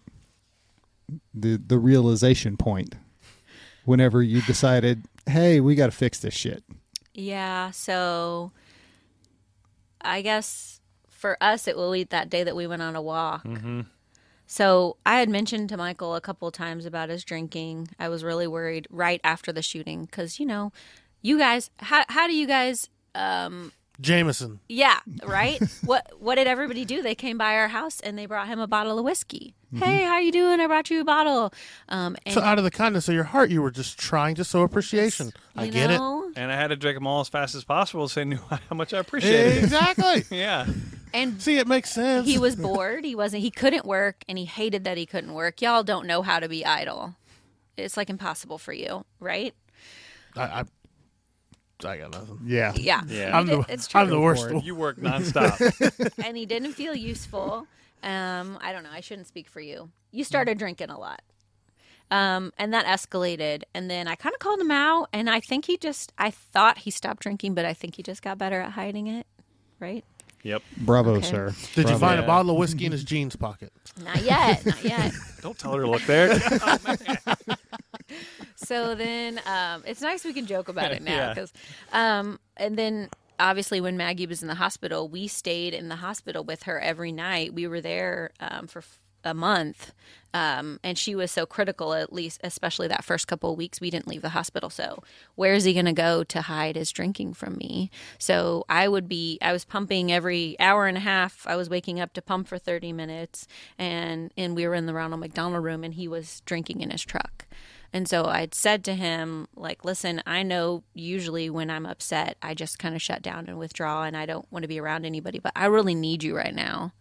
The 1.33 1.57
the 1.57 1.77
realization 1.79 2.55
point. 2.55 2.95
Whenever 3.89 4.21
you 4.21 4.41
decided, 4.43 5.03
hey, 5.25 5.59
we 5.59 5.73
got 5.75 5.87
to 5.87 5.91
fix 5.91 6.19
this 6.19 6.33
shit. 6.35 6.63
yeah 7.15 7.71
so 7.71 8.51
i 10.01 10.21
guess 10.21 10.79
for 11.09 11.35
us 11.41 11.67
it 11.67 11.75
will 11.75 11.93
eat 11.95 12.09
that 12.11 12.29
day 12.29 12.43
that 12.43 12.55
we 12.55 12.65
went 12.67 12.81
on 12.81 12.95
a 12.95 13.01
walk 13.01 13.45
So 14.51 14.97
I 15.05 15.19
had 15.19 15.29
mentioned 15.29 15.69
to 15.69 15.77
Michael 15.77 16.15
a 16.15 16.21
couple 16.21 16.47
of 16.47 16.55
times 16.55 16.87
about 16.87 17.09
his 17.09 17.23
drinking. 17.23 17.89
I 17.99 18.09
was 18.09 18.23
really 18.23 18.47
worried 18.47 18.87
right 18.89 19.21
after 19.23 19.51
the 19.51 19.61
shooting 19.61 20.05
because 20.05 20.39
you 20.39 20.45
know, 20.47 20.71
you 21.21 21.37
guys, 21.37 21.69
how 21.77 22.03
how 22.09 22.25
do 22.25 22.33
you 22.33 22.47
guys? 22.47 22.89
Um, 23.13 23.71
Jameson. 24.01 24.59
yeah, 24.69 24.99
right. 25.25 25.61
what 25.83 26.11
what 26.19 26.35
did 26.35 26.47
everybody 26.47 26.85
do? 26.85 27.01
They 27.01 27.15
came 27.15 27.37
by 27.37 27.55
our 27.55 27.67
house 27.67 27.99
and 27.99 28.17
they 28.17 28.25
brought 28.25 28.47
him 28.47 28.59
a 28.59 28.67
bottle 28.67 28.97
of 28.97 29.05
whiskey. 29.05 29.55
Hey, 29.75 30.03
how 30.03 30.17
you 30.17 30.31
doing? 30.31 30.59
I 30.59 30.65
brought 30.65 30.89
you 30.89 31.01
a 31.01 31.05
bottle. 31.05 31.53
Um, 31.89 32.17
and 32.25 32.33
So 32.33 32.41
out 32.41 32.57
of 32.57 32.63
the 32.63 32.71
kindness 32.71 33.07
of 33.07 33.13
your 33.13 33.25
heart, 33.25 33.51
you 33.51 33.61
were 33.61 33.69
just 33.69 33.99
trying 33.99 34.33
to 34.35 34.43
show 34.43 34.63
appreciation. 34.63 35.31
I 35.55 35.67
get 35.67 35.91
know, 35.91 36.31
And 36.35 36.51
I 36.51 36.55
had 36.55 36.69
to 36.69 36.75
drink 36.75 36.95
them 36.95 37.05
all 37.05 37.21
as 37.21 37.29
fast 37.29 37.53
as 37.53 37.63
possible 37.65 38.07
so 38.07 38.19
they 38.19 38.25
knew 38.25 38.39
how 38.49 38.75
much 38.75 38.95
I 38.95 38.97
it. 38.97 39.01
appreciated 39.01 39.57
it. 39.57 39.63
Exactly. 39.65 40.23
Yeah. 40.35 40.65
And 41.13 41.39
See, 41.41 41.57
it 41.57 41.67
makes 41.67 41.91
sense. 41.91 42.25
he 42.25 42.39
was 42.39 42.55
bored. 42.67 43.03
He 43.05 43.13
wasn't. 43.15 43.43
He 43.43 43.51
couldn't 43.51 43.85
work, 43.85 44.23
and 44.27 44.37
he 44.39 44.45
hated 44.45 44.83
that 44.85 44.97
he 44.97 45.05
couldn't 45.05 45.33
work. 45.33 45.61
Y'all 45.61 45.83
don't 45.83 46.07
know 46.07 46.21
how 46.23 46.39
to 46.39 46.47
be 46.49 46.65
idle. 46.65 47.15
It's 47.77 47.95
like 47.97 48.09
impossible 48.09 48.57
for 48.57 48.73
you, 48.73 49.05
right? 49.19 49.53
I, 50.35 50.41
I, 50.41 50.63
I 51.83 51.97
got 51.97 52.11
nothing. 52.11 52.39
Yeah. 52.45 52.73
Yeah, 52.75 53.01
Yeah. 53.07 53.37
I'm 53.37 53.45
did- 53.45 53.59
the, 53.65 53.73
it's 53.73 53.87
true. 53.87 54.01
I'm 54.01 54.09
the 54.09 54.19
worst. 54.19 54.63
You 54.65 54.75
work 54.75 54.97
nonstop. 54.97 56.13
and 56.25 56.35
he 56.35 56.45
didn't 56.45 56.73
feel 56.73 56.95
useful. 56.95 57.67
Um, 58.03 58.57
I 58.61 58.71
don't 58.71 58.83
know. 58.83 58.89
I 58.91 59.01
shouldn't 59.01 59.27
speak 59.27 59.47
for 59.49 59.61
you. 59.61 59.89
You 60.11 60.23
started 60.23 60.57
drinking 60.57 60.89
a 60.89 60.99
lot. 60.99 61.21
Um, 62.11 62.51
and 62.57 62.73
that 62.73 62.85
escalated. 62.85 63.63
And 63.73 63.89
then 63.89 64.07
I 64.07 64.15
kind 64.15 64.33
of 64.33 64.39
called 64.39 64.59
him 64.59 64.71
out. 64.71 65.09
And 65.13 65.29
I 65.29 65.39
think 65.39 65.65
he 65.65 65.77
just, 65.77 66.11
I 66.17 66.31
thought 66.31 66.79
he 66.79 66.91
stopped 66.91 67.21
drinking, 67.21 67.53
but 67.53 67.65
I 67.65 67.73
think 67.73 67.95
he 67.95 68.03
just 68.03 68.21
got 68.21 68.37
better 68.37 68.59
at 68.61 68.71
hiding 68.71 69.07
it. 69.07 69.27
Right? 69.79 70.03
Yep. 70.43 70.61
Bravo, 70.77 71.15
Okay. 71.15 71.27
sir. 71.27 71.55
Did 71.75 71.77
you 71.77 71.83
Bravo. 71.83 71.99
find 71.99 72.19
a 72.19 72.23
Yeah. 72.23 72.27
bottle 72.27 72.51
of 72.51 72.57
whiskey 72.57 72.85
in 72.85 72.91
his 72.91 73.03
jeans 73.03 73.35
pocket? 73.35 73.71
Not 74.03 74.21
yet. 74.23 74.65
Not 74.65 74.83
yet. 74.83 75.13
Don't 75.41 75.57
tell 75.57 75.73
her 75.73 75.81
to 75.81 75.89
look 75.89 76.03
there. 76.03 76.39
so 78.55 78.95
then 78.95 79.39
um, 79.45 79.83
it's 79.85 80.01
nice 80.01 80.23
we 80.25 80.33
can 80.33 80.45
joke 80.45 80.67
about 80.69 80.91
it 80.91 81.01
now 81.01 81.15
Yeah. 81.15 81.29
because 81.33 81.53
um, 81.93 82.39
and 82.57 82.77
then 82.77 83.09
obviously 83.39 83.81
when 83.81 83.97
maggie 83.97 84.27
was 84.27 84.41
in 84.41 84.47
the 84.47 84.55
hospital 84.55 85.07
we 85.07 85.27
stayed 85.27 85.73
in 85.73 85.89
the 85.89 85.95
hospital 85.97 86.43
with 86.43 86.63
her 86.63 86.79
every 86.79 87.11
night 87.11 87.53
we 87.53 87.67
were 87.67 87.81
there 87.81 88.31
um, 88.39 88.67
for 88.67 88.79
f- 88.79 88.99
a 89.23 89.33
month 89.33 89.91
um, 90.33 90.79
and 90.83 90.97
she 90.97 91.15
was 91.15 91.31
so 91.31 91.45
critical 91.45 91.93
at 91.93 92.13
least 92.13 92.39
especially 92.43 92.87
that 92.87 93.03
first 93.03 93.27
couple 93.27 93.51
of 93.51 93.57
weeks 93.57 93.81
we 93.81 93.89
didn't 93.89 94.07
leave 94.07 94.21
the 94.21 94.29
hospital. 94.29 94.69
So 94.69 95.03
where 95.35 95.53
is 95.53 95.63
he 95.63 95.73
going 95.73 95.85
to 95.85 95.93
go 95.93 96.23
to 96.23 96.41
hide 96.41 96.75
his 96.75 96.91
drinking 96.91 97.33
from 97.33 97.57
me? 97.57 97.89
So 98.17 98.65
i 98.69 98.87
would 98.87 99.07
be 99.07 99.37
i 99.41 99.51
was 99.51 99.65
pumping 99.65 100.11
every 100.11 100.55
hour 100.59 100.87
and 100.87 100.97
a 100.97 101.01
half 101.01 101.45
i 101.47 101.55
was 101.55 101.69
waking 101.69 101.99
up 101.99 102.13
to 102.13 102.21
pump 102.21 102.47
for 102.47 102.57
30 102.57 102.93
minutes 102.93 103.47
and 103.77 104.31
and 104.37 104.55
we 104.55 104.67
were 104.67 104.75
in 104.75 104.85
the 104.85 104.93
ronald 104.93 105.19
mcdonald 105.19 105.63
room 105.63 105.83
and 105.83 105.95
he 105.95 106.07
was 106.07 106.41
drinking 106.45 106.81
in 106.81 106.89
his 106.91 107.03
truck. 107.03 107.45
And 107.91 108.07
so 108.07 108.25
I'd 108.25 108.53
said 108.53 108.83
to 108.83 108.93
him, 108.93 109.47
like, 109.55 109.83
listen, 109.83 110.21
I 110.27 110.43
know 110.43 110.83
usually 110.93 111.49
when 111.49 111.71
I'm 111.71 111.87
upset, 111.87 112.37
I 112.39 112.53
just 112.53 112.77
kind 112.77 112.93
of 112.95 113.01
shut 113.01 113.23
down 113.23 113.47
and 113.47 113.57
withdraw 113.57 114.03
and 114.03 114.15
I 114.15 114.27
don't 114.27 114.45
want 114.51 114.61
to 114.61 114.67
be 114.67 114.79
around 114.79 115.05
anybody, 115.05 115.39
but 115.39 115.53
I 115.55 115.65
really 115.65 115.95
need 115.95 116.21
you 116.23 116.37
right 116.37 116.53
now 116.53 116.93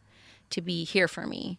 to 0.48 0.62
be 0.62 0.84
here 0.84 1.06
for 1.06 1.26
me. 1.26 1.58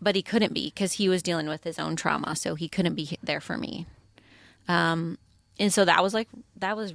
But 0.00 0.14
he 0.14 0.22
couldn't 0.22 0.54
be 0.54 0.66
because 0.66 0.92
he 0.94 1.08
was 1.08 1.22
dealing 1.22 1.48
with 1.48 1.64
his 1.64 1.78
own 1.78 1.96
trauma. 1.96 2.36
So 2.36 2.54
he 2.54 2.68
couldn't 2.68 2.94
be 2.94 3.18
there 3.22 3.40
for 3.40 3.58
me. 3.58 3.86
Um, 4.68 5.18
and 5.58 5.72
so 5.72 5.84
that 5.84 6.02
was 6.02 6.14
like, 6.14 6.28
that 6.56 6.76
was 6.76 6.94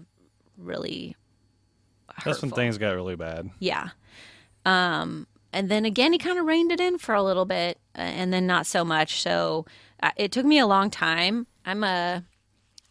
really 0.57 1.15
That's 2.23 2.41
when 2.41 2.51
things 2.51 2.77
got 2.77 2.91
really 2.91 3.15
bad. 3.15 3.49
Yeah. 3.59 3.89
Um, 4.65 5.27
and 5.51 5.69
then 5.69 5.85
again, 5.85 6.13
he 6.13 6.19
kind 6.19 6.39
of 6.39 6.45
reined 6.45 6.71
it 6.71 6.79
in 6.79 6.97
for 6.97 7.13
a 7.13 7.23
little 7.23 7.45
bit, 7.45 7.77
uh, 7.95 8.01
and 8.01 8.31
then 8.31 8.47
not 8.47 8.65
so 8.65 8.83
much. 8.85 9.21
So 9.21 9.65
uh, 10.01 10.11
it 10.15 10.31
took 10.31 10.45
me 10.45 10.59
a 10.59 10.65
long 10.65 10.89
time. 10.89 11.47
I'm 11.65 11.83
a, 11.83 12.23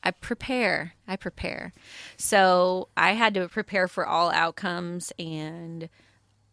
I 0.02 0.10
prepare. 0.10 0.94
I 1.08 1.16
prepare. 1.16 1.72
So 2.16 2.88
I 2.96 3.12
had 3.12 3.34
to 3.34 3.48
prepare 3.48 3.88
for 3.88 4.06
all 4.06 4.30
outcomes, 4.30 5.12
and 5.18 5.88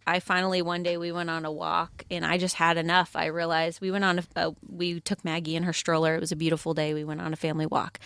I 0.10 0.20
finally 0.20 0.62
one 0.62 0.84
day 0.84 0.98
we 0.98 1.12
went 1.12 1.30
on 1.30 1.46
a 1.46 1.52
walk, 1.52 2.04
and 2.10 2.26
I 2.26 2.38
just 2.38 2.56
had 2.56 2.78
enough. 2.78 3.16
I 3.16 3.28
realized 3.28 3.80
we 3.82 3.92
went 3.92 4.04
on 4.04 4.20
a, 4.20 4.24
a 4.36 4.56
we 4.68 5.00
took 5.00 5.24
Maggie 5.24 5.56
in 5.56 5.64
her 5.64 5.74
stroller. 5.74 6.16
It 6.16 6.20
was 6.20 6.32
a 6.32 6.36
beautiful 6.36 6.74
day. 6.74 6.94
We 6.94 7.04
went 7.04 7.22
on 7.22 7.32
a 7.34 7.36
family 7.38 7.66
walk. 7.66 8.00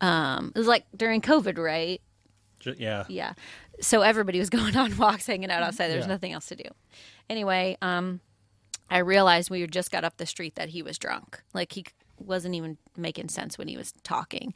Um, 0.00 0.52
it 0.54 0.58
was 0.58 0.66
like 0.66 0.84
during 0.96 1.20
COVID, 1.20 1.58
right? 1.58 2.00
Yeah. 2.78 3.04
Yeah. 3.08 3.34
So 3.80 4.02
everybody 4.02 4.38
was 4.38 4.50
going 4.58 4.76
on 4.76 4.96
walks, 4.96 5.26
hanging 5.26 5.50
out 5.50 5.62
outside. 5.62 5.88
There 5.88 5.96
was 5.96 6.06
Yeah. 6.06 6.12
nothing 6.12 6.32
else 6.32 6.46
to 6.46 6.56
do. 6.56 6.68
Anyway, 7.28 7.76
um, 7.82 8.20
I 8.90 8.98
realized 8.98 9.50
we 9.50 9.66
just 9.66 9.90
got 9.90 10.04
up 10.04 10.16
the 10.16 10.26
street 10.26 10.54
that 10.56 10.70
he 10.70 10.82
was 10.82 10.98
drunk. 10.98 11.42
Like 11.54 11.72
he 11.72 11.84
wasn't 12.18 12.54
even 12.54 12.78
making 12.96 13.28
sense 13.28 13.58
when 13.58 13.68
he 13.68 13.76
was 13.76 13.92
talking. 14.02 14.54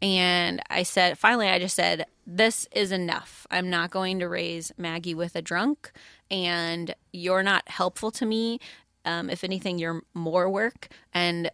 And 0.00 0.62
I 0.70 0.84
said, 0.84 1.18
finally, 1.18 1.48
I 1.48 1.58
just 1.58 1.74
said, 1.74 2.06
this 2.26 2.68
is 2.72 2.92
enough. 2.92 3.46
I'm 3.50 3.68
not 3.68 3.90
going 3.90 4.20
to 4.20 4.28
raise 4.28 4.70
Maggie 4.78 5.14
with 5.14 5.34
a 5.34 5.42
drunk, 5.42 5.90
and 6.30 6.94
you're 7.12 7.42
not 7.42 7.68
helpful 7.68 8.10
to 8.12 8.26
me. 8.26 8.60
Um, 9.04 9.30
if 9.30 9.44
anything, 9.44 9.78
you're 9.78 10.02
more 10.14 10.48
work. 10.50 10.88
And 11.14 11.50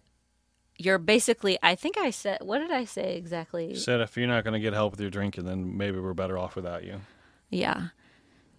you're 0.77 0.99
basically, 0.99 1.57
I 1.63 1.75
think 1.77 1.97
I 1.97 2.11
said, 2.11 2.39
what 2.43 2.59
did 2.59 2.73
I 2.73 2.85
say 2.85 3.17
exactly? 3.17 3.75
Said 3.77 4.01
if 4.01 4.17
you're 4.17 4.27
not 4.27 4.43
going 4.45 4.55
to 4.55 4.61
get 4.61 4.73
help 4.73 4.93
with 4.93 5.01
your 5.01 5.11
drinking, 5.11 5.45
then 5.45 5.77
maybe 5.77 5.99
we're 6.01 6.15
better 6.15 6.37
off 6.37 6.57
without 6.57 6.83
you. 6.85 7.01
Yeah. 7.51 7.89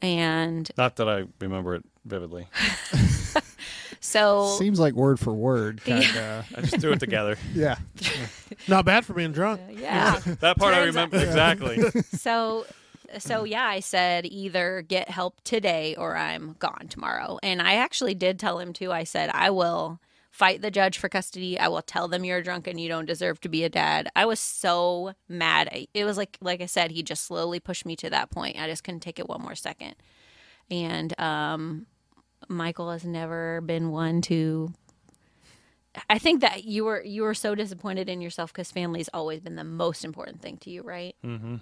And 0.02 0.70
Not 0.78 0.96
that 0.98 1.10
I 1.10 1.26
remember 1.42 1.76
it 1.76 1.84
vividly. 2.06 2.48
so 4.00 4.56
Seems 4.58 4.80
like 4.80 4.94
word 4.94 5.20
for 5.20 5.34
word. 5.34 5.82
Kind 5.84 6.04
of. 6.04 6.46
I 6.56 6.62
just 6.62 6.80
threw 6.80 6.92
it 6.94 7.00
together. 7.00 7.38
Yeah. 7.54 7.78
Not 8.68 8.86
bad 8.86 9.06
for 9.06 9.14
being 9.14 9.32
drunk. 9.32 9.62
yeah. 9.72 10.20
That 10.40 10.58
part 10.58 10.74
I 10.74 10.84
Turns 10.86 10.96
out- 10.96 11.12
remember 11.12 11.18
exactly. 11.18 12.02
so 12.18 12.66
so 13.20 13.44
yeah, 13.44 13.66
I 13.66 13.80
said 13.80 14.26
either 14.26 14.82
get 14.82 15.10
help 15.10 15.42
today 15.44 15.96
or 15.96 16.16
I'm 16.18 16.56
gone 16.60 16.88
tomorrow. 16.90 17.40
And 17.44 17.62
I 17.62 17.76
actually 17.76 18.16
did 18.16 18.40
tell 18.40 18.60
him 18.60 18.74
too. 18.74 18.92
I 18.92 19.04
said 19.04 19.30
I 19.34 19.50
will 19.50 20.00
fight 20.32 20.62
the 20.62 20.72
judge 20.72 20.98
for 20.98 21.08
custody. 21.08 21.58
I 21.58 21.70
will 21.70 21.82
tell 21.82 22.08
them 22.08 22.26
you're 22.26 22.42
drunk 22.42 22.68
and 22.68 22.80
you 22.80 22.90
don't 22.90 23.06
deserve 23.06 23.40
to 23.42 23.50
be 23.50 23.64
a 23.64 23.70
dad. 23.70 24.10
I 24.16 24.26
was 24.26 24.40
so 24.40 25.14
mad. 25.30 25.88
It 25.94 26.04
was 26.06 26.18
like 26.18 26.38
like 26.42 26.62
I 26.62 26.66
said, 26.66 26.92
he 26.92 27.04
just 27.04 27.26
slowly 27.26 27.60
pushed 27.60 27.86
me 27.86 27.96
to 27.98 28.10
that 28.10 28.32
point. 28.32 28.60
I 28.60 28.68
just 28.68 28.84
couldn't 28.84 29.00
take 29.00 29.20
it 29.20 29.30
one 29.30 29.42
more 29.42 29.56
second. 29.56 29.96
And 30.70 31.18
um 31.20 31.86
Michael 32.48 32.92
has 32.92 33.06
never 33.06 33.62
been 33.62 33.92
one 33.92 34.22
to 34.24 34.74
I 36.10 36.20
think 36.20 36.42
that 36.42 36.66
you 36.66 36.84
were 36.84 37.02
you 37.04 37.24
were 37.24 37.34
so 37.34 37.56
disappointed 37.56 38.10
in 38.10 38.22
yourself 38.22 38.52
because 38.52 38.72
family's 38.72 39.10
always 39.14 39.40
been 39.40 39.56
the 39.56 39.64
most 39.64 40.04
important 40.04 40.42
thing 40.42 40.58
to 40.58 40.70
you, 40.70 40.82
right? 40.82 41.16
hmm 41.24 41.56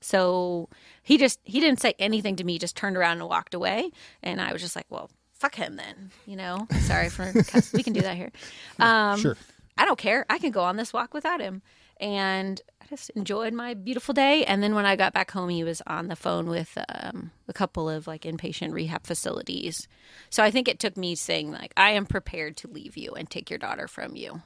So 0.00 0.68
he 1.02 1.18
just 1.18 1.40
he 1.44 1.60
didn't 1.60 1.80
say 1.80 1.94
anything 1.98 2.36
to 2.36 2.44
me, 2.44 2.58
just 2.58 2.76
turned 2.76 2.96
around 2.96 3.20
and 3.20 3.28
walked 3.28 3.54
away. 3.54 3.90
And 4.22 4.40
I 4.40 4.52
was 4.52 4.62
just 4.62 4.76
like, 4.76 4.86
Well, 4.88 5.10
fuck 5.34 5.54
him 5.54 5.76
then, 5.76 6.10
you 6.26 6.36
know? 6.36 6.66
Sorry 6.80 7.08
for 7.08 7.32
we 7.74 7.82
can 7.82 7.92
do 7.92 8.00
that 8.02 8.16
here. 8.16 8.32
Um 8.78 9.18
Sure. 9.18 9.36
I 9.76 9.84
don't 9.84 9.98
care. 9.98 10.26
I 10.28 10.38
can 10.38 10.50
go 10.50 10.62
on 10.62 10.76
this 10.76 10.92
walk 10.92 11.14
without 11.14 11.40
him. 11.40 11.62
And 11.98 12.60
I 12.82 12.86
just 12.86 13.10
enjoyed 13.10 13.52
my 13.52 13.74
beautiful 13.74 14.14
day. 14.14 14.44
And 14.44 14.62
then 14.62 14.74
when 14.74 14.86
I 14.86 14.96
got 14.96 15.12
back 15.12 15.30
home, 15.30 15.50
he 15.50 15.64
was 15.64 15.82
on 15.86 16.08
the 16.08 16.16
phone 16.16 16.48
with 16.48 16.76
um, 16.88 17.30
a 17.46 17.52
couple 17.52 17.88
of 17.88 18.06
like 18.06 18.22
inpatient 18.22 18.72
rehab 18.72 19.06
facilities. 19.06 19.86
So 20.30 20.42
I 20.42 20.50
think 20.50 20.66
it 20.66 20.78
took 20.78 20.96
me 20.96 21.14
saying, 21.14 21.50
like, 21.50 21.72
I 21.76 21.90
am 21.90 22.06
prepared 22.06 22.56
to 22.58 22.68
leave 22.68 22.96
you 22.96 23.12
and 23.12 23.28
take 23.28 23.50
your 23.50 23.58
daughter 23.58 23.86
from 23.86 24.16
you 24.16 24.40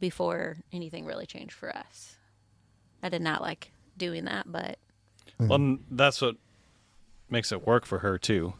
before 0.00 0.56
anything 0.72 1.06
really 1.06 1.26
changed 1.26 1.54
for 1.54 1.74
us. 1.74 2.16
I 3.02 3.08
did 3.08 3.22
not 3.22 3.42
like 3.42 3.72
doing 4.00 4.24
that, 4.24 4.50
but 4.50 4.78
mm. 5.40 5.48
Well, 5.48 5.78
that's 5.90 6.20
what 6.20 6.34
makes 7.28 7.52
it 7.52 7.64
work 7.64 7.86
for 7.86 8.00
her 8.00 8.18
too. 8.18 8.54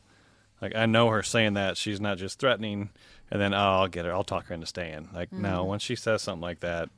Like 0.63 0.77
I 0.77 0.87
know 0.87 1.09
her 1.09 1.23
saying 1.23 1.55
that 1.55 1.77
she's 1.77 2.01
not 2.01 2.19
just 2.19 2.39
threatening, 2.39 2.91
and 3.31 3.41
then 3.41 3.53
oh, 3.53 3.59
I'll 3.59 3.89
get 3.89 4.05
her. 4.05 4.13
I'll 4.13 4.23
talk 4.23 4.47
her 4.47 4.55
into 4.55 4.67
staying. 4.67 5.09
Like 5.13 5.33
no, 5.33 5.61
mm-hmm. 5.61 5.69
when 5.69 5.79
she 5.81 5.97
says 5.97 6.23
something 6.23 6.43
like 6.43 6.61
that, 6.61 6.91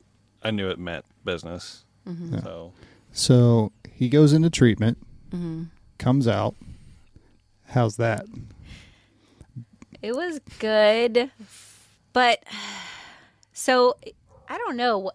I 0.43 0.51
knew 0.51 0.69
it 0.69 0.77
meant 0.77 1.05
business. 1.25 1.85
Mm-hmm. 2.07 2.39
So 2.39 2.73
So 3.11 3.71
he 3.91 4.09
goes 4.09 4.33
into 4.33 4.51
treatment, 4.51 4.99
mm-hmm. 5.31 5.63
comes 5.97 6.27
out. 6.27 6.55
How's 7.69 7.97
that? 7.97 8.25
it 10.03 10.13
was 10.13 10.39
good. 10.59 11.31
But 12.11 12.43
So 13.53 13.95
I 14.49 14.57
don't 14.57 14.75
know. 14.75 15.11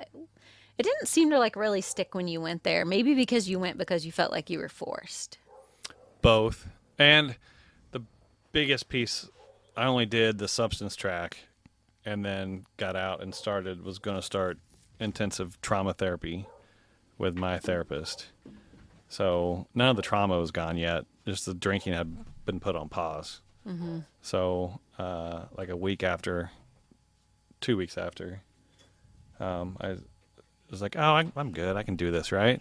It 0.78 0.84
didn't 0.84 1.08
seem 1.08 1.30
to 1.30 1.38
like 1.38 1.56
really 1.56 1.80
stick 1.80 2.14
when 2.14 2.28
you 2.28 2.40
went 2.40 2.62
there. 2.62 2.84
Maybe 2.84 3.14
because 3.14 3.48
you 3.48 3.58
went 3.58 3.78
because 3.78 4.06
you 4.06 4.12
felt 4.12 4.30
like 4.30 4.48
you 4.48 4.58
were 4.58 4.68
forced. 4.68 5.38
Both. 6.22 6.68
And 6.98 7.36
the 7.90 8.02
biggest 8.52 8.88
piece, 8.88 9.28
I 9.76 9.86
only 9.86 10.06
did 10.06 10.38
the 10.38 10.48
substance 10.48 10.94
track 10.96 11.38
and 12.04 12.24
then 12.24 12.64
got 12.76 12.96
out 12.96 13.22
and 13.22 13.34
started, 13.34 13.84
was 13.84 13.98
going 13.98 14.16
to 14.16 14.22
start 14.22 14.58
intensive 15.00 15.60
trauma 15.60 15.92
therapy 15.92 16.46
with 17.18 17.36
my 17.36 17.58
therapist. 17.58 18.28
So 19.08 19.66
none 19.74 19.88
of 19.90 19.96
the 19.96 20.02
trauma 20.02 20.38
was 20.38 20.50
gone 20.50 20.76
yet. 20.76 21.04
Just 21.26 21.46
the 21.46 21.54
drinking 21.54 21.94
had 21.94 22.16
been 22.44 22.60
put 22.60 22.76
on 22.76 22.88
pause. 22.88 23.40
So, 24.22 24.80
uh, 24.98 25.44
like 25.56 25.68
a 25.68 25.76
week 25.76 26.02
after, 26.02 26.50
two 27.60 27.76
weeks 27.76 27.98
after, 27.98 28.40
um, 29.40 29.76
I 29.80 29.96
was 30.70 30.82
like, 30.82 30.96
"Oh, 30.96 31.00
I, 31.14 31.26
I'm 31.36 31.52
good. 31.52 31.76
I 31.76 31.82
can 31.82 31.96
do 31.96 32.10
this, 32.10 32.32
right?" 32.32 32.60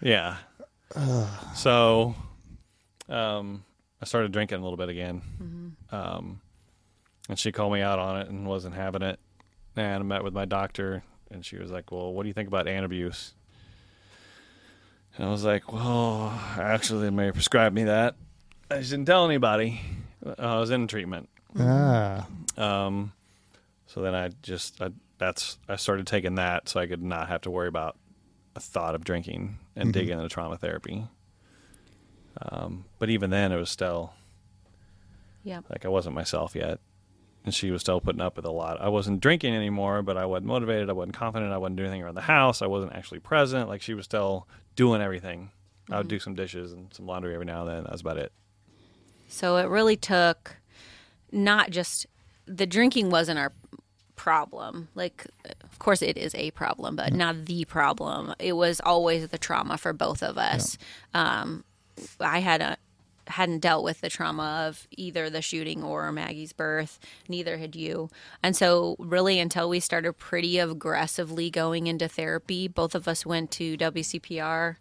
Yeah. 0.00 0.36
so, 1.54 2.14
um, 3.08 3.64
I 4.02 4.06
started 4.06 4.32
drinking 4.32 4.58
a 4.58 4.62
little 4.62 4.76
bit 4.76 4.88
again, 4.88 5.76
um, 5.92 6.40
and 7.28 7.38
she 7.38 7.52
called 7.52 7.72
me 7.72 7.80
out 7.80 7.98
on 7.98 8.20
it 8.20 8.28
and 8.28 8.46
wasn't 8.46 8.74
having 8.74 9.02
it. 9.02 9.18
And 9.76 9.86
I 9.86 9.98
met 10.02 10.24
with 10.24 10.34
my 10.34 10.46
doctor, 10.46 11.02
and 11.30 11.44
she 11.44 11.56
was 11.56 11.70
like, 11.70 11.92
"Well, 11.92 12.12
what 12.12 12.22
do 12.24 12.28
you 12.28 12.34
think 12.34 12.48
about 12.48 12.66
Antabuse? 12.66 13.32
And 15.16 15.26
I 15.26 15.30
was 15.30 15.44
like, 15.44 15.72
"Well, 15.72 16.28
actually, 16.58 17.02
they 17.02 17.10
may 17.10 17.30
prescribe 17.30 17.72
me 17.72 17.84
that." 17.84 18.14
I 18.70 18.78
just 18.78 18.90
didn't 18.90 19.06
tell 19.06 19.24
anybody. 19.26 19.80
I 20.38 20.58
was 20.58 20.70
in 20.70 20.86
treatment. 20.86 21.28
Ah, 21.58 22.26
Um, 22.56 23.12
so 23.86 24.02
then 24.02 24.14
I 24.14 24.30
just 24.42 24.80
I, 24.80 24.90
that's 25.20 25.58
I 25.68 25.76
started 25.76 26.06
taking 26.08 26.34
that 26.36 26.68
so 26.68 26.80
I 26.80 26.86
could 26.86 27.02
not 27.02 27.28
have 27.28 27.42
to 27.42 27.50
worry 27.50 27.68
about 27.68 27.96
a 28.56 28.60
thought 28.60 28.96
of 28.96 29.04
drinking 29.04 29.58
and 29.76 29.92
dig 29.92 30.08
into 30.10 30.28
trauma 30.28 30.56
therapy. 30.56 31.04
Um, 32.42 32.84
but 32.98 33.10
even 33.10 33.30
then, 33.30 33.52
it 33.52 33.56
was 33.56 33.70
still 33.70 34.12
Yep. 35.44 35.64
like 35.70 35.84
I 35.84 35.88
wasn't 35.88 36.14
myself 36.14 36.54
yet, 36.54 36.80
and 37.44 37.54
she 37.54 37.70
was 37.70 37.80
still 37.80 38.00
putting 38.00 38.20
up 38.20 38.36
with 38.36 38.44
a 38.44 38.50
lot. 38.50 38.80
I 38.80 38.88
wasn't 38.88 39.20
drinking 39.20 39.54
anymore, 39.54 40.02
but 40.02 40.16
I 40.16 40.26
wasn't 40.26 40.46
motivated. 40.46 40.90
I 40.90 40.94
wasn't 40.94 41.14
confident. 41.16 41.52
I 41.52 41.58
wasn't 41.58 41.76
doing 41.76 41.88
anything 41.90 42.02
around 42.02 42.14
the 42.16 42.20
house. 42.22 42.62
I 42.62 42.66
wasn't 42.66 42.92
actually 42.94 43.20
present. 43.20 43.68
Like 43.68 43.82
she 43.82 43.94
was 43.94 44.04
still 44.04 44.46
doing 44.76 45.00
everything. 45.00 45.50
I 45.90 45.98
would 45.98 46.08
do 46.08 46.18
some 46.18 46.34
dishes 46.34 46.72
and 46.72 46.92
some 46.94 47.06
laundry 47.06 47.34
every 47.34 47.46
now 47.46 47.60
and 47.62 47.70
then. 47.70 47.82
That 47.84 47.92
was 47.92 48.00
about 48.00 48.16
it. 48.16 48.32
So 49.28 49.56
it 49.56 49.66
really 49.68 49.96
took 49.96 50.56
not 51.32 51.70
just 51.70 52.06
the 52.46 52.66
drinking 52.66 53.10
wasn't 53.10 53.38
our 53.38 53.52
problem. 54.20 54.88
Like, 54.94 55.26
of 55.64 55.78
course, 55.78 56.02
it 56.02 56.18
is 56.18 56.34
a 56.34 56.50
problem, 56.50 56.94
but 56.94 57.14
not 57.14 57.46
the 57.46 57.64
problem. 57.64 58.34
It 58.38 58.52
was 58.52 58.78
always 58.84 59.28
the 59.28 59.38
trauma 59.38 59.78
for 59.78 59.94
both 59.94 60.22
of 60.22 60.36
us. 60.36 60.76
Um, 61.14 61.64
I 62.20 62.40
had 62.40 62.60
a 62.60 62.76
hadn't 63.28 63.60
dealt 63.60 63.82
with 63.82 64.02
the 64.02 64.10
trauma 64.10 64.66
of 64.66 64.86
either 64.90 65.30
the 65.30 65.40
shooting 65.40 65.82
or 65.82 66.12
Maggie's 66.12 66.52
birth. 66.52 66.98
Neither 67.28 67.56
had 67.56 67.74
you. 67.74 68.10
And 68.42 68.54
so, 68.54 68.94
really, 68.98 69.40
until 69.40 69.70
we 69.70 69.80
started 69.80 70.12
pretty 70.14 70.58
aggressively 70.58 71.48
going 71.48 71.86
into 71.86 72.06
therapy, 72.06 72.68
both 72.68 72.94
of 72.94 73.08
us 73.08 73.24
went 73.24 73.50
to 73.52 73.78
WCPR, 73.78 74.76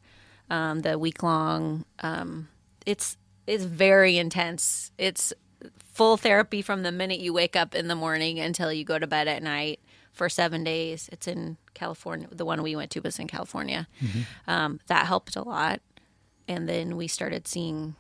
um, 0.50 0.82
the 0.82 1.00
week 1.00 1.24
long. 1.24 1.86
Um, 2.00 2.50
it's 2.86 3.16
it's 3.48 3.64
very 3.64 4.18
intense. 4.18 4.92
It's 4.98 5.32
full 6.00 6.16
therapy 6.16 6.62
from 6.62 6.84
the 6.84 6.94
minute 6.94 7.20
you 7.20 7.34
wake 7.34 7.58
up 7.58 7.76
in 7.76 7.90
the 7.90 7.96
morning 7.96 8.40
until 8.40 8.72
you 8.72 8.86
go 8.86 8.98
to 8.98 9.06
bed 9.06 9.28
at 9.28 9.44
night 9.44 9.82
for 10.14 10.30
seven 10.30 10.64
days. 10.64 11.10
It's 11.12 11.28
in 11.28 11.58
California. 11.74 12.26
The 12.32 12.46
one 12.46 12.64
we 12.64 12.74
went 12.74 12.90
to 12.92 13.02
was 13.02 13.20
in 13.20 13.28
California. 13.28 13.86
Um, 14.48 14.80
that 14.88 15.08
helped 15.08 15.36
a 15.36 15.42
lot. 15.42 15.82
And 16.48 16.70
then 16.70 16.96
we 16.96 17.10
started 17.10 17.50
seeing, 17.50 17.98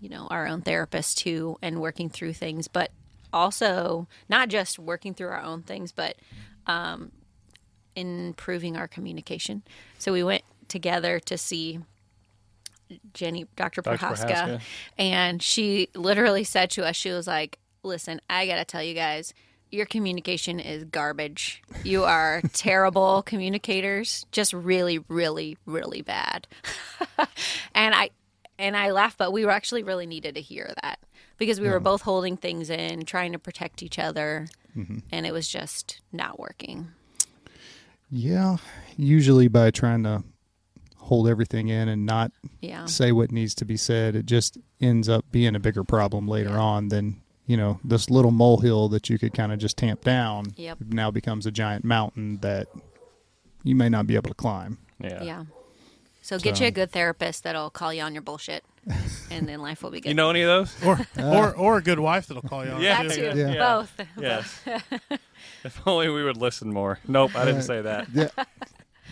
you 0.00 0.08
know, 0.08 0.26
our 0.30 0.46
own 0.46 0.62
therapist 0.62 1.18
too 1.18 1.58
and 1.60 1.82
working 1.82 2.08
through 2.08 2.32
things, 2.32 2.66
but 2.66 2.92
also 3.30 4.08
not 4.26 4.48
just 4.48 4.78
working 4.78 5.12
through 5.12 5.28
our 5.28 5.42
own 5.42 5.64
things, 5.64 5.92
but 5.92 6.16
um, 6.66 7.12
improving 7.94 8.74
our 8.74 8.88
communication. 8.88 9.64
So 9.98 10.14
we 10.14 10.22
went 10.22 10.44
together 10.68 11.20
to 11.20 11.36
see 11.36 11.80
Jenny, 13.12 13.46
Dr. 13.56 13.82
Dr. 13.82 13.96
Prohaska, 13.98 14.26
Prohaska. 14.26 14.60
and 14.98 15.42
she 15.42 15.88
literally 15.94 16.44
said 16.44 16.70
to 16.70 16.86
us, 16.86 16.96
she 16.96 17.10
was 17.10 17.26
like, 17.26 17.58
listen, 17.82 18.20
I 18.28 18.46
got 18.46 18.56
to 18.56 18.64
tell 18.64 18.82
you 18.82 18.94
guys, 18.94 19.34
your 19.70 19.86
communication 19.86 20.60
is 20.60 20.84
garbage. 20.84 21.62
You 21.82 22.04
are 22.04 22.42
terrible 22.52 23.22
communicators, 23.22 24.26
just 24.32 24.52
really, 24.52 24.98
really, 25.08 25.58
really 25.66 26.02
bad. 26.02 26.46
and 27.74 27.94
I 27.94 28.10
and 28.58 28.76
I 28.76 28.92
laughed, 28.92 29.18
but 29.18 29.32
we 29.32 29.44
were 29.44 29.50
actually 29.50 29.82
really 29.82 30.06
needed 30.06 30.36
to 30.36 30.40
hear 30.40 30.72
that 30.82 31.00
because 31.38 31.60
we 31.60 31.68
were 31.68 31.80
both 31.80 32.02
holding 32.02 32.36
things 32.36 32.70
in, 32.70 33.04
trying 33.04 33.32
to 33.32 33.38
protect 33.38 33.82
each 33.82 33.98
other, 33.98 34.46
mm-hmm. 34.76 34.98
and 35.10 35.26
it 35.26 35.32
was 35.32 35.48
just 35.48 36.00
not 36.12 36.38
working. 36.38 36.88
yeah. 38.10 38.58
Usually 38.96 39.48
by 39.48 39.72
trying 39.72 40.04
to 40.04 40.22
hold 41.04 41.28
everything 41.28 41.68
in 41.68 41.88
and 41.88 42.06
not 42.06 42.32
Yeah. 42.60 42.86
say 42.86 43.12
what 43.12 43.30
needs 43.30 43.54
to 43.56 43.64
be 43.64 43.76
said, 43.76 44.16
it 44.16 44.26
just 44.26 44.56
ends 44.80 45.08
up 45.08 45.24
being 45.30 45.54
a 45.54 45.60
bigger 45.60 45.84
problem 45.84 46.26
later 46.26 46.58
on 46.58 46.88
than 46.88 47.20
you 47.46 47.56
know 47.58 47.78
this 47.84 48.08
little 48.08 48.30
molehill 48.30 48.88
that 48.88 49.10
you 49.10 49.18
could 49.18 49.34
kind 49.34 49.52
of 49.52 49.58
just 49.58 49.76
tamp 49.76 50.02
down. 50.02 50.54
Yep. 50.56 50.78
Now 50.88 51.10
becomes 51.10 51.44
a 51.46 51.50
giant 51.50 51.84
mountain 51.84 52.38
that 52.40 52.68
you 53.62 53.74
may 53.74 53.88
not 53.88 54.06
be 54.06 54.14
able 54.14 54.30
to 54.30 54.34
climb. 54.34 54.78
Yeah. 54.98 55.22
Yeah. 55.22 55.44
So 56.22 56.38
get 56.38 56.58
you 56.58 56.68
a 56.68 56.70
good 56.70 56.90
therapist 56.90 57.42
that'll 57.42 57.68
call 57.68 57.92
you 57.92 58.00
on 58.00 58.14
your 58.14 58.22
bullshit, 58.22 58.64
and 59.30 59.46
then 59.46 59.60
life 59.60 59.82
will 59.82 59.90
be 59.90 60.00
good. 60.00 60.08
You 60.08 60.14
know 60.14 60.30
any 60.30 60.40
of 60.40 60.48
those? 60.48 60.82
or 60.86 61.06
or 61.22 61.54
or 61.54 61.76
a 61.76 61.82
good 61.82 61.98
wife 61.98 62.28
that'll 62.28 62.42
call 62.48 62.64
you 62.64 62.70
on. 62.70 62.80
Yeah. 62.80 63.02
it, 63.02 63.08
that 63.08 63.14
too. 63.14 63.32
too. 63.32 63.38
Yeah. 63.38 63.58
Both. 63.58 64.00
Yes. 64.18 64.60
if 65.64 65.86
only 65.86 66.08
we 66.08 66.24
would 66.24 66.38
listen 66.38 66.72
more. 66.72 66.98
Nope, 67.06 67.36
I 67.36 67.44
didn't 67.44 67.62
say 67.62 67.82
that. 67.82 68.08
Yeah. 68.14 68.28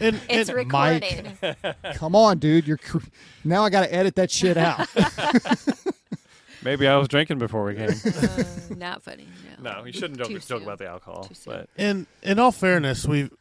And, 0.03 0.21
It's 0.29 0.49
and 0.49 0.57
recorded. 0.57 1.57
Come 1.95 2.17
on, 2.17 2.39
dude. 2.39 2.67
You're 2.67 2.79
cr- 2.79 2.99
now 3.45 3.63
I 3.65 3.71
got 3.71 3.83
to 3.83 3.95
edit 3.95 4.17
that 4.17 4.31
shit 4.31 4.57
out. 4.57 4.89
Maybe 6.65 6.87
I 6.87 6.97
was 6.97 7.09
drinking 7.09 7.39
before 7.39 7.65
we 7.65 7.75
came. 7.75 7.91
Uh, 7.91 8.45
not 8.77 9.03
funny. 9.03 9.27
No, 9.61 9.75
No, 9.79 9.85
you 9.85 9.93
shouldn't 9.93 10.19
joke, 10.19 10.41
joke 10.47 10.63
about 10.63 10.79
the 10.79 10.87
alcohol. 10.87 11.25
Too. 11.25 11.35
But 11.47 11.69
in 11.77 12.07
in 12.23 12.39
all 12.39 12.53
fairness, 12.53 13.07
we've 13.07 13.33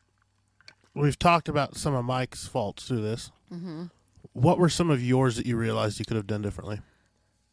we've 0.96 1.18
talked 1.20 1.48
about 1.50 1.76
some 1.78 1.94
of 1.94 2.06
Mike's 2.06 2.48
faults 2.48 2.88
through 2.88 3.02
this. 3.02 3.32
Mm-hmm. 3.54 3.86
What 4.34 4.58
were 4.58 4.70
some 4.70 4.90
of 4.90 5.04
yours 5.04 5.36
that 5.36 5.46
you 5.46 5.58
realized 5.58 6.00
you 6.00 6.06
could 6.06 6.18
have 6.18 6.28
done 6.28 6.42
differently? 6.42 6.80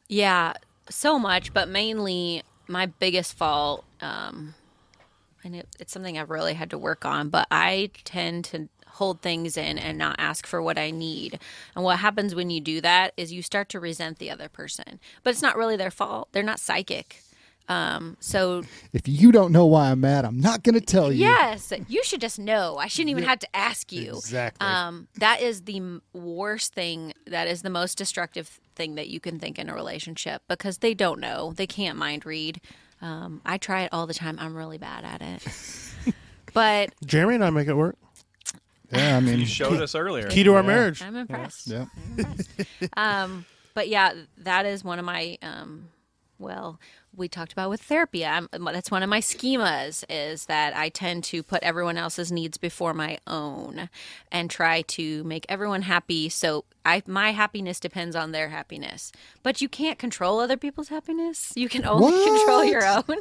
Yeah, 0.08 0.54
so 0.88 1.18
much, 1.18 1.52
but 1.52 1.68
mainly 1.68 2.42
my 2.66 2.86
biggest 2.86 3.36
fault, 3.36 3.84
um, 4.00 4.54
and 5.44 5.56
it, 5.56 5.68
it's 5.80 5.92
something 5.92 6.16
I've 6.18 6.30
really 6.30 6.54
had 6.54 6.70
to 6.70 6.78
work 6.78 7.04
on, 7.04 7.28
but 7.30 7.46
I 7.50 7.90
tend 8.04 8.44
to 8.46 8.68
hold 8.92 9.20
things 9.20 9.56
in 9.56 9.78
and 9.78 9.98
not 9.98 10.16
ask 10.18 10.46
for 10.46 10.60
what 10.60 10.78
I 10.78 10.90
need. 10.90 11.38
And 11.74 11.84
what 11.84 11.98
happens 11.98 12.34
when 12.34 12.50
you 12.50 12.60
do 12.60 12.80
that 12.80 13.12
is 13.16 13.32
you 13.32 13.42
start 13.42 13.68
to 13.70 13.80
resent 13.80 14.18
the 14.18 14.30
other 14.30 14.48
person. 14.48 15.00
But 15.22 15.30
it's 15.30 15.42
not 15.42 15.56
really 15.56 15.76
their 15.76 15.90
fault. 15.90 16.28
They're 16.32 16.42
not 16.42 16.60
psychic. 16.60 17.22
Um, 17.68 18.16
so 18.18 18.62
if 18.94 19.06
you 19.06 19.30
don't 19.30 19.52
know 19.52 19.66
why 19.66 19.90
I'm 19.90 20.00
mad, 20.00 20.24
I'm 20.24 20.40
not 20.40 20.62
going 20.62 20.74
to 20.74 20.80
tell 20.80 21.12
you. 21.12 21.20
yes, 21.20 21.72
you 21.86 22.02
should 22.02 22.20
just 22.20 22.38
know. 22.38 22.78
I 22.78 22.86
shouldn't 22.88 23.10
even 23.10 23.24
have 23.24 23.40
to 23.40 23.56
ask 23.56 23.92
you. 23.92 24.16
Exactly. 24.16 24.66
Um, 24.66 25.08
that 25.16 25.42
is 25.42 25.62
the 25.62 26.00
worst 26.14 26.74
thing. 26.74 27.12
That 27.26 27.46
is 27.46 27.62
the 27.62 27.70
most 27.70 27.98
destructive 27.98 28.58
thing 28.74 28.94
that 28.94 29.08
you 29.08 29.20
can 29.20 29.38
think 29.38 29.58
in 29.58 29.68
a 29.68 29.74
relationship 29.74 30.42
because 30.48 30.78
they 30.78 30.94
don't 30.94 31.20
know. 31.20 31.52
They 31.54 31.66
can't 31.66 31.98
mind 31.98 32.24
read. 32.24 32.60
Um, 33.02 33.42
I 33.44 33.58
try 33.58 33.82
it 33.82 33.90
all 33.92 34.06
the 34.06 34.14
time. 34.14 34.38
I'm 34.40 34.56
really 34.56 34.78
bad 34.78 35.04
at 35.04 35.20
it. 35.20 36.14
but 36.54 36.90
Jeremy 37.04 37.34
and 37.34 37.44
I 37.44 37.50
make 37.50 37.68
it 37.68 37.74
work. 37.74 37.96
Yeah, 38.90 39.16
I 39.16 39.20
mean, 39.20 39.40
you 39.40 39.46
showed 39.46 39.80
us 39.80 39.94
earlier. 39.94 40.28
Key 40.28 40.44
to 40.44 40.54
our 40.54 40.62
Yeah. 40.62 40.66
marriage. 40.66 41.02
I'm 41.02 41.16
impressed. 41.16 41.66
Yeah. 41.68 41.86
I'm 41.96 42.18
impressed. 42.18 42.50
um, 42.96 43.44
but 43.74 43.88
yeah, 43.88 44.12
that 44.38 44.66
is 44.66 44.82
one 44.84 44.98
of 44.98 45.04
my. 45.04 45.38
Um, 45.42 45.88
well, 46.40 46.78
we 47.16 47.26
talked 47.26 47.52
about 47.52 47.68
with 47.68 47.80
therapy. 47.82 48.24
I'm, 48.24 48.48
that's 48.52 48.92
one 48.92 49.02
of 49.02 49.08
my 49.10 49.18
schemas 49.18 50.04
is 50.08 50.46
that 50.46 50.76
I 50.76 50.88
tend 50.88 51.24
to 51.24 51.42
put 51.42 51.64
everyone 51.64 51.96
else's 51.96 52.30
needs 52.30 52.56
before 52.58 52.94
my 52.94 53.18
own, 53.26 53.88
and 54.30 54.48
try 54.48 54.82
to 54.82 55.24
make 55.24 55.44
everyone 55.48 55.82
happy. 55.82 56.28
So 56.28 56.64
I, 56.84 57.02
my 57.08 57.32
happiness 57.32 57.80
depends 57.80 58.14
on 58.14 58.30
their 58.30 58.50
happiness. 58.50 59.10
But 59.42 59.60
you 59.60 59.68
can't 59.68 59.98
control 59.98 60.38
other 60.38 60.56
people's 60.56 60.90
happiness. 60.90 61.52
You 61.56 61.68
can 61.68 61.84
only 61.84 62.24
control 62.24 62.64
your 62.64 62.86
own. 62.86 63.16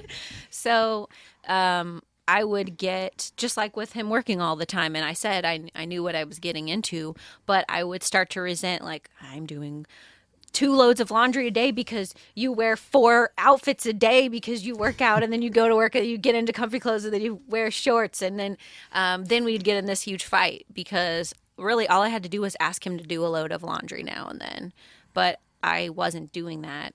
So 0.52 1.10
um, 1.48 2.04
I 2.28 2.44
would 2.44 2.78
get 2.78 3.32
just 3.38 3.58
like 3.58 3.78
with 3.78 3.94
him 3.94 4.10
working 4.10 4.42
all 4.42 4.56
the 4.56 4.66
time, 4.66 4.96
and 4.96 5.06
I 5.06 5.14
said 5.14 5.46
I 5.46 5.70
I 5.76 5.86
knew 5.86 6.04
what 6.04 6.16
I 6.16 6.24
was 6.24 6.40
getting 6.40 6.70
into, 6.70 7.16
but 7.46 7.66
I 7.70 7.84
would 7.84 8.04
start 8.04 8.30
to 8.32 8.42
resent 8.42 8.84
like 8.84 9.10
I'm 9.22 9.46
doing 9.46 9.86
two 10.54 10.74
loads 10.76 11.00
of 11.00 11.12
laundry 11.12 11.48
a 11.48 11.52
day 11.52 11.72
because 11.72 12.16
you 12.34 12.52
wear 12.52 12.76
four 12.76 13.32
outfits 13.38 13.86
a 13.86 13.94
day 13.94 14.28
because 14.28 14.66
you 14.66 14.76
work 14.76 15.02
out 15.02 15.22
and 15.22 15.32
then 15.32 15.42
you 15.42 15.50
go 15.50 15.68
to 15.68 15.76
work 15.76 15.94
and 15.94 16.06
you 16.06 16.18
get 16.18 16.36
into 16.36 16.52
comfy 16.52 16.80
clothes 16.80 17.06
and 17.06 17.14
then 17.14 17.22
you 17.22 17.40
wear 17.48 17.70
shorts 17.70 18.22
and 18.22 18.40
then 18.40 18.58
um, 18.94 19.26
then 19.26 19.44
we'd 19.44 19.64
get 19.64 19.78
in 19.78 19.86
this 19.86 20.02
huge 20.02 20.24
fight 20.24 20.66
because 20.74 21.34
really 21.58 21.88
all 21.88 22.02
I 22.02 22.10
had 22.10 22.24
to 22.24 22.30
do 22.30 22.42
was 22.42 22.56
ask 22.60 22.86
him 22.86 22.98
to 22.98 23.04
do 23.04 23.24
a 23.26 23.28
load 23.28 23.52
of 23.52 23.62
laundry 23.62 24.04
now 24.04 24.28
and 24.30 24.40
then, 24.40 24.74
but 25.14 25.40
I 25.62 25.90
wasn't 25.90 26.32
doing 26.32 26.62
that. 26.62 26.94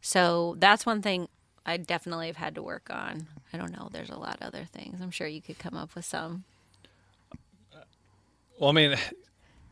So 0.00 0.56
that's 0.58 0.84
one 0.84 1.00
thing 1.00 1.28
I 1.66 1.76
definitely 1.76 2.26
have 2.26 2.36
had 2.36 2.54
to 2.56 2.62
work 2.62 2.88
on. 2.90 3.26
I 3.52 3.56
don't 3.56 3.72
know. 3.72 3.88
There's 3.92 4.10
a 4.10 4.18
lot 4.18 4.36
of 4.40 4.42
other 4.42 4.64
things. 4.64 5.00
I'm 5.00 5.10
sure 5.10 5.26
you 5.26 5.40
could 5.40 5.58
come 5.58 5.76
up 5.76 5.94
with 5.94 6.04
some. 6.04 6.44
Well, 8.58 8.70
I 8.70 8.72
mean, 8.72 8.96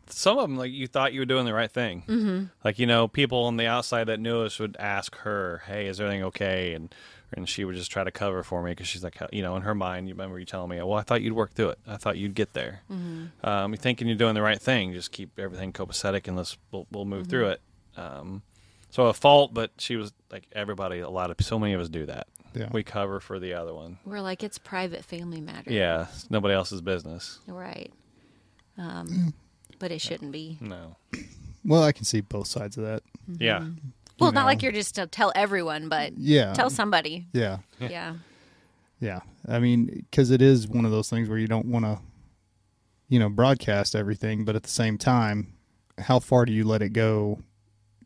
some 0.09 0.39
of 0.39 0.49
them 0.49 0.57
like 0.57 0.73
you 0.73 0.87
thought 0.87 1.13
you 1.13 1.21
were 1.21 1.27
doing 1.27 1.45
the 1.45 1.55
right 1.55 1.71
thing. 1.71 2.05
Mm-hmm. 2.07 2.45
Like 2.65 2.79
you 2.79 2.87
know, 2.87 3.09
people 3.09 3.45
on 3.45 3.57
the 3.57 3.67
outside 3.67 4.05
that 4.05 4.21
knew 4.21 4.43
us 4.43 4.59
would 4.59 4.77
ask 4.79 5.17
her, 5.19 5.63
"Hey, 5.67 5.87
is 5.87 6.01
everything 6.01 6.25
okay?" 6.25 6.75
and 6.75 6.95
and 7.35 7.49
she 7.49 7.65
would 7.65 7.75
just 7.75 7.91
try 7.91 8.05
to 8.05 8.11
cover 8.11 8.43
for 8.43 8.63
me 8.63 8.73
because 8.73 8.87
she's 8.87 9.03
like, 9.03 9.17
you 9.33 9.41
know, 9.41 9.57
in 9.57 9.63
her 9.63 9.75
mind, 9.75 10.07
you 10.07 10.15
remember 10.15 10.39
you 10.39 10.45
telling 10.45 10.71
me, 10.71 10.77
"Well, 10.77 10.95
I 10.95 11.03
thought 11.03 11.23
you'd 11.23 11.33
work 11.33 11.53
through 11.55 11.71
it. 11.71 11.79
I 11.87 11.97
thought 11.97 12.19
you'd 12.19 12.35
get 12.35 12.53
there." 12.53 12.83
Mm-hmm. 12.91 13.47
Um, 13.47 13.73
you're 13.73 13.79
thinking 13.79 14.07
you're 14.09 14.17
doing 14.17 14.35
the 14.35 14.43
right 14.43 14.61
thing. 14.61 14.93
Just 14.93 15.13
keep 15.13 15.39
everything 15.39 15.73
copacetic, 15.73 16.29
and 16.29 16.37
let's 16.37 16.57
we'll, 16.71 16.87
we'll 16.91 17.05
move 17.05 17.29
through 17.29 17.49
it. 17.49 17.61
Um, 17.97 18.43
so 18.93 19.07
a 19.07 19.13
fault, 19.15 19.53
but 19.55 19.71
she 19.79 19.97
was 19.97 20.13
like 20.31 20.47
everybody. 20.53 21.01
A 21.01 21.09
lot 21.09 21.31
of 21.31 21.37
so 21.41 21.59
many 21.59 21.73
of 21.73 21.81
us 21.81 21.89
do 21.89 22.05
that. 22.07 22.29
Yeah. 22.55 22.69
We 22.71 22.83
cover 22.83 23.19
for 23.19 23.41
the 23.41 23.55
other 23.55 23.73
one. 23.75 23.99
We're 24.05 24.21
like, 24.21 24.43
it's 24.45 24.59
private 24.59 25.03
family 25.05 25.41
matter. 25.41 25.73
Yeah, 25.73 26.07
it's 26.13 26.31
nobody 26.31 26.53
else's 26.55 26.83
business. 26.83 27.41
Right. 27.47 27.91
Um, 28.77 29.33
but 29.79 29.91
it 29.91 30.01
shouldn't 30.03 30.33
be. 30.33 30.59
No. 30.61 30.97
Well, 31.65 31.83
I 31.83 31.93
can 31.93 32.05
see 32.05 32.21
both 32.21 32.47
sides 32.49 32.77
of 32.77 32.85
that. 32.85 33.03
Yeah. 33.39 33.65
Well, 34.21 34.33
not 34.33 34.43
know. 34.43 34.47
like 34.47 34.63
you're 34.63 34.71
just 34.73 34.97
to 34.97 35.07
tell 35.07 35.33
everyone, 35.35 35.89
but 35.89 36.13
Yeah. 36.19 36.53
tell 36.53 36.71
somebody. 36.71 37.27
Yeah. 37.33 37.59
Yeah. 37.81 38.17
Yeah. 39.01 39.21
I 39.49 39.59
mean, 39.59 40.05
because 40.11 40.31
it 40.31 40.43
is 40.43 40.69
one 40.69 40.85
of 40.85 40.91
those 40.91 41.09
things 41.09 41.29
where 41.29 41.39
you 41.39 41.49
don't 41.49 41.67
want 41.67 41.85
to, 41.87 41.99
you 43.09 43.19
know, 43.19 43.29
broadcast 43.31 43.97
everything, 43.97 44.45
but 44.45 44.55
at 44.55 44.63
the 44.63 44.69
same 44.69 44.99
time, 44.99 45.55
how 45.99 46.19
far 46.21 46.45
do 46.45 46.53
you 46.53 46.65
let 46.65 46.83
it 46.83 46.91
go, 46.91 47.41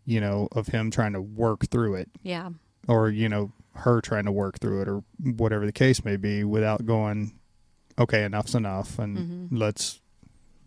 you 0.06 0.20
know, 0.20 0.48
of 0.52 0.68
him 0.68 0.90
trying 0.90 1.12
to 1.12 1.20
work 1.20 1.68
through 1.68 1.96
it 1.96 2.08
Yeah. 2.22 2.50
or, 2.88 3.10
you 3.10 3.28
know, 3.28 3.52
her 3.74 4.00
trying 4.00 4.24
to 4.24 4.32
work 4.32 4.58
through 4.60 4.82
it 4.82 4.88
or 4.88 5.02
whatever 5.22 5.66
the 5.66 5.72
case 5.72 6.04
may 6.04 6.16
be 6.16 6.44
without 6.44 6.86
going, 6.86 7.38
okay, 7.98 8.24
enough's 8.24 8.54
enough 8.54 8.98
and 8.98 9.18
mm-hmm. 9.18 9.56
let's, 9.56 10.00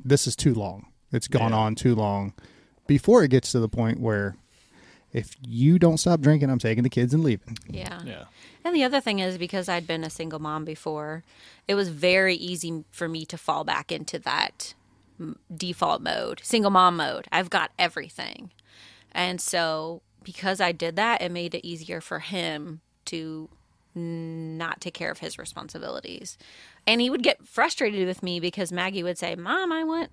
this 0.03 0.27
is 0.27 0.35
too 0.35 0.53
long. 0.53 0.87
It's 1.11 1.27
gone 1.27 1.51
Yeah. 1.51 1.57
on 1.57 1.75
too 1.75 1.95
long 1.95 2.33
before 2.85 3.23
it 3.23 3.29
gets 3.31 3.51
to 3.53 3.59
the 3.59 3.69
point 3.69 3.99
where 3.99 4.35
if 5.11 5.35
you 5.41 5.79
don't 5.79 5.97
stop 5.97 6.21
drinking, 6.21 6.51
I'm 6.51 6.59
taking 6.59 6.83
the 6.83 6.89
kids 6.89 7.13
and 7.13 7.23
leaving. 7.23 7.57
Yeah. 7.67 8.01
Yeah. 8.05 8.25
And 8.63 8.75
the 8.75 8.83
other 8.83 9.01
thing 9.01 9.19
is 9.19 9.37
because 9.37 9.67
I'd 9.69 9.87
been 9.87 10.03
a 10.03 10.09
single 10.09 10.39
mom 10.39 10.65
before, 10.65 11.23
it 11.67 11.75
was 11.75 11.89
very 11.89 12.35
easy 12.35 12.83
for 12.91 13.07
me 13.07 13.25
to 13.25 13.37
fall 13.37 13.63
back 13.63 13.91
into 13.91 14.19
that 14.19 14.75
default 15.55 16.01
mode, 16.01 16.41
single 16.43 16.71
mom 16.71 16.97
mode. 16.97 17.25
I've 17.31 17.49
got 17.49 17.71
everything. 17.79 18.51
And 19.19 19.41
so 19.41 20.01
because 20.23 20.61
I 20.61 20.71
did 20.71 20.95
that, 20.95 21.21
it 21.21 21.29
made 21.29 21.53
it 21.53 21.67
easier 21.67 21.99
for 21.99 22.19
him 22.19 22.79
to 23.05 23.49
not 23.93 24.79
take 24.79 24.93
care 24.93 25.11
of 25.11 25.17
his 25.17 25.37
responsibilities. 25.37 26.37
And 26.87 27.01
he 27.01 27.09
would 27.09 27.21
get 27.21 27.45
frustrated 27.45 28.07
with 28.07 28.23
me 28.23 28.39
because 28.39 28.71
Maggie 28.71 29.03
would 29.03 29.17
say, 29.17 29.35
Mom, 29.35 29.73
I 29.73 29.83
want 29.83 30.09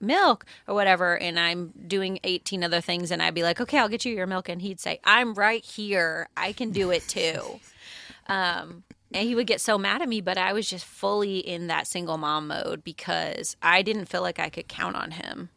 milk 0.00 0.46
or 0.66 0.74
whatever 0.74 1.18
and 1.18 1.38
I'm 1.38 1.74
doing 1.86 2.18
18 2.24 2.64
other 2.64 2.80
things 2.80 3.10
and 3.10 3.22
I'd 3.22 3.34
be 3.34 3.42
like, 3.42 3.60
"Okay, 3.60 3.78
I'll 3.78 3.88
get 3.88 4.04
you 4.04 4.14
your 4.14 4.26
milk." 4.26 4.48
And 4.48 4.60
he'd 4.62 4.80
say, 4.80 5.00
"I'm 5.04 5.34
right 5.34 5.64
here. 5.64 6.28
I 6.36 6.52
can 6.52 6.70
do 6.70 6.90
it 6.90 7.06
too." 7.08 7.60
um 8.26 8.84
and 9.12 9.26
he 9.26 9.34
would 9.34 9.46
get 9.46 9.60
so 9.60 9.78
mad 9.78 10.02
at 10.02 10.08
me, 10.08 10.20
but 10.20 10.36
I 10.36 10.52
was 10.52 10.68
just 10.68 10.84
fully 10.84 11.38
in 11.38 11.66
that 11.68 11.86
single 11.86 12.18
mom 12.18 12.48
mode 12.48 12.84
because 12.84 13.56
I 13.62 13.82
didn't 13.82 14.06
feel 14.06 14.20
like 14.22 14.38
I 14.38 14.50
could 14.50 14.68
count 14.68 14.96
on 14.96 15.12
him. 15.12 15.48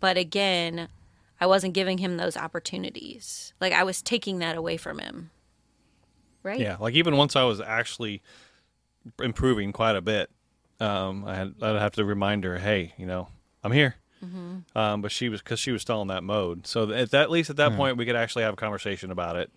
But 0.00 0.16
again, 0.16 0.88
I 1.40 1.46
wasn't 1.46 1.74
giving 1.74 1.98
him 1.98 2.16
those 2.16 2.36
opportunities. 2.36 3.52
Like 3.60 3.72
I 3.72 3.84
was 3.84 4.02
taking 4.02 4.38
that 4.38 4.56
away 4.56 4.76
from 4.76 4.98
him. 4.98 5.30
Right? 6.42 6.60
Yeah, 6.60 6.76
like 6.78 6.94
even 6.94 7.16
once 7.16 7.36
I 7.36 7.44
was 7.44 7.60
actually 7.60 8.22
improving 9.20 9.72
quite 9.72 9.96
a 9.96 10.02
bit, 10.02 10.30
um, 10.80 11.24
I 11.24 11.34
had 11.34 11.54
I'd 11.62 11.80
have 11.80 11.92
to 11.92 12.04
remind 12.04 12.44
her, 12.44 12.58
hey, 12.58 12.92
you 12.98 13.06
know, 13.06 13.28
I'm 13.62 13.72
here. 13.72 13.96
Um, 14.74 15.02
but 15.02 15.12
she 15.12 15.28
was 15.28 15.42
because 15.42 15.60
she 15.60 15.70
was 15.70 15.82
still 15.82 16.00
in 16.00 16.08
that 16.08 16.24
mode. 16.24 16.66
So 16.66 16.90
at, 16.90 17.10
that, 17.10 17.22
at 17.22 17.30
least 17.30 17.50
at 17.50 17.56
that 17.56 17.76
point, 17.76 17.98
we 17.98 18.06
could 18.06 18.16
actually 18.16 18.44
have 18.44 18.54
a 18.54 18.56
conversation 18.56 19.10
about 19.10 19.36
it 19.36 19.50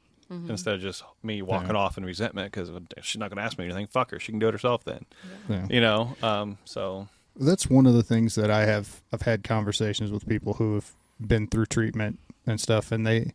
instead 0.49 0.75
of 0.75 0.81
just 0.81 1.03
me 1.23 1.41
walking 1.41 1.75
off 1.75 1.97
in 1.97 2.03
resentment 2.03 2.51
because 2.51 2.69
she's 3.01 3.17
not 3.17 3.29
going 3.29 3.37
to 3.37 3.43
ask 3.43 3.57
me 3.57 3.63
anything. 3.63 3.87
Fuck 3.87 4.11
her, 4.11 4.19
she 4.19 4.33
can 4.33 4.39
do 4.39 4.49
it 4.49 4.51
herself 4.51 4.83
then. 4.83 5.05
Yeah. 5.47 5.67
You 5.69 5.79
know. 5.79 6.17
Um, 6.21 6.57
so 6.65 7.07
that's 7.37 7.69
one 7.69 7.85
of 7.85 7.93
the 7.93 8.03
things 8.03 8.35
that 8.35 8.51
I 8.51 8.65
have 8.65 9.01
I've 9.13 9.21
had 9.21 9.45
conversations 9.45 10.11
with 10.11 10.27
people 10.27 10.55
who 10.55 10.75
have 10.75 10.91
been 11.19 11.47
through 11.47 11.65
treatment 11.67 12.19
and 12.45 12.59
stuff 12.59 12.91
and 12.91 13.05
they 13.05 13.33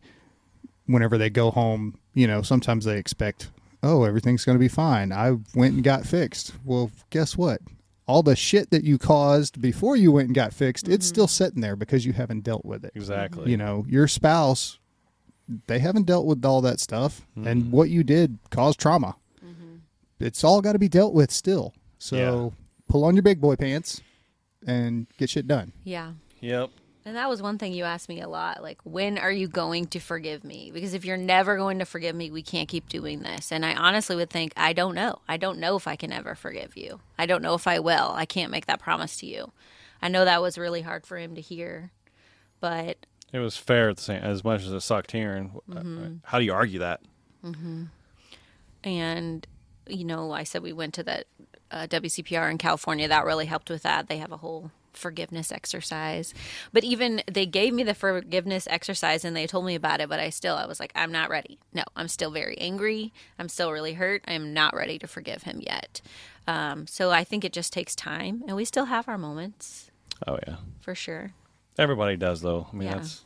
whenever 0.85 1.17
they 1.17 1.29
go 1.29 1.51
home, 1.51 1.97
you 2.13 2.27
know, 2.27 2.41
sometimes 2.41 2.85
they 2.85 2.97
expect, 2.97 3.49
"Oh, 3.81 4.03
everything's 4.03 4.45
going 4.45 4.57
to 4.57 4.59
be 4.59 4.67
fine. 4.67 5.11
I 5.11 5.37
went 5.55 5.75
and 5.75 5.83
got 5.83 6.05
fixed." 6.05 6.53
Well, 6.65 6.91
guess 7.09 7.37
what? 7.37 7.61
All 8.05 8.21
the 8.21 8.35
shit 8.35 8.69
that 8.71 8.83
you 8.83 8.97
caused 8.97 9.61
before 9.61 9.95
you 9.95 10.11
went 10.11 10.27
and 10.27 10.35
got 10.35 10.53
fixed, 10.53 10.89
it's 10.89 11.05
mm-hmm. 11.05 11.13
still 11.13 11.27
sitting 11.27 11.61
there 11.61 11.77
because 11.77 12.05
you 12.05 12.11
haven't 12.13 12.43
dealt 12.43 12.65
with 12.65 12.83
it. 12.83 12.91
exactly. 12.95 13.49
You 13.49 13.57
know, 13.57 13.85
your 13.87 14.07
spouse 14.07 14.79
they 15.67 15.79
haven't 15.79 16.05
dealt 16.05 16.25
with 16.25 16.43
all 16.45 16.61
that 16.61 16.79
stuff 16.79 17.25
and 17.35 17.45
mm-hmm. 17.63 17.71
what 17.71 17.89
you 17.89 18.03
did 18.03 18.37
caused 18.49 18.79
trauma. 18.79 19.15
Mm-hmm. 19.43 19.75
It's 20.19 20.43
all 20.43 20.61
got 20.61 20.73
to 20.73 20.79
be 20.79 20.87
dealt 20.87 21.13
with 21.13 21.31
still. 21.31 21.73
So, 21.99 22.15
Yeah. 22.15 22.49
pull 22.87 23.03
on 23.03 23.15
your 23.15 23.23
big 23.23 23.41
boy 23.41 23.55
pants 23.55 24.01
and 24.65 25.07
get 25.17 25.29
shit 25.29 25.47
done. 25.47 25.73
Yeah. 25.83 26.13
Yep. 26.41 26.69
And 27.05 27.15
that 27.17 27.27
was 27.27 27.41
one 27.41 27.57
thing 27.57 27.73
you 27.73 27.83
asked 27.83 28.07
me 28.07 28.21
a 28.21 28.29
lot 28.29 28.63
like, 28.63 28.79
when 28.85 29.17
are 29.17 29.31
you 29.31 29.47
going 29.49 29.87
to 29.87 29.99
forgive 29.99 30.43
me? 30.45 30.71
Because 30.73 30.93
if 30.93 31.03
you're 31.03 31.17
never 31.17 31.57
going 31.57 31.79
to 31.79 31.85
forgive 31.85 32.15
me, 32.15 32.31
we 32.31 32.41
can't 32.41 32.69
keep 32.69 32.87
doing 32.87 33.19
this. 33.19 33.51
And 33.51 33.65
I 33.65 33.73
honestly 33.75 34.15
would 34.15 34.29
think, 34.29 34.53
I 34.55 34.71
don't 34.71 34.95
know. 34.95 35.19
I 35.27 35.35
don't 35.37 35.59
know 35.59 35.75
if 35.75 35.85
I 35.87 35.97
can 35.97 36.13
ever 36.13 36.33
forgive 36.33 36.77
you. 36.77 37.01
I 37.17 37.25
don't 37.25 37.41
know 37.41 37.55
if 37.55 37.67
I 37.67 37.79
will. 37.79 38.11
I 38.13 38.25
can't 38.25 38.51
make 38.51 38.67
that 38.67 38.79
promise 38.79 39.17
to 39.17 39.25
you. 39.25 39.51
I 40.01 40.07
know 40.07 40.23
that 40.23 40.41
was 40.41 40.57
really 40.57 40.81
hard 40.81 41.05
for 41.05 41.17
him 41.17 41.35
to 41.35 41.41
hear, 41.41 41.91
but 42.61 42.97
It 43.33 43.39
was 43.39 43.57
fair 43.57 43.89
at 43.89 43.97
the 43.97 44.03
same 44.03 44.23
as 44.23 44.43
much 44.43 44.61
as 44.61 44.71
it 44.71 44.79
sucked 44.81 45.11
hearing. 45.11 45.59
uh, 45.75 45.81
How 46.23 46.39
do 46.39 46.45
you 46.45 46.53
argue 46.53 46.79
that? 46.79 47.01
and 48.83 49.47
you 49.87 50.05
know 50.05 50.31
i 50.31 50.43
said 50.43 50.61
we 50.63 50.71
went 50.73 50.93
to 50.93 51.03
that 51.03 51.25
uh, 51.71 51.85
wcpr 51.87 52.49
in 52.49 52.57
california 52.57 53.07
that 53.07 53.25
really 53.25 53.45
helped 53.45 53.69
with 53.69 53.83
that 53.83 54.07
they 54.07 54.17
have 54.17 54.31
a 54.31 54.37
whole 54.37 54.71
forgiveness 54.93 55.51
exercise. 55.51 56.33
But 56.71 56.83
even 56.83 57.21
they 57.31 57.45
gave 57.45 57.73
me 57.73 57.83
the 57.83 57.93
forgiveness 57.93 58.67
exercise 58.69 59.25
and 59.25 59.35
they 59.35 59.47
told 59.47 59.65
me 59.65 59.75
about 59.75 60.01
it 60.01 60.09
but 60.09 60.19
i 60.19 60.29
still 60.29 60.55
i 60.55 60.65
was 60.65 60.79
like 60.79 60.91
i'm 60.95 61.11
not 61.11 61.29
ready. 61.29 61.59
No 61.73 61.83
i'm 61.95 62.07
still 62.07 62.31
very 62.31 62.57
angry. 62.59 63.11
I'm 63.39 63.49
still 63.49 63.71
really 63.71 63.93
hurt. 63.93 64.23
I'm 64.27 64.53
not 64.53 64.75
ready 64.75 64.97
to 64.99 65.07
forgive 65.07 65.43
him 65.43 65.59
yet. 65.61 66.01
Um, 66.47 66.87
so 66.87 67.11
i 67.11 67.23
think 67.23 67.43
it 67.45 67.53
just 67.53 67.71
takes 67.73 67.95
time 67.95 68.43
and 68.47 68.55
we 68.55 68.65
still 68.65 68.85
have 68.85 69.07
our 69.07 69.17
moments. 69.17 69.89
Oh 70.27 70.37
yeah, 70.47 70.57
for 70.81 70.95
sure. 70.95 71.31
Everybody 71.77 72.15
does 72.17 72.41
though. 72.41 72.67
I 72.71 72.75
mean, 72.75 72.87
Yeah. 72.89 72.95
that's 72.95 73.25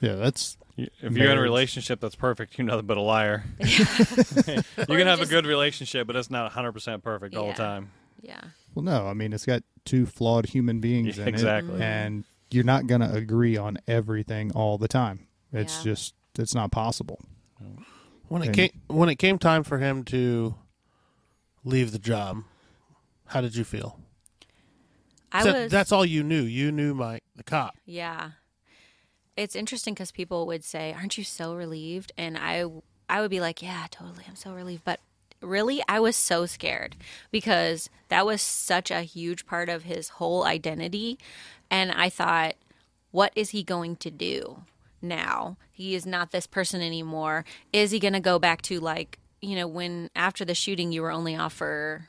Yeah, 0.00 0.14
that's 0.14 0.56
if 0.76 1.16
you're 1.16 1.32
in 1.32 1.38
a 1.38 1.42
relationship 1.42 1.98
that's 2.00 2.14
perfect, 2.14 2.56
you're 2.56 2.64
nothing 2.66 2.86
but 2.86 2.96
a 2.96 3.00
liar. 3.02 3.42
you 3.58 3.66
can 3.66 5.06
have 5.08 5.18
just- 5.18 5.22
a 5.22 5.26
good 5.26 5.44
relationship, 5.44 6.06
but 6.06 6.14
it's 6.14 6.30
not 6.30 6.44
100 6.44 6.70
percent 6.72 7.02
perfect 7.02 7.34
all 7.34 7.48
the 7.48 7.54
time. 7.54 7.90
yeah 8.22 8.40
well, 8.78 8.84
no, 8.84 9.08
I 9.08 9.14
mean 9.14 9.32
it's 9.32 9.44
got 9.46 9.62
two 9.84 10.06
flawed 10.06 10.46
human 10.46 10.80
beings 10.80 11.16
Yeah, 11.16 11.24
in 11.24 11.28
exactly. 11.28 11.74
it, 11.76 11.80
and 11.82 12.24
you're 12.50 12.64
not 12.64 12.86
going 12.86 13.00
to 13.00 13.12
agree 13.12 13.56
on 13.56 13.78
everything 13.86 14.52
all 14.52 14.78
the 14.78 14.88
time. 14.88 15.26
It's 15.52 15.78
Yeah. 15.78 15.92
just 15.92 16.14
it's 16.38 16.54
not 16.54 16.70
possible. 16.70 17.20
When 18.28 18.42
it 18.42 18.46
And- 18.48 18.54
came 18.54 18.70
when 18.86 19.08
it 19.08 19.16
came 19.16 19.38
time 19.38 19.64
for 19.64 19.78
him 19.78 20.04
to 20.04 20.54
leave 21.64 21.90
the 21.92 21.98
job, 21.98 22.44
how 23.26 23.40
did 23.40 23.56
you 23.56 23.64
feel? 23.64 23.98
i 25.32 25.42
So 25.42 25.52
was 25.62 25.70
That's 25.72 25.92
all 25.92 26.04
you 26.06 26.22
knew. 26.22 26.42
You 26.42 26.70
knew 26.72 26.94
Mike, 26.94 27.22
the 27.36 27.42
cop. 27.42 27.76
Yeah. 27.84 28.30
It's 29.36 29.54
interesting 29.54 29.94
because 29.94 30.10
people 30.10 30.46
would 30.46 30.64
say, 30.64 30.92
"Aren't 30.92 31.18
you 31.18 31.24
so 31.24 31.54
relieved?" 31.54 32.12
And 32.16 32.36
I, 32.38 32.64
I 33.08 33.20
would 33.20 33.30
be 33.30 33.40
like, 33.40 33.62
"Yeah, 33.62 33.86
totally. 33.90 34.24
I'm 34.28 34.36
so 34.36 34.52
relieved." 34.54 34.84
But 34.84 35.00
really, 35.40 35.82
I 35.88 36.00
was 36.00 36.16
so 36.16 36.46
scared 36.46 36.96
because 37.30 37.90
that 38.08 38.26
was 38.26 38.40
such 38.42 38.90
a 38.90 39.02
huge 39.02 39.46
part 39.46 39.68
of 39.68 39.84
his 39.84 40.08
whole 40.10 40.44
identity, 40.44 41.18
and 41.70 41.92
I 41.92 42.08
thought, 42.08 42.54
"What 43.10 43.32
is 43.36 43.50
he 43.50 43.62
going 43.62 43.96
to 43.96 44.10
do 44.10 44.62
now? 45.02 45.56
He 45.72 45.94
is 45.94 46.06
not 46.06 46.30
this 46.30 46.46
person 46.46 46.80
anymore. 46.82 47.44
Is 47.72 47.90
he 47.90 47.98
going 47.98 48.14
to 48.14 48.20
go 48.20 48.38
back 48.38 48.62
to 48.62 48.80
like, 48.80 49.18
you 49.40 49.54
know, 49.56 49.68
when 49.68 50.10
after 50.16 50.44
the 50.44 50.54
shooting, 50.54 50.90
you 50.92 51.02
were 51.02 51.12
only 51.12 51.36
off 51.36 51.52
for 51.52 52.08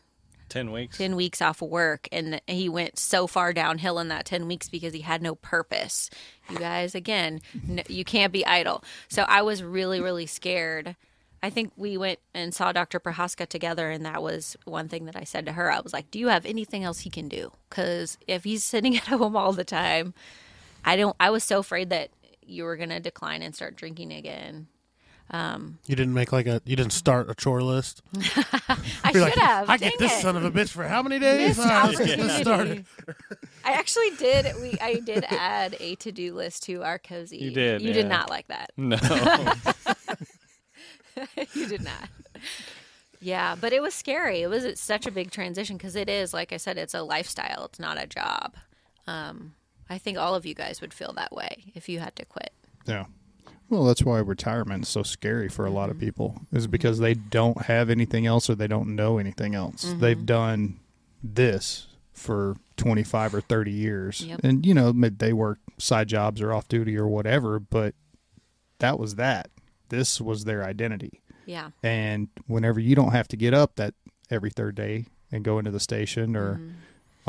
10 0.49 0.71
weeks. 0.71 0.97
10 0.97 1.15
weeks 1.15 1.41
off 1.43 1.61
of 1.61 1.69
work 1.69 2.07
and 2.11 2.41
he 2.47 2.67
went 2.67 2.97
so 2.97 3.27
far 3.27 3.53
downhill 3.53 3.99
in 3.99 4.07
that 4.07 4.25
10 4.25 4.47
weeks 4.47 4.67
because 4.67 4.93
he 4.93 5.01
had 5.01 5.21
no 5.21 5.35
purpose 5.35 6.09
you 6.49 6.57
guys 6.57 6.95
again 6.95 7.39
n- 7.69 7.83
you 7.87 8.03
can't 8.03 8.33
be 8.33 8.43
idle 8.47 8.83
so 9.07 9.25
i 9.27 9.43
was 9.43 9.61
really 9.61 10.01
really 10.01 10.25
scared 10.25 10.95
i 11.43 11.49
think 11.49 11.71
we 11.77 11.97
went 11.97 12.19
and 12.33 12.53
saw 12.53 12.71
dr 12.71 12.99
prohaska 12.99 13.47
together 13.47 13.89
and 13.89 14.05
that 14.05 14.21
was 14.21 14.57
one 14.65 14.87
thing 14.87 15.05
that 15.05 15.15
i 15.15 15.23
said 15.23 15.45
to 15.45 15.53
her 15.53 15.71
i 15.71 15.79
was 15.79 15.93
like 15.93 16.09
do 16.11 16.19
you 16.19 16.27
have 16.27 16.45
anything 16.45 16.83
else 16.83 16.99
he 17.01 17.09
can 17.09 17.27
do 17.27 17.51
because 17.69 18.17
if 18.27 18.43
he's 18.43 18.63
sitting 18.63 18.95
at 18.97 19.03
home 19.07 19.35
all 19.35 19.53
the 19.53 19.63
time 19.63 20.13
i 20.85 20.95
don't 20.95 21.15
i 21.19 21.29
was 21.29 21.43
so 21.43 21.59
afraid 21.59 21.89
that 21.89 22.09
you 22.45 22.63
were 22.63 22.77
going 22.77 22.89
to 22.89 22.99
decline 22.99 23.41
and 23.41 23.55
start 23.55 23.75
drinking 23.75 24.11
again 24.11 24.67
um, 25.31 25.77
You 25.85 25.95
didn't 25.95 26.13
make 26.15 26.31
like 26.31 26.47
a. 26.47 26.59
You 26.65 26.75
didn't 26.75 26.93
start 26.93 27.29
a 27.29 27.35
chore 27.35 27.61
list. 27.61 28.01
i 28.17 29.11
should 29.11 29.21
like, 29.21 29.35
have 29.35 29.69
I 29.69 29.77
get 29.77 29.99
this 29.99 30.11
it. 30.17 30.21
son 30.21 30.35
of 30.35 30.43
a 30.43 30.49
bitch 30.49 30.69
for 30.69 30.87
how 30.87 31.03
many 31.03 31.19
days? 31.19 31.57
Missed 31.57 31.69
let's 31.69 31.99
get 31.99 32.17
this 32.17 32.37
started. 32.41 32.85
I 33.63 33.73
actually 33.73 34.09
did. 34.17 34.47
We 34.59 34.75
I 34.81 34.95
did 34.95 35.25
add 35.29 35.77
a 35.79 35.95
to 35.95 36.11
do 36.11 36.33
list 36.33 36.63
to 36.63 36.81
our 36.83 36.97
Cozi. 36.97 37.39
You 37.39 37.51
did, 37.51 37.81
You 37.81 37.93
did 37.93 38.07
not 38.07 38.29
like 38.31 38.47
that. 38.47 38.71
No. 38.75 38.97
you 41.53 41.67
did 41.67 41.83
not. 41.83 42.09
Yeah, 43.21 43.55
but 43.59 43.73
it 43.73 43.81
was 43.81 43.93
scary. 43.93 44.41
It 44.41 44.49
was 44.49 44.79
such 44.79 45.05
a 45.05 45.11
big 45.11 45.31
transition 45.31 45.77
because 45.77 45.95
it 45.95 46.09
is, 46.09 46.33
like 46.33 46.53
I 46.53 46.57
said, 46.57 46.77
it's 46.77 46.93
a 46.93 47.01
lifestyle. 47.01 47.65
It's 47.65 47.79
not 47.79 48.01
a 48.01 48.07
job. 48.07 48.55
Um, 49.07 49.55
I 49.89 49.97
think 49.97 50.17
all 50.17 50.35
of 50.35 50.45
you 50.45 50.53
guys 50.53 50.81
would 50.81 50.93
feel 50.93 51.13
that 51.13 51.33
way 51.33 51.71
if 51.73 51.89
you 51.89 51.99
had 51.99 52.15
to 52.17 52.25
quit. 52.25 52.53
Yeah. 52.85 53.05
Well, 53.69 53.83
that's 53.83 54.03
why 54.03 54.19
retirement 54.19 54.83
is 54.85 54.89
so 54.89 55.03
scary 55.03 55.49
for 55.49 55.65
a 55.65 55.69
lot 55.69 55.89
of 55.89 55.99
people, 55.99 56.41
is 56.51 56.65
because 56.65 56.99
they 56.99 57.13
don't 57.13 57.63
have 57.63 57.89
anything 57.89 58.25
else 58.25 58.49
or 58.49 58.55
they 58.55 58.67
don't 58.67 58.95
know 58.95 59.17
anything 59.17 59.53
else. 59.53 59.93
They've 59.97 60.25
done 60.25 60.79
this 61.23 61.87
for 62.13 62.55
25 62.77 63.35
or 63.35 63.41
30 63.41 63.71
years. 63.71 64.21
Yep. 64.21 64.39
And, 64.43 64.65
you 64.65 64.73
know, 64.73 64.91
they 64.91 65.33
work 65.33 65.59
side 65.77 66.07
jobs 66.07 66.41
or 66.41 66.51
off 66.51 66.67
duty 66.67 66.97
or 66.97 67.07
whatever, 67.07 67.59
but 67.59 67.93
that 68.79 68.97
was 68.97 69.15
that. 69.15 69.49
This 69.89 70.19
was 70.21 70.45
their 70.45 70.63
identity. 70.63 71.21
Yeah. 71.45 71.69
And 71.83 72.29
whenever 72.47 72.79
you 72.79 72.95
don't 72.95 73.11
have 73.11 73.27
to 73.29 73.37
get 73.37 73.53
up 73.53 73.75
that 73.75 73.93
every 74.29 74.49
third 74.51 74.75
day 74.75 75.05
and 75.31 75.43
go 75.43 75.59
into 75.59 75.71
the 75.71 75.79
station 75.79 76.35
or 76.35 76.53
Mm-hmm. 76.55 76.69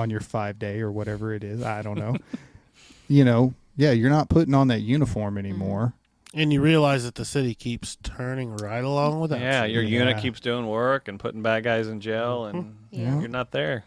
on 0.00 0.10
your 0.10 0.20
five 0.20 0.58
day 0.58 0.80
or 0.80 0.90
whatever 0.92 1.34
it 1.34 1.42
is, 1.44 1.62
I 1.62 1.82
don't 1.82 1.98
know. 1.98 2.16
you 3.08 3.24
know, 3.24 3.54
yeah, 3.76 3.90
you're 3.92 4.10
not 4.10 4.28
putting 4.28 4.54
on 4.54 4.68
that 4.68 4.80
uniform 4.80 5.34
Mm-hmm. 5.34 5.38
anymore. 5.46 5.92
And 6.32 6.52
you 6.52 6.60
realize 6.60 7.02
that 7.04 7.16
the 7.16 7.24
city 7.24 7.54
keeps 7.56 7.96
turning 8.04 8.56
right 8.56 8.84
along 8.84 9.18
with 9.20 9.30
that. 9.30 9.40
yeah, 9.40 9.64
your 9.64 9.82
Yeah. 9.82 9.98
unit 10.00 10.18
keeps 10.22 10.38
doing 10.38 10.66
work 10.68 11.08
and 11.08 11.18
putting 11.18 11.42
bad 11.42 11.64
guys 11.64 11.88
in 11.88 12.00
jail, 12.00 12.44
and 12.46 12.76
Yeah. 12.92 13.18
you're 13.18 13.28
not 13.28 13.50
there. 13.50 13.82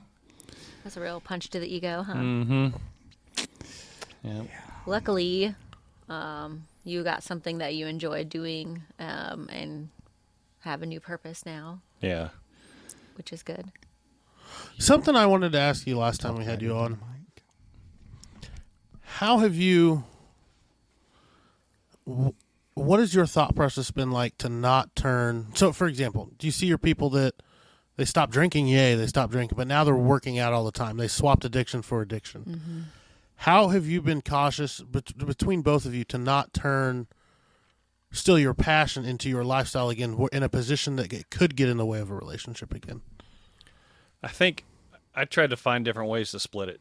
That's 0.83 0.97
a 0.97 0.99
real 1.01 1.21
punch 1.21 1.49
to 1.51 1.59
the 1.61 1.73
ego, 1.73 2.03
huh? 2.03 2.13
Mm-hmm. 2.15 2.67
Yeah. 4.23 4.43
Luckily, 4.85 5.55
um, 6.09 6.65
you 6.83 7.03
got 7.03 7.23
something 7.23 7.59
that 7.59 7.75
you 7.75 7.87
enjoy 7.87 8.23
doing 8.23 8.83
um, 8.99 9.47
and 9.51 9.89
have 10.59 10.81
a 10.81 10.85
new 10.85 10.99
purpose 10.99 11.45
now, 11.45 11.81
Yeah. 12.01 12.29
which 13.15 13.31
is 13.33 13.43
good. 13.43 13.71
Something 14.77 15.15
I 15.15 15.25
wanted 15.25 15.51
to 15.53 15.59
ask 15.59 15.87
you 15.87 15.97
last 15.97 16.21
time 16.21 16.35
we 16.35 16.45
had 16.45 16.61
you 16.61 16.75
on. 16.75 16.99
How 19.01 19.39
have 19.39 19.55
you? 19.55 20.03
What 22.75 22.99
has 22.99 23.13
your 23.13 23.25
thought 23.25 23.55
process 23.55 23.91
been 23.91 24.11
like 24.11 24.37
to 24.39 24.49
not 24.49 24.95
turn? 24.95 25.47
So, 25.55 25.71
for 25.71 25.87
example, 25.87 26.31
do 26.37 26.47
you 26.47 26.51
see 26.51 26.65
your 26.65 26.77
people 26.77 27.09
that 27.11 27.35
they 27.95 28.05
stop 28.05 28.29
drinking? 28.31 28.67
Yay, 28.67 28.95
they 28.95 29.07
stop 29.07 29.29
drinking, 29.31 29.55
but 29.55 29.67
now 29.67 29.83
they're 29.83 29.95
working 29.95 30.39
out 30.39 30.53
all 30.53 30.65
the 30.65 30.71
time. 30.71 30.97
They 30.97 31.07
swapped 31.07 31.45
addiction 31.45 31.81
for 31.81 32.01
addiction. 32.01 32.87
How 33.43 33.67
have 33.67 33.85
you 33.85 34.01
been 34.01 34.21
cautious 34.21 34.79
bet- 34.79 35.17
between 35.17 35.63
both 35.63 35.85
of 35.85 35.93
you 35.93 36.05
to 36.05 36.17
not 36.17 36.53
turn 36.53 37.07
still 38.09 38.39
your 38.39 38.53
passion 38.53 39.03
into 39.03 39.27
your 39.27 39.43
lifestyle 39.43 39.89
again 39.89 40.17
in 40.31 40.43
a 40.43 40.47
position 40.47 40.95
that 40.95 41.09
get- 41.09 41.29
could 41.29 41.57
get 41.57 41.67
in 41.67 41.75
the 41.75 41.85
way 41.85 41.99
of 41.99 42.09
a 42.09 42.15
relationship 42.15 42.73
again? 42.73 43.01
I 44.23 44.29
think 44.29 44.63
I 45.13 45.25
tried 45.25 45.49
to 45.49 45.57
find 45.57 45.83
different 45.83 46.09
ways 46.09 46.31
to 46.31 46.39
split 46.39 46.69
it 46.69 46.79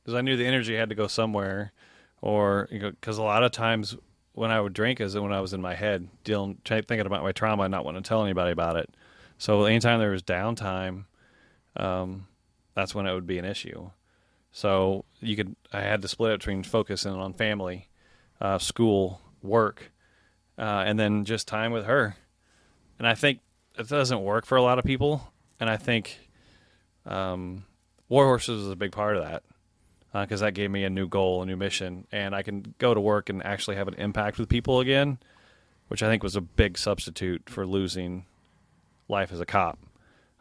because 0.00 0.14
I 0.14 0.20
knew 0.20 0.36
the 0.36 0.46
energy 0.46 0.76
had 0.76 0.90
to 0.90 0.94
go 0.94 1.08
somewhere, 1.08 1.72
or 2.20 2.68
because 2.70 3.18
a 3.18 3.24
lot 3.24 3.42
of 3.42 3.50
times 3.50 3.96
when 4.32 4.52
I 4.52 4.60
would 4.60 4.74
drink 4.74 5.00
is 5.00 5.18
when 5.18 5.32
I 5.32 5.40
was 5.40 5.52
in 5.52 5.60
my 5.60 5.74
head 5.74 6.08
dealing, 6.22 6.60
thinking 6.64 7.00
about 7.00 7.24
my 7.24 7.32
trauma 7.32 7.64
and 7.64 7.72
not 7.72 7.84
wanting 7.84 8.04
to 8.04 8.08
tell 8.08 8.22
anybody 8.22 8.52
about 8.52 8.76
it. 8.76 8.94
So 9.38 9.64
anytime 9.64 9.98
there 9.98 10.12
was 10.12 10.22
downtime, 10.22 11.06
um, 11.74 12.28
that's 12.74 12.94
when 12.94 13.08
it 13.08 13.12
would 13.12 13.26
be 13.26 13.38
an 13.38 13.44
issue. 13.44 13.90
So 14.56 15.04
you 15.20 15.36
could, 15.36 15.54
I 15.70 15.82
had 15.82 16.00
to 16.00 16.08
split 16.08 16.32
it 16.32 16.38
between 16.38 16.62
focusing 16.62 17.12
on 17.12 17.34
family, 17.34 17.90
uh, 18.40 18.56
school, 18.56 19.20
work, 19.42 19.92
uh, 20.56 20.82
and 20.86 20.98
then 20.98 21.26
just 21.26 21.46
time 21.46 21.72
with 21.72 21.84
her. 21.84 22.16
And 22.98 23.06
I 23.06 23.14
think 23.14 23.40
it 23.78 23.86
doesn't 23.86 24.22
work 24.22 24.46
for 24.46 24.56
a 24.56 24.62
lot 24.62 24.78
of 24.78 24.86
people. 24.86 25.30
And 25.60 25.68
I 25.68 25.76
think 25.76 26.30
um, 27.04 27.66
War 28.08 28.24
Horses 28.24 28.62
was 28.62 28.70
a 28.70 28.76
big 28.76 28.92
part 28.92 29.18
of 29.18 29.24
that 29.24 29.42
because 30.14 30.40
that 30.40 30.54
gave 30.54 30.70
me 30.70 30.84
a 30.84 30.90
new 30.90 31.06
goal, 31.06 31.42
a 31.42 31.46
new 31.46 31.58
mission, 31.58 32.06
and 32.10 32.34
I 32.34 32.40
can 32.42 32.74
go 32.78 32.94
to 32.94 33.00
work 33.00 33.28
and 33.28 33.44
actually 33.44 33.76
have 33.76 33.88
an 33.88 33.94
impact 33.96 34.38
with 34.38 34.48
people 34.48 34.80
again, 34.80 35.18
which 35.88 36.02
I 36.02 36.08
think 36.08 36.22
was 36.22 36.34
a 36.34 36.40
big 36.40 36.78
substitute 36.78 37.50
for 37.50 37.66
losing 37.66 38.24
life 39.06 39.34
as 39.34 39.40
a 39.40 39.44
cop. 39.44 39.78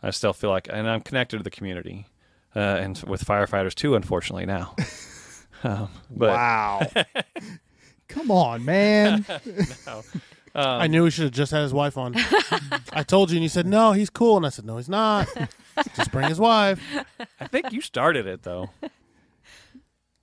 I 0.02 0.12
still 0.12 0.32
feel 0.32 0.52
like, 0.52 0.70
and 0.72 0.90
I'm 0.90 1.02
connected 1.02 1.36
to 1.36 1.44
the 1.44 1.50
community, 1.50 2.08
uh, 2.56 2.60
and 2.60 2.98
with 3.08 3.24
firefighters 3.26 3.74
too, 3.76 3.96
unfortunately 3.96 4.46
now. 4.46 4.76
um, 5.64 5.90
but 6.10 6.30
wow. 6.30 6.88
Come 8.08 8.32
on, 8.32 8.64
man. 8.64 9.26
I 10.56 10.88
knew 10.88 11.04
he 11.04 11.12
should 11.12 11.26
have 11.26 11.34
just 11.34 11.52
had 11.52 11.64
his 11.64 11.74
wife 11.74 11.98
on. 11.98 12.16
I 12.94 13.04
told 13.04 13.30
you, 13.30 13.36
and 13.38 13.44
you 13.44 13.50
said 13.50 13.66
no, 13.68 13.92
he's 13.92 14.10
cool, 14.10 14.38
and 14.38 14.46
I 14.46 14.50
said 14.50 14.64
no, 14.66 14.78
he's 14.78 14.88
not. 14.88 15.28
just 15.98 16.12
bring 16.12 16.30
his 16.30 16.40
wife. 16.40 16.82
I 17.42 17.48
think 17.48 17.74
you 17.74 17.82
started 17.82 18.26
it 18.26 18.44
though. 18.44 18.70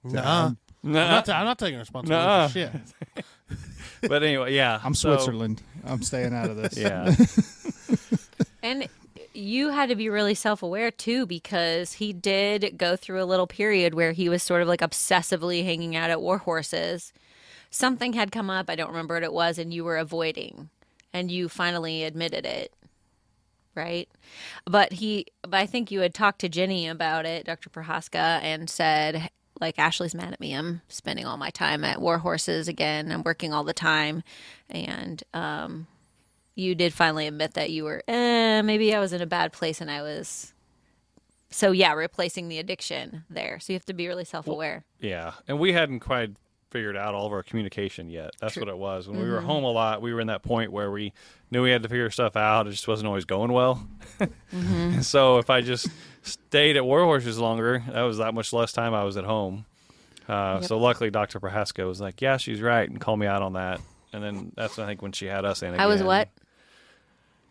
Nah, 0.04 0.46
I'm 0.46 0.56
not, 0.82 1.26
ta- 1.26 1.38
I'm 1.38 1.44
not 1.44 1.58
taking 1.58 1.78
responsibility 1.78 2.24
Nuh-uh. 2.26 2.48
for 2.48 2.52
shit. 2.52 3.24
but 4.08 4.22
anyway, 4.22 4.54
yeah, 4.54 4.80
I'm 4.82 4.94
so- 4.94 5.14
Switzerland. 5.16 5.62
I'm 5.84 6.02
staying 6.02 6.32
out 6.34 6.48
of 6.50 6.56
this. 6.56 6.78
Yeah, 6.78 7.14
And 8.62 8.88
you 9.34 9.70
had 9.70 9.88
to 9.88 9.96
be 9.96 10.08
really 10.08 10.34
self 10.34 10.62
aware 10.62 10.90
too, 10.90 11.26
because 11.26 11.94
he 11.94 12.12
did 12.12 12.76
go 12.76 12.96
through 12.96 13.22
a 13.22 13.26
little 13.26 13.46
period 13.46 13.94
where 13.94 14.12
he 14.12 14.28
was 14.28 14.42
sort 14.42 14.62
of 14.62 14.68
like 14.68 14.80
obsessively 14.80 15.64
hanging 15.64 15.96
out 15.96 16.10
at 16.10 16.20
war 16.20 16.38
horses. 16.38 17.12
Something 17.70 18.12
had 18.12 18.32
come 18.32 18.50
up, 18.50 18.68
I 18.68 18.74
don't 18.76 18.90
remember 18.90 19.14
what 19.14 19.22
it 19.22 19.32
was, 19.32 19.58
and 19.58 19.72
you 19.72 19.84
were 19.84 19.96
avoiding, 19.96 20.68
and 21.12 21.30
you 21.30 21.48
finally 21.48 22.04
admitted 22.04 22.44
it. 22.44 22.72
Right. 23.74 24.08
But 24.66 24.92
he, 24.92 25.26
but 25.42 25.54
I 25.54 25.66
think 25.66 25.90
you 25.90 26.00
had 26.00 26.12
talked 26.12 26.40
to 26.40 26.48
Jenny 26.50 26.86
about 26.86 27.24
it, 27.24 27.46
Dr. 27.46 27.70
Prohaska, 27.70 28.40
and 28.42 28.68
said, 28.68 29.30
like, 29.62 29.78
Ashley's 29.78 30.14
mad 30.14 30.34
at 30.34 30.40
me. 30.40 30.52
I'm 30.52 30.82
spending 30.88 31.24
all 31.24 31.38
my 31.38 31.48
time 31.48 31.82
at 31.82 32.00
war 32.00 32.18
horses 32.18 32.68
again. 32.68 33.10
I'm 33.10 33.22
working 33.22 33.54
all 33.54 33.64
the 33.64 33.72
time. 33.72 34.22
And, 34.68 35.22
um, 35.32 35.86
you 36.54 36.74
did 36.74 36.92
finally 36.92 37.26
admit 37.26 37.54
that 37.54 37.70
you 37.70 37.84
were, 37.84 38.02
eh, 38.08 38.62
maybe 38.62 38.94
I 38.94 39.00
was 39.00 39.12
in 39.12 39.22
a 39.22 39.26
bad 39.26 39.52
place 39.52 39.80
and 39.80 39.90
I 39.90 40.02
was. 40.02 40.52
So 41.50 41.70
yeah, 41.72 41.92
replacing 41.92 42.48
the 42.48 42.58
addiction 42.58 43.24
there. 43.28 43.58
So 43.60 43.72
you 43.72 43.78
have 43.78 43.84
to 43.86 43.92
be 43.94 44.08
really 44.08 44.24
self-aware. 44.24 44.84
yeah, 45.00 45.32
and 45.48 45.58
we 45.58 45.72
hadn't 45.72 46.00
quite 46.00 46.30
figured 46.70 46.96
out 46.96 47.14
all 47.14 47.26
of 47.26 47.32
our 47.32 47.42
communication 47.42 48.08
yet. 48.08 48.30
That's 48.40 48.56
what 48.56 48.68
it 48.68 48.78
was. 48.78 49.06
When 49.06 49.18
we 49.20 49.28
were 49.28 49.42
home 49.42 49.62
a 49.62 49.70
lot, 49.70 50.00
we 50.00 50.14
were 50.14 50.20
in 50.22 50.28
that 50.28 50.42
point 50.42 50.72
where 50.72 50.90
we 50.90 51.12
knew 51.50 51.62
we 51.62 51.70
had 51.70 51.82
to 51.82 51.88
figure 51.90 52.08
stuff 52.10 52.34
out. 52.34 52.66
It 52.66 52.70
just 52.70 52.88
wasn't 52.88 53.08
always 53.08 53.26
going 53.26 53.52
well. 53.52 53.86
so 55.02 55.36
if 55.38 55.50
I 55.50 55.60
just 55.60 55.88
stayed 56.22 56.76
at 56.78 56.84
War 56.86 57.02
Horses 57.02 57.38
longer, 57.38 57.82
that 57.92 58.02
was 58.02 58.16
that 58.18 58.32
much 58.32 58.52
less 58.54 58.72
time 58.72 58.94
I 58.94 59.04
was 59.04 59.16
at 59.18 59.24
home. 59.24 59.66
Uh, 60.28 60.58
Yep. 60.60 60.64
So 60.68 60.78
luckily, 60.78 61.10
Dr. 61.10 61.40
Prohaska 61.40 61.86
was 61.86 62.00
like, 62.00 62.22
"Yeah, 62.22 62.36
she's 62.38 62.60
right," 62.62 62.88
and 62.88 62.98
called 63.00 63.18
me 63.18 63.26
out 63.26 63.42
on 63.42 63.52
that. 63.54 63.80
And 64.12 64.22
then 64.22 64.52
that's 64.56 64.78
I 64.78 64.86
think 64.86 65.00
when 65.02 65.12
she 65.12 65.26
had 65.26 65.44
us 65.44 65.62
in. 65.62 65.74
I 65.74 65.86
was 65.86 66.02
what? 66.02 66.28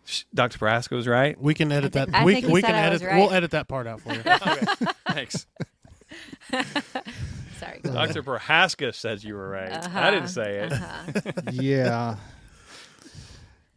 Sh- 0.05 0.23
Dr. 0.33 0.57
Prohaska 0.57 0.91
was 0.95 1.07
right. 1.07 1.39
We 1.39 1.53
can 1.53 1.71
edit 1.71 1.93
think- 1.93 2.11
that. 2.11 2.21
I 2.21 2.25
we 2.25 2.33
think 2.35 2.47
we 2.47 2.61
said 2.61 2.67
can 2.67 2.75
I 2.75 2.79
edit. 2.87 3.01
was 3.01 3.03
right. 3.03 3.17
We'll 3.17 3.31
edit 3.33 3.51
that 3.51 3.67
part 3.67 3.87
out 3.87 4.01
for 4.01 4.13
you. 4.13 4.21
Thanks. 5.07 5.45
Sorry. 7.59 7.79
Dr. 7.83 8.23
Prohaska 8.23 8.93
says 8.93 9.23
you 9.23 9.35
were 9.35 9.49
right. 9.49 9.71
I 9.95 10.11
didn't 10.11 10.29
say 10.29 10.57
it. 10.59 10.73
Uh-huh. 10.73 11.31
yeah. 11.51 12.15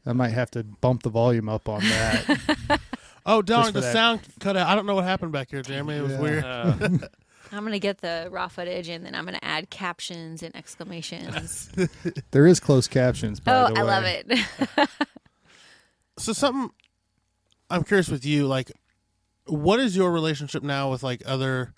I 0.06 0.12
might 0.12 0.30
have 0.30 0.50
to 0.52 0.62
bump 0.64 1.02
the 1.02 1.10
volume 1.10 1.48
up 1.48 1.68
on 1.68 1.80
that. 1.80 2.80
Oh 3.26 3.40
darn! 3.40 3.72
The 3.72 3.80
that. 3.80 3.92
sound 3.94 4.20
cut 4.38 4.54
out. 4.54 4.66
I 4.68 4.74
don't 4.74 4.84
know 4.84 4.94
what 4.94 5.04
happened 5.04 5.32
back 5.32 5.48
here, 5.50 5.62
Jeremy. 5.62 5.96
It 5.96 6.02
was 6.02 6.12
Yeah. 6.12 6.20
weird. 6.20 6.44
Uh, 6.44 6.88
I'm 7.54 7.64
gonna 7.64 7.78
get 7.78 7.98
the 7.98 8.28
raw 8.30 8.48
footage 8.48 8.88
and 8.88 9.04
then 9.04 9.14
I'm 9.14 9.24
gonna 9.24 9.38
add 9.42 9.70
captions 9.70 10.42
and 10.42 10.54
exclamations. 10.56 11.70
there 12.32 12.46
is 12.46 12.60
closed 12.60 12.90
captions. 12.90 13.40
By 13.40 13.54
oh, 13.54 13.72
the 13.72 13.80
I 13.80 13.82
love 13.82 14.04
it. 14.04 14.26
So 16.16 16.32
something 16.32 16.70
I'm 17.70 17.82
curious 17.82 18.08
with 18.08 18.24
you, 18.24 18.46
like 18.46 18.70
what 19.46 19.80
is 19.80 19.96
your 19.96 20.12
relationship 20.12 20.62
now 20.62 20.90
with 20.90 21.02
like 21.02 21.22
other 21.26 21.74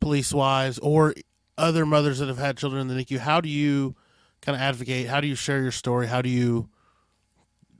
police 0.00 0.32
wives 0.32 0.78
or 0.78 1.14
other 1.56 1.86
mothers 1.86 2.18
that 2.18 2.28
have 2.28 2.38
had 2.38 2.56
children 2.56 2.82
in 2.82 2.88
the 2.88 3.04
NICU? 3.04 3.18
How 3.18 3.40
do 3.40 3.48
you 3.48 3.94
kind 4.40 4.56
of 4.56 4.60
advocate? 4.60 5.08
How 5.08 5.20
do 5.20 5.26
you 5.26 5.34
share 5.34 5.62
your 5.62 5.72
story? 5.72 6.06
How 6.06 6.20
do 6.22 6.28
you 6.28 6.68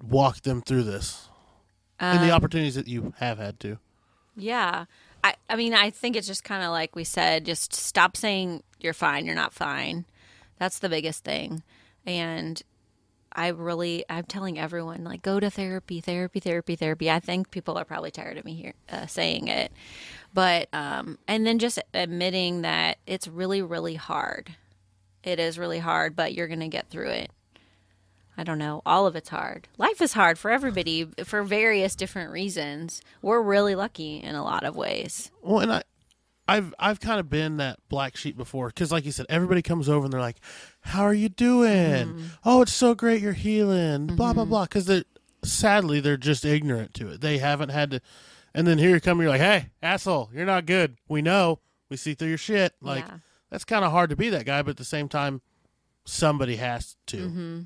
walk 0.02 0.42
them 0.42 0.62
through 0.62 0.84
this 0.84 1.28
and 2.00 2.20
the 2.20 2.30
Um, 2.30 2.36
opportunities 2.36 2.74
that 2.74 2.88
you 2.88 3.12
have 3.18 3.38
had 3.38 3.60
to? 3.60 3.78
Yeah. 4.34 4.86
I, 5.24 5.34
I 5.48 5.56
mean, 5.56 5.74
I 5.74 5.90
think 5.90 6.16
it's 6.16 6.26
just 6.26 6.44
kind 6.44 6.64
of 6.64 6.70
like 6.70 6.96
we 6.96 7.04
said, 7.04 7.44
just 7.44 7.72
stop 7.72 8.16
saying 8.16 8.62
you're 8.80 8.92
fine, 8.92 9.26
you're 9.26 9.34
not 9.34 9.52
fine. 9.52 10.04
That's 10.58 10.78
the 10.78 10.88
biggest 10.88 11.24
thing. 11.24 11.62
And 12.04 12.60
I 13.32 13.48
really, 13.48 14.04
I'm 14.08 14.24
telling 14.24 14.58
everyone, 14.58 15.04
like, 15.04 15.22
go 15.22 15.40
to 15.40 15.50
therapy, 15.50 16.00
therapy, 16.00 16.40
therapy, 16.40 16.76
therapy. 16.76 17.10
I 17.10 17.20
think 17.20 17.50
people 17.50 17.78
are 17.78 17.84
probably 17.84 18.10
tired 18.10 18.36
of 18.36 18.44
me 18.44 18.54
here 18.54 18.74
uh, 18.90 19.06
saying 19.06 19.48
it. 19.48 19.72
But, 20.34 20.68
um, 20.72 21.18
and 21.26 21.46
then 21.46 21.58
just 21.58 21.78
admitting 21.94 22.62
that 22.62 22.98
it's 23.06 23.28
really, 23.28 23.62
really 23.62 23.94
hard. 23.94 24.54
It 25.22 25.38
is 25.38 25.58
really 25.58 25.78
hard, 25.78 26.16
but 26.16 26.34
you're 26.34 26.48
going 26.48 26.60
to 26.60 26.68
get 26.68 26.90
through 26.90 27.10
it. 27.10 27.30
I 28.36 28.44
don't 28.44 28.58
know. 28.58 28.82
All 28.86 29.06
of 29.06 29.14
it's 29.14 29.28
hard. 29.28 29.68
Life 29.76 30.00
is 30.00 30.14
hard 30.14 30.38
for 30.38 30.50
everybody 30.50 31.04
for 31.24 31.42
various 31.42 31.94
different 31.94 32.30
reasons. 32.30 33.02
We're 33.20 33.42
really 33.42 33.74
lucky 33.74 34.16
in 34.16 34.34
a 34.34 34.42
lot 34.42 34.64
of 34.64 34.74
ways. 34.74 35.30
Well, 35.42 35.60
and 35.60 35.72
I, 35.72 35.82
I've 36.48 36.74
I've 36.78 37.00
kind 37.00 37.20
of 37.20 37.28
been 37.28 37.58
that 37.58 37.78
black 37.88 38.16
sheep 38.16 38.36
before 38.36 38.68
because, 38.68 38.90
like 38.90 39.04
you 39.04 39.12
said, 39.12 39.26
everybody 39.28 39.62
comes 39.62 39.88
over 39.88 40.04
and 40.04 40.12
they're 40.12 40.20
like, 40.20 40.40
"How 40.80 41.02
are 41.02 41.14
you 41.14 41.28
doing? 41.28 41.70
Mm-hmm. 42.06 42.24
Oh, 42.44 42.62
it's 42.62 42.72
so 42.72 42.94
great, 42.94 43.22
you're 43.22 43.32
healing." 43.32 44.06
Blah 44.06 44.32
blah 44.32 44.42
mm-hmm. 44.44 44.50
blah. 44.50 44.64
Because 44.64 44.86
they 44.86 45.04
sadly 45.44 46.00
they're 46.00 46.16
just 46.16 46.44
ignorant 46.44 46.94
to 46.94 47.08
it. 47.10 47.20
They 47.20 47.38
haven't 47.38 47.68
had 47.68 47.90
to. 47.92 48.00
And 48.54 48.66
then 48.66 48.78
here 48.78 48.90
you 48.90 49.00
come, 49.00 49.20
you're 49.20 49.30
like, 49.30 49.40
"Hey, 49.40 49.70
asshole, 49.82 50.30
you're 50.32 50.46
not 50.46 50.66
good. 50.66 50.96
We 51.08 51.22
know. 51.22 51.60
We 51.90 51.96
see 51.96 52.14
through 52.14 52.28
your 52.28 52.38
shit." 52.38 52.74
Like 52.80 53.06
Yeah. 53.06 53.18
that's 53.50 53.64
kind 53.64 53.84
of 53.84 53.92
hard 53.92 54.10
to 54.10 54.16
be 54.16 54.30
that 54.30 54.46
guy, 54.46 54.62
but 54.62 54.70
at 54.70 54.76
the 54.78 54.84
same 54.84 55.08
time, 55.08 55.42
somebody 56.04 56.56
has 56.56 56.96
to. 57.06 57.16
Mm-hmm. 57.16 57.60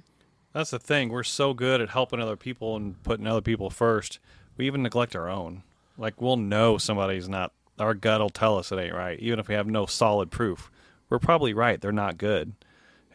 That's 0.57 0.71
the 0.71 0.79
thing. 0.79 1.11
We're 1.11 1.23
so 1.23 1.53
good 1.53 1.83
at 1.83 1.91
helping 1.91 2.19
other 2.19 2.35
people 2.35 2.77
and 2.77 3.03
putting 3.03 3.27
other 3.27 3.43
people 3.43 3.69
first. 3.69 4.19
We 4.57 4.67
even 4.67 4.83
neglect 4.83 5.15
our 5.15 5.29
own. 5.29 5.65
Like 5.99 6.19
we'll 6.23 6.39
know 6.39 6.79
somebody's 6.79 7.29
not. 7.29 7.53
Our 7.79 7.93
gut 7.93 8.23
will 8.23 8.31
tell 8.31 8.57
us 8.57 8.73
it 8.73 8.79
ain't 8.79 8.95
right, 8.95 9.19
even 9.21 9.39
if 9.39 9.49
we 9.49 9.55
have 9.55 9.67
no 9.67 9.85
solid 9.85 10.31
proof. 10.31 10.71
We're 11.11 11.19
probably 11.19 11.53
right. 11.53 11.79
They're 11.79 11.93
not 11.93 12.17
good, 12.17 12.55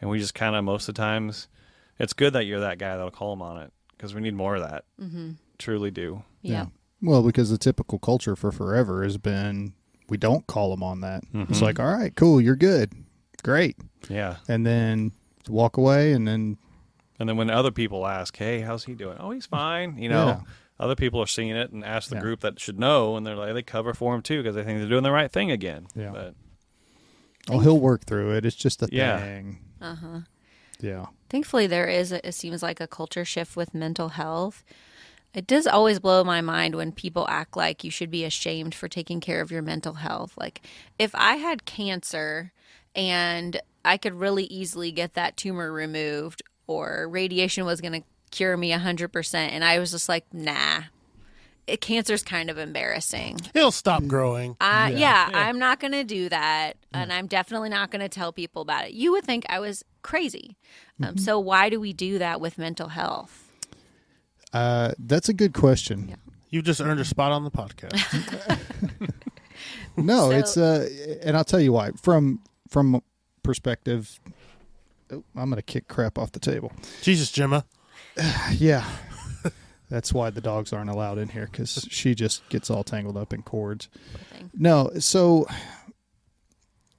and 0.00 0.08
we 0.08 0.20
just 0.20 0.34
kind 0.34 0.54
of 0.54 0.62
most 0.62 0.88
of 0.88 0.94
the 0.94 1.00
times. 1.00 1.48
It's 1.98 2.12
good 2.12 2.32
that 2.34 2.44
you're 2.46 2.60
that 2.60 2.78
guy 2.78 2.90
that'll 2.96 3.10
call 3.10 3.30
them 3.34 3.42
on 3.42 3.60
it 3.60 3.72
because 3.96 4.14
we 4.14 4.20
need 4.20 4.34
more 4.34 4.54
of 4.54 4.62
that. 4.62 4.84
Mm-hmm. 5.00 5.32
Truly 5.58 5.90
do. 5.90 6.22
Yeah. 6.42 6.66
Well, 7.02 7.24
because 7.24 7.50
the 7.50 7.58
typical 7.58 7.98
culture 7.98 8.36
for 8.36 8.52
forever 8.52 9.02
has 9.02 9.18
been 9.18 9.72
we 10.08 10.16
don't 10.16 10.46
call 10.46 10.70
them 10.70 10.84
on 10.84 11.00
that. 11.00 11.24
It's 11.34 11.60
like, 11.60 11.80
all 11.80 11.92
right, 11.92 12.14
cool, 12.14 12.40
you're 12.40 12.54
good, 12.54 12.92
great, 13.42 13.76
Yeah. 14.08 14.36
and 14.46 14.64
then 14.64 15.10
walk 15.48 15.76
away, 15.76 16.12
and 16.12 16.28
then 16.28 16.56
And 17.22 17.28
then 17.28 17.36
when 17.36 17.50
other 17.50 17.70
people 17.70 18.04
ask, 18.04 18.36
"Hey, 18.36 18.62
how's 18.62 18.82
he 18.84 18.94
doing?" 18.94 19.16
"Oh, 19.20 19.30
he's 19.30 19.46
fine." 19.46 19.96
You 19.96 20.08
know, 20.08 20.26
Yeah. 20.26 20.40
other 20.80 20.96
people 20.96 21.20
are 21.22 21.26
seeing 21.28 21.50
it 21.50 21.70
and 21.70 21.84
ask 21.84 22.08
the 22.08 22.16
Yeah. 22.16 22.20
group 22.20 22.40
that 22.40 22.58
should 22.58 22.80
know, 22.80 23.16
and 23.16 23.24
they're 23.24 23.36
like, 23.36 23.54
they 23.54 23.62
cover 23.62 23.94
for 23.94 24.12
him 24.12 24.22
too 24.22 24.42
because 24.42 24.56
they 24.56 24.64
think 24.64 24.80
they're 24.80 24.88
doing 24.88 25.04
the 25.04 25.12
right 25.12 25.30
thing 25.30 25.48
again. 25.52 25.86
Yeah. 25.94 26.10
But 26.10 26.34
oh, 27.48 27.60
he'll 27.60 27.78
work 27.78 28.06
through 28.06 28.34
it. 28.34 28.44
It's 28.44 28.56
just 28.56 28.82
a 28.82 28.88
Yeah. 28.90 29.20
thing. 29.20 29.60
Uh 29.80 29.94
huh. 29.94 30.20
Yeah. 30.80 31.06
Thankfully, 31.30 31.68
there 31.68 31.86
is, 31.86 32.10
a, 32.10 32.26
it 32.26 32.32
seems 32.32 32.60
like 32.60 32.80
a 32.80 32.88
culture 32.88 33.24
shift 33.24 33.54
with 33.56 33.72
mental 33.72 34.08
health. 34.08 34.64
It 35.32 35.46
does 35.46 35.68
always 35.68 36.00
blow 36.00 36.24
my 36.24 36.40
mind 36.40 36.74
when 36.74 36.90
people 36.90 37.26
act 37.28 37.56
like 37.56 37.84
you 37.84 37.90
should 37.92 38.10
be 38.10 38.24
ashamed 38.24 38.74
for 38.74 38.88
taking 38.88 39.20
care 39.20 39.40
of 39.40 39.52
your 39.52 39.62
mental 39.62 39.94
health. 39.94 40.34
Like, 40.36 40.60
if 40.98 41.14
I 41.14 41.36
had 41.36 41.64
cancer 41.66 42.52
and 42.96 43.60
I 43.84 43.96
could 43.96 44.14
really 44.14 44.44
easily 44.46 44.90
get 44.90 45.14
that 45.14 45.36
tumor 45.36 45.72
removed, 45.72 46.42
or 46.72 47.08
radiation 47.08 47.64
was 47.64 47.80
going 47.80 47.92
to 48.00 48.02
cure 48.30 48.56
me 48.56 48.72
100%, 48.72 49.34
and 49.34 49.64
I 49.64 49.78
was 49.78 49.90
just 49.90 50.08
like, 50.08 50.24
nah, 50.32 50.82
it, 51.66 51.80
cancer's 51.80 52.22
kind 52.22 52.50
of 52.50 52.58
embarrassing. 52.58 53.38
It'll 53.54 53.70
stop 53.70 54.04
growing. 54.06 54.56
Uh, 54.60 54.90
yeah. 54.94 55.28
I'm 55.32 55.58
not 55.58 55.80
going 55.80 55.92
to 55.92 56.04
do 56.04 56.28
that. 56.28 56.74
And 56.94 57.12
I'm 57.12 57.26
definitely 57.26 57.68
not 57.68 57.90
going 57.90 58.00
to 58.00 58.08
tell 58.08 58.32
people 58.32 58.62
about 58.62 58.84
it. 58.86 58.92
You 58.92 59.12
would 59.12 59.24
think 59.24 59.46
I 59.48 59.60
was 59.60 59.84
crazy. 60.02 60.56
Um, 61.02 61.16
so, 61.16 61.38
why 61.40 61.68
do 61.70 61.80
we 61.80 61.92
do 61.92 62.18
that 62.18 62.40
with 62.40 62.58
mental 62.58 62.88
health? 62.88 63.48
Uh, 64.52 64.92
that's 64.98 65.28
a 65.28 65.32
good 65.32 65.54
question. 65.54 66.14
You 66.50 66.60
just 66.62 66.80
earned 66.80 67.00
a 67.00 67.04
spot 67.04 67.32
on 67.32 67.44
the 67.44 67.50
podcast. 67.50 69.10
No, 69.96 70.30
So- 70.30 70.36
it's 70.36 70.56
uh, 70.56 70.88
and 71.22 71.36
I'll 71.36 71.44
tell 71.44 71.60
you 71.60 71.72
why. 71.72 71.90
From 71.92 72.40
from 72.68 73.02
perspective, 73.42 74.18
oh, 75.12 75.24
I'm 75.36 75.50
gonna 75.50 75.62
kick 75.62 75.88
crap 75.88 76.18
off 76.18 76.32
the 76.32 76.40
table. 76.40 76.72
Jesus, 77.02 77.30
Gemma. 77.30 77.64
Yeah, 78.52 78.84
that's 79.88 80.12
why 80.12 80.30
the 80.30 80.40
dogs 80.40 80.72
aren't 80.72 80.90
allowed 80.90 81.18
in 81.18 81.28
here 81.28 81.48
because 81.50 81.86
she 81.90 82.14
just 82.14 82.46
gets 82.48 82.70
all 82.70 82.84
tangled 82.84 83.16
up 83.16 83.32
in 83.32 83.42
cords. 83.42 83.88
No, 84.54 84.90
so 84.98 85.46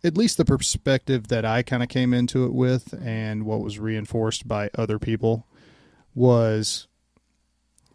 at 0.04 0.18
least 0.18 0.38
the 0.38 0.46
perspective 0.46 1.30
that 1.30 1.46
I 1.46 1.64
kind 1.64 1.82
of 1.82 1.90
came 1.90 2.14
into 2.14 2.46
it 2.46 2.54
with, 2.54 2.94
and 3.04 3.46
what 3.46 3.62
was 3.62 3.80
reinforced 3.80 4.48
by 4.48 4.70
other 4.76 5.00
people, 5.00 5.48
was 6.14 6.88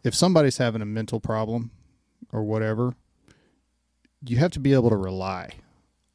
if 0.02 0.14
somebody's 0.14 0.58
having 0.58 0.82
a 0.82 0.86
mental 0.86 1.20
problem 1.20 1.70
or 2.32 2.42
whatever, 2.42 2.94
you 4.26 4.38
have 4.38 4.52
to 4.52 4.60
be 4.60 4.72
able 4.72 4.90
to 4.90 4.96
rely 4.96 5.50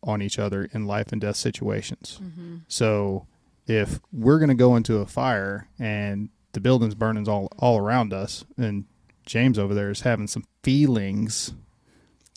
on 0.01 0.21
each 0.21 0.37
other 0.37 0.67
in 0.73 0.85
life 0.85 1.11
and 1.11 1.21
death 1.21 1.37
situations. 1.37 2.19
Mm-hmm. 2.21 2.57
So 2.67 3.27
if 3.67 3.99
we're 4.11 4.39
going 4.39 4.49
to 4.49 4.55
go 4.55 4.75
into 4.75 4.97
a 4.97 5.05
fire 5.05 5.67
and 5.79 6.29
the 6.53 6.59
building's 6.59 6.95
burning 6.95 7.27
all, 7.27 7.49
all 7.57 7.77
around 7.77 8.13
us, 8.13 8.45
and 8.57 8.85
James 9.25 9.57
over 9.57 9.73
there 9.73 9.89
is 9.89 10.01
having 10.01 10.27
some 10.27 10.45
feelings, 10.63 11.53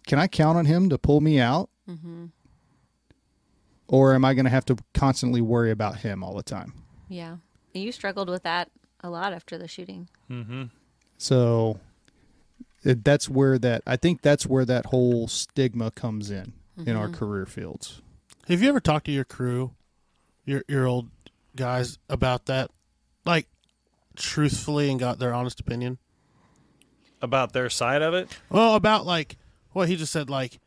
can 0.06 0.18
I 0.18 0.26
count 0.26 0.58
on 0.58 0.66
him 0.66 0.88
to 0.90 0.98
pull 0.98 1.20
me 1.20 1.40
out? 1.40 1.68
Mm-hmm. 1.88 2.26
Or 3.88 4.14
am 4.14 4.24
I 4.24 4.34
going 4.34 4.44
to 4.44 4.50
have 4.50 4.64
to 4.66 4.76
constantly 4.94 5.40
worry 5.40 5.70
about 5.70 5.98
him 5.98 6.24
all 6.24 6.34
the 6.34 6.42
time? 6.42 6.74
Yeah. 7.08 7.36
You 7.72 7.92
struggled 7.92 8.28
with 8.28 8.42
that 8.42 8.70
a 9.00 9.10
lot 9.10 9.32
after 9.32 9.58
the 9.58 9.68
shooting. 9.68 10.08
Mm-hmm. 10.30 10.64
So 11.18 11.78
it, 12.82 13.04
that's 13.04 13.28
where 13.28 13.58
that 13.58 13.82
I 13.86 13.96
think 13.96 14.22
that's 14.22 14.46
where 14.46 14.64
that 14.64 14.86
whole 14.86 15.28
stigma 15.28 15.90
comes 15.90 16.30
in 16.30 16.54
in 16.78 16.96
our 16.96 17.06
mm-hmm. 17.06 17.14
career 17.14 17.46
fields. 17.46 18.02
Have 18.48 18.62
you 18.62 18.68
ever 18.68 18.80
talked 18.80 19.06
to 19.06 19.12
your 19.12 19.24
crew, 19.24 19.72
your 20.44 20.62
your 20.68 20.86
old 20.86 21.08
guys 21.56 21.98
about 22.08 22.46
that, 22.46 22.70
like 23.24 23.48
truthfully, 24.16 24.90
and 24.90 25.00
got 25.00 25.18
their 25.18 25.34
honest 25.34 25.60
opinion? 25.60 25.98
about 27.22 27.52
their 27.54 27.70
side 27.70 28.02
of 28.02 28.12
it, 28.12 28.28
Well, 28.50 28.74
about 28.74 29.06
like 29.06 29.36
what 29.72 29.88
he 29.88 29.96
just 29.96 30.12
said. 30.12 30.28
Like, 30.28 30.60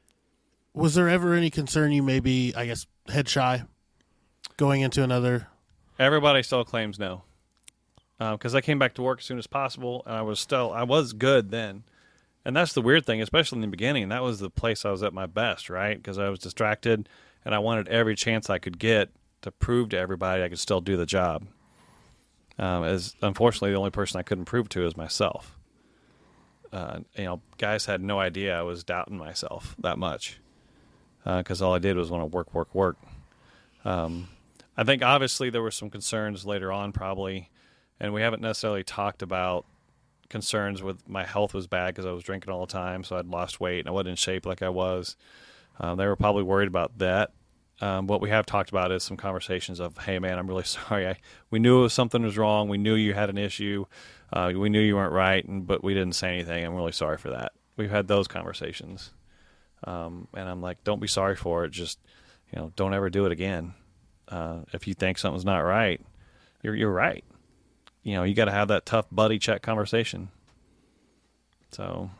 was 0.73 0.95
there 0.95 1.07
ever 1.07 1.33
any 1.35 1.49
concern 1.51 1.91
you 1.91 2.01
may 2.03 2.19
be, 2.19 2.53
I 2.55 2.65
guess, 2.65 2.87
head 3.07 3.29
shy 3.29 3.63
going 4.57 4.81
into 4.81 5.03
another? 5.03 5.47
everybody 5.99 6.41
still 6.43 6.63
claims 6.65 6.97
no. 6.97 7.23
Um, 8.21 8.35
because 8.35 8.55
I 8.55 8.61
came 8.61 8.79
back 8.79 8.93
to 8.95 9.01
work 9.01 9.19
as 9.19 9.25
soon 9.25 9.37
as 9.37 9.47
possible, 9.47 10.01
and 10.05 10.15
I 10.15 10.21
was 10.23 10.39
still 10.39 10.71
I 10.73 10.83
was 10.83 11.13
good 11.13 11.51
then. 11.51 11.83
And 12.43 12.55
that's 12.55 12.73
the 12.73 12.81
weird 12.81 13.05
thing, 13.05 13.21
especially 13.21 13.57
in 13.57 13.61
the 13.61 13.67
beginning. 13.67 14.09
That 14.09 14.23
was 14.23 14.39
the 14.39 14.49
place 14.49 14.85
I 14.85 14.91
was 14.91 15.03
at 15.03 15.13
my 15.13 15.25
best, 15.27 15.69
right? 15.69 15.95
Because 15.97 16.17
I 16.17 16.29
was 16.29 16.39
distracted, 16.39 17.07
and 17.45 17.53
I 17.53 17.59
wanted 17.59 17.87
every 17.89 18.15
chance 18.15 18.49
I 18.49 18.57
could 18.57 18.79
get 18.79 19.09
to 19.41 19.51
prove 19.51 19.89
to 19.89 19.97
everybody 19.97 20.43
I 20.43 20.49
could 20.49 20.59
still 20.59 20.81
do 20.81 20.97
the 20.97 21.05
job. 21.05 21.47
Um, 22.57 22.83
as 22.83 23.15
unfortunately, 23.21 23.71
the 23.71 23.77
only 23.77 23.89
person 23.89 24.19
I 24.19 24.23
couldn't 24.23 24.45
prove 24.45 24.67
to 24.69 24.85
is 24.85 24.97
myself. 24.97 25.57
Uh, 26.71 26.99
you 27.15 27.23
know, 27.23 27.41
guys 27.57 27.85
had 27.85 28.01
no 28.01 28.19
idea 28.19 28.57
I 28.57 28.61
was 28.61 28.83
doubting 28.83 29.17
myself 29.17 29.75
that 29.79 29.97
much 29.97 30.39
because 31.23 31.61
all 31.61 31.73
I 31.73 31.79
did 31.79 31.97
was 31.97 32.11
want 32.11 32.21
to 32.21 32.35
work, 32.35 32.53
work, 32.53 32.73
work. 32.75 32.97
Um, 33.85 34.27
I 34.77 34.83
think 34.83 35.03
obviously 35.03 35.49
there 35.49 35.61
were 35.61 35.71
some 35.71 35.89
concerns 35.89 36.45
later 36.45 36.71
on, 36.71 36.91
probably, 36.91 37.49
and 37.99 38.13
we 38.13 38.21
haven't 38.21 38.41
necessarily 38.41 38.83
talked 38.83 39.21
about 39.21 39.65
concerns 40.29 40.83
with 40.83 41.07
my 41.07 41.25
health 41.25 41.53
was 41.53 41.67
bad 41.67 41.87
because 41.87 42.05
I 42.05 42.11
was 42.11 42.23
drinking 42.23 42.53
all 42.53 42.65
the 42.65 42.71
time, 42.71 43.03
so 43.03 43.17
I'd 43.17 43.25
lost 43.25 43.59
weight 43.59 43.79
and 43.79 43.87
I 43.87 43.91
wasn't 43.91 44.09
in 44.09 44.15
shape 44.15 44.45
like 44.45 44.61
I 44.61 44.69
was. 44.69 45.15
Um, 45.79 45.97
they 45.97 46.05
were 46.05 46.15
probably 46.15 46.43
worried 46.43 46.67
about 46.67 46.97
that. 46.99 47.31
Um, 47.81 48.07
what 48.07 48.19
we 48.21 48.29
have 48.29 48.45
talked 48.45 48.69
about 48.69 48.91
is 48.91 49.03
some 49.03 49.15
conversations 49.17 49.79
of, 49.79 49.97
"Hey, 49.97 50.19
man, 50.19 50.37
I'm 50.37 50.47
really 50.47 50.63
sorry. 50.65 51.07
I, 51.07 51.17
we 51.49 51.59
knew 51.59 51.87
something 51.89 52.21
was 52.23 52.37
wrong. 52.37 52.67
We 52.69 52.77
knew 52.77 52.95
you 52.95 53.13
had 53.13 53.29
an 53.29 53.37
issue. 53.37 53.85
Uh, 54.31 54.51
we 54.55 54.69
knew 54.69 54.81
you 54.81 54.95
weren't 54.95 55.13
right, 55.13 55.43
and, 55.45 55.65
but 55.65 55.83
we 55.83 55.93
didn't 55.93 56.15
say 56.15 56.29
anything. 56.33 56.65
I'm 56.65 56.75
really 56.75 56.91
sorry 56.91 57.17
for 57.17 57.29
that." 57.31 57.53
We've 57.77 57.89
had 57.89 58.07
those 58.07 58.27
conversations, 58.27 59.11
um, 59.85 60.27
and 60.33 60.49
I'm 60.49 60.61
like, 60.61 60.83
"Don't 60.83 60.99
be 60.99 61.07
sorry 61.07 61.35
for 61.35 61.63
it. 61.65 61.71
Just, 61.71 61.99
you 62.51 62.59
know, 62.59 62.71
don't 62.75 62.93
ever 62.93 63.09
do 63.09 63.25
it 63.25 63.31
again." 63.31 63.73
uh, 64.31 64.59
if 64.73 64.87
you 64.87 64.93
think 64.93 65.17
something's 65.17 65.43
not 65.45 65.59
right, 65.61 65.99
you're 66.61 66.75
you're 66.75 66.91
right. 66.91 67.23
You 68.03 68.13
know, 68.13 68.23
you 68.23 68.35
got 68.35 68.45
to 68.45 68.51
have 68.51 68.67
that 68.67 68.85
tough 68.85 69.07
buddy 69.11 69.39
check 69.39 69.61
conversation. 69.63 70.29
So, 71.71 72.11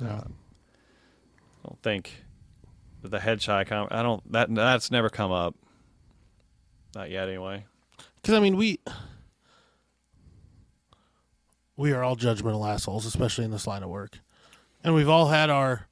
Yeah. 0.00 0.20
I 0.20 1.68
don't 1.68 1.82
think 1.82 2.24
the 3.02 3.20
head 3.20 3.40
shy 3.40 3.64
com- 3.64 3.88
I 3.90 4.02
don't 4.02 4.32
that 4.32 4.54
that's 4.54 4.90
never 4.90 5.08
come 5.08 5.32
up. 5.32 5.54
Not 6.94 7.10
yet, 7.10 7.28
anyway. 7.28 7.64
Because 8.16 8.34
I 8.34 8.40
mean, 8.40 8.56
we 8.56 8.80
we 11.76 11.92
are 11.92 12.02
all 12.02 12.16
judgmental 12.16 12.68
assholes, 12.68 13.06
especially 13.06 13.44
in 13.44 13.50
this 13.50 13.66
line 13.66 13.82
of 13.82 13.90
work, 13.90 14.18
and 14.82 14.94
we've 14.94 15.08
all 15.08 15.28
had 15.28 15.50
our 15.50 15.86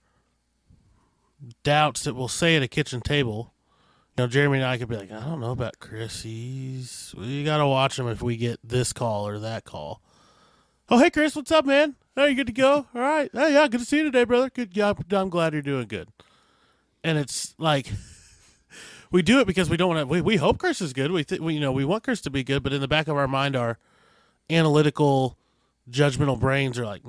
doubts 1.63 2.05
that 2.05 2.15
we'll 2.15 2.29
say 2.29 2.57
at 2.57 2.63
a 2.63 2.69
kitchen 2.69 3.01
table. 3.01 3.53
You 4.17 4.25
know, 4.25 4.29
Jeremy 4.29 4.59
and 4.59 4.67
I 4.67 4.79
could 4.79 4.89
be 4.89 4.97
like, 4.97 5.13
I 5.13 5.21
don't 5.21 5.41
know 5.41 5.53
about 5.53 5.79
Chris. 5.79 6.23
He's 6.23 7.15
we 7.17 7.45
got 7.45 7.59
to 7.59 7.67
watch 7.67 7.99
him 7.99 8.09
if 8.09 8.23
we 8.23 8.37
get 8.37 8.59
this 8.65 8.93
call 8.93 9.29
or 9.29 9.39
that 9.39 9.65
call. 9.65 10.01
Oh, 10.89 10.99
hey 10.99 11.11
Chris, 11.11 11.37
what's 11.37 11.53
up, 11.53 11.67
man? 11.67 11.97
Are 12.17 12.29
you 12.29 12.35
good 12.35 12.47
to 12.47 12.53
go? 12.53 12.87
All 12.95 13.01
right. 13.01 13.31
Hey, 13.33 13.53
yeah, 13.53 13.69
good 13.69 13.81
to 13.81 13.87
see 13.87 13.99
you 13.99 14.05
today, 14.05 14.25
brother. 14.25 14.49
Good. 14.49 14.75
Yeah, 14.75 14.95
I'm 15.11 15.29
glad 15.29 15.53
you're 15.53 15.61
doing 15.61 15.87
good. 15.87 16.09
And 17.07 17.17
it's 17.19 17.55
like 17.57 17.87
we 19.13 19.23
do 19.23 19.39
it 19.41 19.47
because 19.47 19.71
we 19.71 19.77
don't 19.77 19.89
want 19.95 20.01
to. 20.01 20.07
We, 20.07 20.21
we 20.21 20.37
hope 20.37 20.59
Chris 20.59 20.81
is 20.81 20.93
good. 20.93 21.13
We, 21.13 21.23
th- 21.25 21.41
we 21.41 21.55
you 21.55 21.61
know 21.61 21.71
we 21.73 21.85
want 21.85 22.03
Chris 22.03 22.21
to 22.23 22.31
be 22.31 22.43
good, 22.43 22.63
but 22.65 22.73
in 22.73 22.81
the 22.81 22.89
back 22.89 23.07
of 23.07 23.17
our 23.17 23.29
mind, 23.29 23.55
our 23.55 23.79
analytical, 24.51 25.37
judgmental 25.91 26.39
brains 26.39 26.79
are 26.79 26.85
like, 26.85 27.05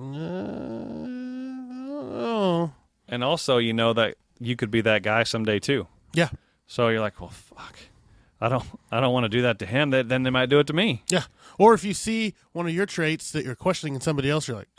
no. 1.07 2.73
And 3.09 3.23
also, 3.23 3.57
you 3.57 3.73
know 3.73 3.93
that 3.93 4.15
you 4.39 4.55
could 4.55 4.69
be 4.69 4.81
that 4.81 5.01
guy 5.03 5.23
someday 5.23 5.59
too. 5.59 5.87
Yeah, 6.13 6.29
So 6.67 6.89
you're 6.89 7.01
like, 7.01 7.19
well, 7.19 7.29
fuck. 7.29 7.77
I 8.39 8.49
don't. 8.49 8.63
I 8.91 8.99
don't 8.99 9.13
want 9.13 9.23
to 9.25 9.29
do 9.29 9.41
that 9.43 9.57
to 9.59 9.65
him. 9.65 9.89
That 9.89 10.09
then 10.09 10.21
they 10.23 10.29
might 10.29 10.49
do 10.49 10.59
it 10.59 10.67
to 10.67 10.73
me. 10.73 11.03
yeah. 11.09 11.23
Or 11.57 11.73
if 11.73 11.83
you 11.83 11.95
see 11.95 12.35
one 12.51 12.67
of 12.67 12.73
your 12.73 12.85
traits 12.85 13.31
that 13.31 13.43
you're 13.43 13.55
questioning 13.55 13.95
in 13.95 14.01
somebody 14.01 14.29
else, 14.29 14.47
you're 14.47 14.57
like, 14.57 14.69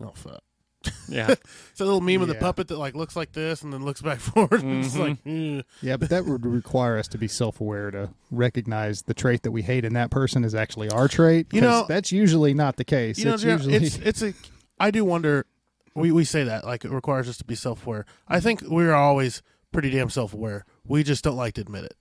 oh 0.00 0.10
fuck. 0.16 0.42
Yeah. 1.08 1.30
It's 1.70 1.80
a 1.80 1.84
little 1.84 2.00
meme 2.02 2.20
of 2.22 2.28
the 2.28 2.34
Yeah. 2.34 2.40
puppet 2.40 2.68
that 2.68 2.76
like 2.78 2.94
looks 2.94 3.16
like 3.16 3.32
this 3.32 3.62
and 3.62 3.72
then 3.72 3.84
looks 3.84 4.00
back 4.02 4.18
forward. 4.20 4.62
and 4.62 4.84
It's 4.84 4.96
like, 4.96 5.22
Mm-hmm. 5.24 5.58
eh. 5.60 5.62
Yeah, 5.82 5.96
but 5.96 6.10
that 6.10 6.26
would 6.26 6.44
require 6.44 6.98
us 6.98 7.08
to 7.08 7.18
be 7.18 7.26
self-aware 7.28 7.90
to 7.92 8.10
recognize 8.30 9.02
the 9.02 9.14
trait 9.14 9.42
that 9.42 9.50
we 9.50 9.62
hate 9.62 9.84
in 9.84 9.94
that 9.94 10.10
person 10.10 10.44
is 10.44 10.54
actually 10.54 10.90
our 10.90 11.08
trait. 11.08 11.46
You 11.52 11.60
know- 11.62 11.86
that's 11.88 12.12
usually 12.12 12.54
not 12.54 12.76
the 12.76 12.84
case. 12.84 13.18
you 13.18 13.24
know, 13.24 13.34
it's 13.34 13.42
Jer- 13.42 13.52
usually 13.52 13.74
it's 13.74 13.96
it's 13.98 14.22
a. 14.22 14.34
I 14.78 14.90
do 14.90 15.04
wonder. 15.04 15.46
We 15.94 16.12
we 16.12 16.24
say 16.24 16.44
that 16.44 16.64
like 16.64 16.84
it 16.84 16.90
requires 16.92 17.28
us 17.28 17.38
to 17.38 17.44
be 17.44 17.54
self 17.56 17.84
aware. 17.86 18.04
I 18.28 18.38
think 18.38 18.60
we're 18.62 18.94
always 18.94 19.42
pretty 19.72 19.90
damn 19.90 20.10
self 20.10 20.32
aware. 20.32 20.64
We 20.86 21.02
just 21.02 21.24
don't 21.24 21.36
like 21.36 21.54
to 21.54 21.62
admit 21.62 21.84
it. 21.84 21.96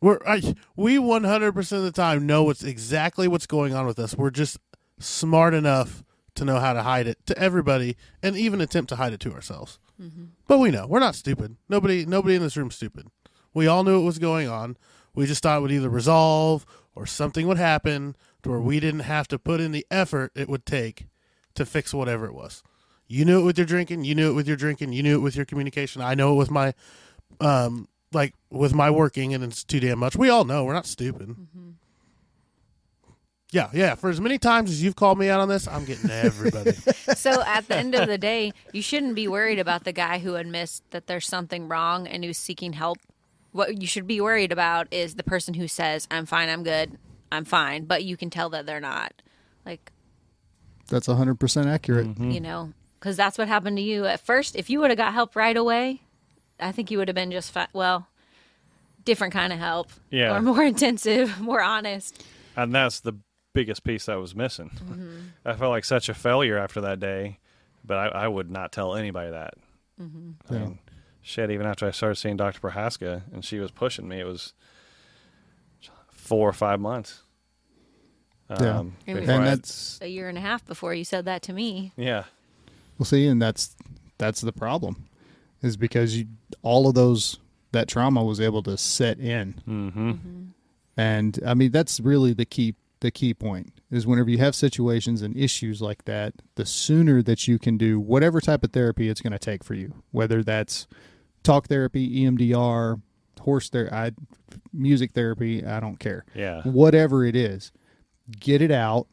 We're 0.00 0.18
I, 0.26 0.54
we 0.76 0.98
one 0.98 1.24
hundred 1.24 1.52
percent 1.52 1.80
of 1.80 1.84
the 1.84 1.92
time 1.92 2.26
know 2.26 2.42
what's 2.44 2.64
exactly 2.64 3.28
what's 3.28 3.46
going 3.46 3.74
on 3.74 3.86
with 3.86 3.98
us. 3.98 4.16
We're 4.16 4.30
just 4.30 4.56
smart 4.98 5.52
enough 5.54 6.02
to 6.34 6.44
know 6.44 6.58
how 6.58 6.72
to 6.72 6.82
hide 6.82 7.06
it 7.06 7.18
to 7.26 7.38
everybody, 7.38 7.96
and 8.22 8.36
even 8.36 8.60
attempt 8.60 8.88
to 8.90 8.96
hide 8.96 9.12
it 9.12 9.20
to 9.20 9.32
ourselves. 9.32 9.78
But 10.46 10.58
we 10.58 10.70
know 10.70 10.86
we're 10.86 11.00
not 11.00 11.14
stupid. 11.14 11.56
Nobody 11.68 12.06
nobody 12.06 12.34
in 12.34 12.42
this 12.42 12.56
room's 12.56 12.76
stupid. 12.76 13.08
We 13.52 13.66
all 13.66 13.84
knew 13.84 13.98
what 13.98 14.06
was 14.06 14.18
going 14.18 14.48
on. 14.48 14.76
We 15.14 15.26
just 15.26 15.42
thought 15.42 15.58
it 15.58 15.60
would 15.62 15.72
either 15.72 15.88
resolve 15.90 16.64
or 16.94 17.04
something 17.06 17.46
would 17.46 17.58
happen 17.58 18.16
to 18.42 18.50
where 18.50 18.60
we 18.60 18.80
didn't 18.80 19.00
have 19.00 19.28
to 19.28 19.38
put 19.38 19.60
in 19.60 19.72
the 19.72 19.86
effort 19.90 20.32
it 20.34 20.48
would 20.48 20.64
take 20.64 21.06
to 21.54 21.66
fix 21.66 21.92
whatever 21.92 22.26
it 22.26 22.34
was. 22.34 22.62
You 23.08 23.24
knew 23.24 23.40
it 23.40 23.44
with 23.44 23.58
your 23.58 23.66
drinking. 23.66 24.04
You 24.04 24.14
knew 24.14 24.30
it 24.30 24.34
with 24.34 24.46
your 24.46 24.56
drinking. 24.56 24.92
You 24.92 25.02
knew 25.02 25.16
it 25.16 25.20
with 25.20 25.34
your 25.36 25.44
communication. 25.44 26.00
I 26.00 26.14
know 26.14 26.32
it 26.34 26.36
with 26.36 26.50
my, 26.50 26.72
um, 27.40 27.88
like 28.12 28.34
with 28.50 28.72
my 28.72 28.88
working, 28.90 29.34
and 29.34 29.42
it's 29.42 29.64
too 29.64 29.80
damn 29.80 29.98
much. 29.98 30.16
We 30.16 30.30
all 30.30 30.44
know 30.44 30.64
we're 30.64 30.74
not 30.74 30.86
stupid. 30.86 31.34
Yeah, 33.52 33.68
yeah. 33.72 33.94
For 33.96 34.10
as 34.10 34.20
many 34.20 34.38
times 34.38 34.70
as 34.70 34.82
you've 34.82 34.94
called 34.96 35.18
me 35.18 35.28
out 35.28 35.40
on 35.40 35.48
this, 35.48 35.66
I'm 35.66 35.84
getting 35.84 36.08
everybody. 36.10 36.72
so 37.16 37.42
at 37.42 37.66
the 37.66 37.76
end 37.76 37.94
of 37.96 38.06
the 38.08 38.18
day, 38.18 38.52
you 38.72 38.80
shouldn't 38.82 39.14
be 39.16 39.26
worried 39.26 39.58
about 39.58 39.84
the 39.84 39.92
guy 39.92 40.18
who 40.20 40.36
admits 40.36 40.82
that 40.90 41.06
there's 41.08 41.26
something 41.26 41.66
wrong 41.68 42.06
and 42.06 42.24
who's 42.24 42.38
seeking 42.38 42.74
help. 42.74 42.98
What 43.52 43.80
you 43.80 43.88
should 43.88 44.06
be 44.06 44.20
worried 44.20 44.52
about 44.52 44.86
is 44.92 45.16
the 45.16 45.24
person 45.24 45.54
who 45.54 45.66
says, 45.66 46.06
"I'm 46.12 46.26
fine, 46.26 46.48
I'm 46.48 46.62
good, 46.62 46.96
I'm 47.32 47.44
fine," 47.44 47.86
but 47.86 48.04
you 48.04 48.16
can 48.16 48.30
tell 48.30 48.48
that 48.50 48.66
they're 48.66 48.78
not. 48.78 49.12
Like, 49.66 49.90
that's 50.88 51.08
100% 51.08 51.66
accurate. 51.66 52.06
Mm-hmm. 52.06 52.30
you 52.30 52.40
know, 52.40 52.72
because 53.00 53.16
that's 53.16 53.36
what 53.36 53.48
happened 53.48 53.76
to 53.78 53.82
you 53.82 54.06
at 54.06 54.20
first. 54.20 54.54
If 54.54 54.70
you 54.70 54.78
would 54.80 54.90
have 54.90 54.96
got 54.98 55.12
help 55.12 55.34
right 55.34 55.56
away, 55.56 56.02
I 56.60 56.70
think 56.70 56.92
you 56.92 56.98
would 56.98 57.08
have 57.08 57.16
been 57.16 57.32
just 57.32 57.50
fine. 57.50 57.66
Well, 57.72 58.06
different 59.04 59.32
kind 59.32 59.52
of 59.52 59.58
help, 59.58 59.90
Yeah. 60.10 60.36
or 60.36 60.40
more 60.40 60.62
intensive, 60.74 61.40
more 61.40 61.60
honest. 61.62 62.22
and 62.56 62.72
that's 62.72 63.00
the 63.00 63.14
biggest 63.52 63.84
piece 63.84 64.06
that 64.06 64.20
was 64.20 64.34
missing. 64.34 64.70
Mm-hmm. 64.76 65.18
I 65.44 65.54
felt 65.54 65.70
like 65.70 65.84
such 65.84 66.08
a 66.08 66.14
failure 66.14 66.56
after 66.58 66.80
that 66.82 67.00
day, 67.00 67.38
but 67.84 67.96
I, 67.96 68.24
I 68.24 68.28
would 68.28 68.50
not 68.50 68.72
tell 68.72 68.94
anybody 68.94 69.30
that. 69.30 69.54
Mm-hmm. 70.00 70.30
I 70.54 70.58
mean, 70.58 70.78
shit, 71.22 71.50
even 71.50 71.66
after 71.66 71.86
I 71.86 71.90
started 71.90 72.16
seeing 72.16 72.36
Dr. 72.36 72.60
Prohaska 72.60 73.22
and 73.32 73.44
she 73.44 73.58
was 73.58 73.70
pushing 73.70 74.08
me, 74.08 74.20
it 74.20 74.24
was 74.26 74.52
four 76.10 76.48
or 76.48 76.52
five 76.52 76.80
months. 76.80 77.22
Yeah. 78.50 78.78
Um, 78.80 78.96
And 79.06 79.18
And 79.18 79.30
I- 79.30 79.44
that's 79.44 79.98
A 80.02 80.08
year 80.08 80.28
and 80.28 80.36
a 80.38 80.40
half 80.40 80.64
before 80.66 80.94
you 80.94 81.04
said 81.04 81.24
that 81.26 81.42
to 81.42 81.52
me. 81.52 81.92
yeah, 81.96 82.24
Well, 82.98 83.06
see, 83.06 83.26
and 83.26 83.40
that's 83.40 83.76
that's 84.18 84.40
the 84.42 84.52
problem, 84.52 85.06
is 85.62 85.76
because 85.76 86.16
you 86.16 86.26
all 86.62 86.88
of 86.88 86.94
those 86.94 87.38
that 87.72 87.88
trauma 87.88 88.22
was 88.24 88.40
able 88.40 88.62
to 88.64 88.76
set 88.76 89.18
in, 89.20 89.54
mm-hmm. 89.68 90.12
and 90.96 91.38
I 91.46 91.54
mean 91.54 91.70
that's 91.70 92.00
really 92.00 92.32
the 92.32 92.44
key 92.44 92.74
the 93.00 93.10
key 93.10 93.34
point 93.34 93.72
is 93.90 94.06
whenever 94.06 94.30
you 94.30 94.38
have 94.38 94.54
situations 94.54 95.22
and 95.22 95.36
issues 95.36 95.80
like 95.80 96.04
that, 96.04 96.34
the 96.54 96.66
sooner 96.66 97.22
that 97.22 97.48
you 97.48 97.58
can 97.58 97.76
do 97.76 97.98
whatever 97.98 98.40
type 98.40 98.62
of 98.62 98.72
therapy 98.72 99.08
it's 99.08 99.20
going 99.20 99.32
to 99.32 99.38
take 99.38 99.64
for 99.64 99.74
you, 99.74 100.02
whether 100.10 100.42
that's 100.42 100.86
talk 101.42 101.68
therapy, 101.68 102.22
EMDR, 102.22 103.00
horse 103.40 103.70
therapy, 103.70 104.16
music 104.72 105.12
therapy, 105.12 105.64
I 105.64 105.80
don't 105.80 105.98
care, 105.98 106.24
yeah, 106.34 106.62
whatever 106.62 107.24
it 107.24 107.34
is, 107.34 107.72
get 108.38 108.60
it 108.60 108.70
out 108.70 109.06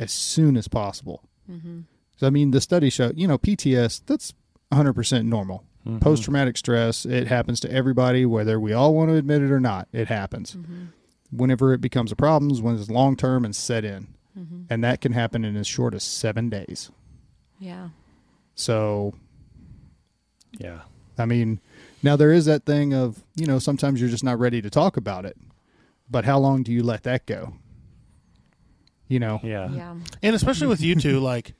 as 0.00 0.12
soon 0.12 0.56
as 0.56 0.68
possible. 0.68 1.22
Mm-hmm. 1.50 1.80
So, 2.16 2.26
I 2.26 2.30
mean, 2.30 2.50
the 2.50 2.60
study 2.60 2.90
show, 2.90 3.12
you 3.14 3.28
know, 3.28 3.38
PTS, 3.38 4.02
that's 4.06 4.32
100% 4.72 5.24
normal. 5.26 5.64
Mm-hmm. 5.86 5.98
Post 5.98 6.24
traumatic 6.24 6.56
stress, 6.56 7.04
it 7.04 7.28
happens 7.28 7.60
to 7.60 7.70
everybody, 7.70 8.26
whether 8.26 8.58
we 8.58 8.72
all 8.72 8.94
want 8.94 9.10
to 9.10 9.16
admit 9.16 9.42
it 9.42 9.52
or 9.52 9.60
not. 9.60 9.86
It 9.92 10.08
happens. 10.08 10.56
Mm-hmm. 10.56 10.86
Whenever 11.30 11.72
it 11.72 11.80
becomes 11.80 12.12
a 12.12 12.16
problem 12.16 12.50
is 12.50 12.62
when 12.62 12.76
it's 12.76 12.90
long 12.90 13.16
term 13.16 13.44
and 13.44 13.54
set 13.54 13.84
in. 13.84 14.08
Mm-hmm. 14.38 14.62
And 14.68 14.84
that 14.84 15.00
can 15.00 15.12
happen 15.12 15.44
in 15.44 15.56
as 15.56 15.66
short 15.66 15.94
as 15.94 16.04
seven 16.04 16.50
days. 16.50 16.90
Yeah. 17.58 17.88
So, 18.54 19.14
yeah. 20.58 20.80
I 21.18 21.24
mean, 21.24 21.60
now 22.02 22.16
there 22.16 22.32
is 22.32 22.44
that 22.44 22.66
thing 22.66 22.92
of, 22.92 23.24
you 23.34 23.46
know, 23.46 23.58
sometimes 23.58 24.00
you're 24.00 24.10
just 24.10 24.24
not 24.24 24.38
ready 24.38 24.60
to 24.60 24.68
talk 24.68 24.96
about 24.96 25.24
it. 25.24 25.36
But 26.10 26.24
how 26.24 26.38
long 26.38 26.62
do 26.62 26.72
you 26.72 26.82
let 26.82 27.02
that 27.04 27.26
go? 27.26 27.54
You 29.08 29.20
know? 29.20 29.40
Yeah. 29.42 29.70
Yeah. 29.70 29.94
and 30.22 30.36
especially 30.36 30.66
with 30.66 30.80
you 30.80 30.94
two, 30.96 31.20
like 31.20 31.54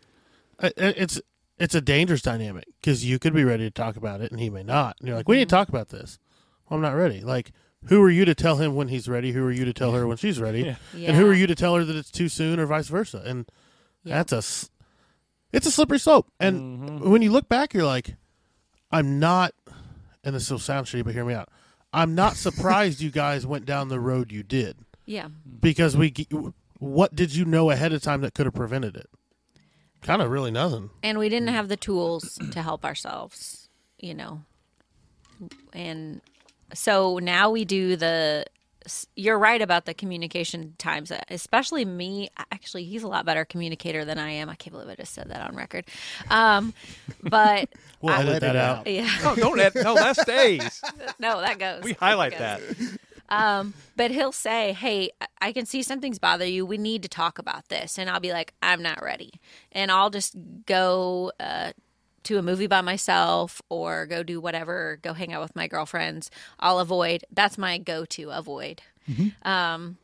I- 0.61 0.69
I- 0.69 0.95
it's 0.97 1.21
it's 1.59 1.75
a 1.75 1.81
dangerous 1.81 2.21
dynamic 2.21 2.67
because 2.81 3.05
you 3.05 3.19
could 3.19 3.33
be 3.33 3.45
ready 3.45 3.65
to 3.65 3.71
talk 3.71 3.97
about 3.97 4.21
it 4.21 4.31
and 4.31 4.39
he 4.39 4.51
may 4.51 4.63
not. 4.63 4.97
And 4.99 5.09
you're 5.09 5.17
like, 5.17 5.29
we 5.29 5.37
need 5.37 5.49
to 5.49 5.55
mm-hmm. 5.55 5.61
talk 5.61 5.69
about 5.71 5.89
this. 5.89 6.19
Well, 6.69 6.77
I'm 6.77 6.83
not 6.83 6.95
ready. 6.95 7.23
Like, 7.23 7.53
who 7.89 8.03
are 8.03 8.11
you 8.11 8.25
to 8.25 8.35
tell 8.35 8.57
him 8.57 8.75
when 8.75 8.89
he's 8.89 9.09
ready? 9.09 9.33
Who 9.33 9.45
are 9.45 9.53
you 9.53 9.65
to 9.65 9.73
tell 9.73 9.93
her 9.93 10.07
when 10.07 10.17
she's 10.17 10.41
ready? 10.41 10.63
Yeah. 10.95 11.09
And 11.09 11.17
who 11.17 11.27
are 11.29 11.35
you 11.35 11.47
to 11.47 11.55
tell 11.55 11.75
her 11.77 11.85
that 11.85 11.97
it's 11.97 12.11
too 12.11 12.29
soon 12.29 12.59
or 12.59 12.67
vice 12.67 12.89
versa? 12.89 13.23
And 13.25 13.51
Yeah. 14.05 14.23
that's 14.23 14.33
a 14.33 14.69
it's 15.53 15.67
a 15.67 15.71
slippery 15.71 15.99
slope. 15.99 16.31
And 16.41 16.79
mm-hmm. 16.81 17.11
when 17.11 17.23
you 17.23 17.31
look 17.31 17.49
back, 17.49 17.73
you're 17.73 17.85
like, 17.87 18.17
I'm 18.91 19.19
not. 19.19 19.55
And 20.25 20.35
this 20.35 20.51
will 20.51 20.59
sound 20.59 20.87
shitty, 20.87 21.05
but 21.05 21.15
hear 21.15 21.25
me 21.25 21.35
out. 21.35 21.49
I'm 21.93 22.15
not 22.15 22.37
surprised 22.47 23.01
you 23.01 23.11
guys 23.11 23.47
went 23.47 23.65
down 23.65 23.89
the 23.89 24.01
road 24.01 24.33
you 24.33 24.43
did 24.43 24.77
Yeah. 25.07 25.29
because 25.61 25.97
we. 25.97 26.11
g- 26.11 26.29
What 26.79 27.15
did 27.15 27.35
you 27.35 27.45
know 27.47 27.71
ahead 27.71 27.93
of 27.95 28.03
time 28.03 28.21
that 28.21 28.35
could 28.35 28.45
have 28.47 28.55
prevented 28.55 28.97
it? 28.97 29.09
Kind 30.03 30.21
of 30.21 30.31
really 30.31 30.51
nothing. 30.51 30.91
And 31.03 31.17
we 31.19 31.29
didn't 31.31 31.49
have 31.49 31.69
the 31.69 31.77
tools 31.77 32.39
to 32.51 32.61
help 32.63 32.85
ourselves, 32.85 33.69
you 33.99 34.13
know. 34.15 34.43
And 35.73 36.21
so 36.75 37.19
now 37.19 37.51
we 37.51 37.65
do 37.65 37.97
the 37.97 38.45
you're 39.17 39.39
right 39.39 39.63
about 39.63 39.85
the 39.85 39.93
communication 39.95 40.75
times 40.79 41.11
especially 41.29 41.85
me 41.85 42.29
actually 42.53 42.85
he's 42.85 43.03
a 43.03 43.09
lot 43.09 43.25
better 43.27 43.45
communicator 43.45 44.05
than 44.05 44.17
i 44.17 44.31
am 44.31 44.49
i 44.49 44.55
can't 44.55 44.73
believe 44.73 44.89
i 44.89 44.95
just 44.95 45.13
said 45.13 45.29
that 45.29 45.41
on 45.41 45.57
record 45.57 45.85
um 46.31 46.73
but 47.23 47.69
We'll 48.01 48.15
I- 48.15 48.21
edit 48.23 48.41
that 48.43 48.55
out. 48.57 48.87
yeah 48.87 49.11
No, 49.25 49.35
don't. 49.35 49.59
Ed- 49.59 49.75
no, 49.75 49.95
that 49.97 50.17
stays. 50.17 50.81
no 51.19 51.41
that 51.41 51.59
goes 51.59 51.83
We 51.83 51.95
highlight 51.95 52.39
That 52.39 52.61
that. 52.69 52.99
Um, 53.29 53.75
but 53.97 54.13
he'll 54.13 54.31
say, 54.31 54.73
"Hey, 54.73 55.11
I- 55.21 55.27
I 55.49 55.53
can 55.53 55.67
see 55.67 55.83
something's 55.83 56.21
bother 56.21 56.47
you. 56.47 56.65
We 56.65 56.79
need 56.79 57.03
to 57.03 57.09
talk 57.09 57.41
about 57.41 57.69
this." 57.71 57.99
And 57.99 58.09
I'll 58.09 58.21
be 58.21 58.31
like, 58.31 58.55
"I'm 58.63 58.81
not 58.83 59.03
ready," 59.03 59.33
and 59.73 59.91
I'll 59.91 60.11
just 60.11 60.37
go 60.67 61.33
uh, 61.41 61.73
to 62.27 62.39
a 62.39 62.43
movie 62.43 62.67
by 62.67 62.81
myself 62.81 63.63
or 63.69 64.07
go 64.07 64.23
do 64.23 64.41
whatever. 64.41 64.99
Go 65.03 65.15
hang 65.15 65.33
out 65.33 65.43
with 65.43 65.57
my 65.57 65.67
girlfriends. 65.67 66.31
I'll 66.61 66.79
avoid. 66.79 67.25
That's 67.33 67.57
my 67.59 67.79
go-to. 67.79 68.31
Avoid. 68.31 68.83
Um, 69.43 69.99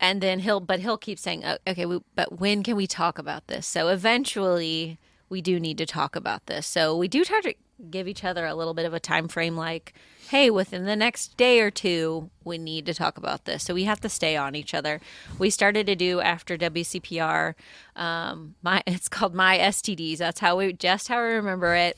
and 0.00 0.20
then 0.20 0.40
he'll, 0.40 0.60
but 0.60 0.80
he'll 0.80 0.96
keep 0.96 1.18
saying, 1.18 1.44
"Oh, 1.44 1.58
"Okay, 1.66 1.84
we, 1.84 2.00
but 2.14 2.40
when 2.40 2.62
can 2.62 2.76
we 2.76 2.86
talk 2.86 3.18
about 3.18 3.46
this?" 3.48 3.66
So 3.66 3.88
eventually, 3.88 4.98
we 5.28 5.40
do 5.42 5.58
need 5.60 5.76
to 5.78 5.86
talk 5.86 6.16
about 6.16 6.46
this. 6.46 6.66
So 6.66 6.96
we 6.96 7.08
do 7.08 7.24
try 7.24 7.40
to 7.42 7.54
give 7.90 8.08
each 8.08 8.24
other 8.24 8.44
a 8.46 8.54
little 8.54 8.74
bit 8.74 8.84
of 8.84 8.94
a 8.94 9.00
time 9.00 9.28
frame 9.28 9.56
like 9.56 9.94
hey 10.30 10.50
within 10.50 10.84
the 10.84 10.96
next 10.96 11.36
day 11.36 11.60
or 11.60 11.70
two 11.70 12.30
we 12.44 12.58
need 12.58 12.86
to 12.86 12.94
talk 12.94 13.16
about 13.16 13.44
this. 13.44 13.62
So 13.62 13.74
we 13.74 13.84
have 13.84 14.00
to 14.00 14.08
stay 14.08 14.36
on 14.36 14.54
each 14.54 14.74
other. 14.74 15.00
We 15.38 15.50
started 15.50 15.86
to 15.86 15.94
do 15.96 16.20
after 16.20 16.56
wcpr 16.56 17.54
um, 17.96 18.54
my 18.62 18.82
it's 18.86 19.08
called 19.08 19.34
my 19.34 19.58
stds 19.58 20.18
that's 20.18 20.40
how 20.40 20.56
we 20.56 20.72
just 20.72 21.08
how 21.08 21.18
we 21.22 21.34
remember 21.34 21.74
it. 21.74 21.96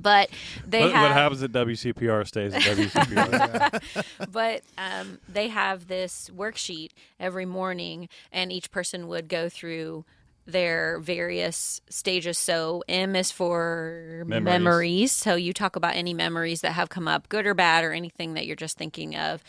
But 0.00 0.30
they 0.66 0.80
What, 0.80 0.92
have 0.92 1.02
what 1.02 1.12
happens 1.12 1.42
at 1.42 1.52
WCPR 1.52 2.26
stays 2.26 2.54
at 2.54 2.62
WCPR. 2.62 4.06
but 4.32 4.62
um, 4.78 5.18
they 5.28 5.48
have 5.48 5.88
this 5.88 6.30
worksheet 6.34 6.90
every 7.20 7.44
morning, 7.44 8.08
and 8.32 8.50
each 8.50 8.70
person 8.70 9.06
would 9.08 9.28
go 9.28 9.48
through 9.48 10.04
their 10.46 10.98
various 10.98 11.80
stages. 11.88 12.38
So 12.38 12.82
M 12.88 13.14
is 13.16 13.30
for 13.30 14.24
Memories. 14.26 14.44
memories. 14.44 15.12
So 15.12 15.34
you 15.34 15.52
talk 15.52 15.76
about 15.76 15.94
any 15.94 16.14
memories 16.14 16.62
that 16.62 16.72
have 16.72 16.88
come 16.88 17.08
up, 17.08 17.28
good 17.28 17.46
or 17.46 17.54
bad, 17.54 17.84
or 17.84 17.92
anything 17.92 18.34
that 18.34 18.46
you're 18.46 18.56
just 18.56 18.76
thinking 18.76 19.16
of. 19.16 19.42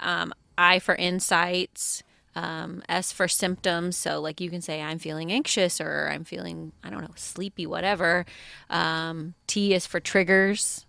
Um, 0.00 0.32
I 0.58 0.78
for 0.78 0.94
insights. 0.94 2.02
Um, 2.36 2.82
S 2.88 3.12
for 3.12 3.28
symptoms. 3.28 3.96
So, 3.96 4.20
like 4.20 4.40
you 4.40 4.50
can 4.50 4.60
say, 4.60 4.82
I'm 4.82 4.98
feeling 4.98 5.30
anxious 5.30 5.80
or 5.80 6.10
I'm 6.12 6.24
feeling, 6.24 6.72
I 6.82 6.90
don't 6.90 7.02
know, 7.02 7.12
sleepy, 7.14 7.64
whatever. 7.64 8.26
Um, 8.68 9.34
T 9.46 9.72
is 9.72 9.86
for 9.86 10.00
triggers 10.00 10.84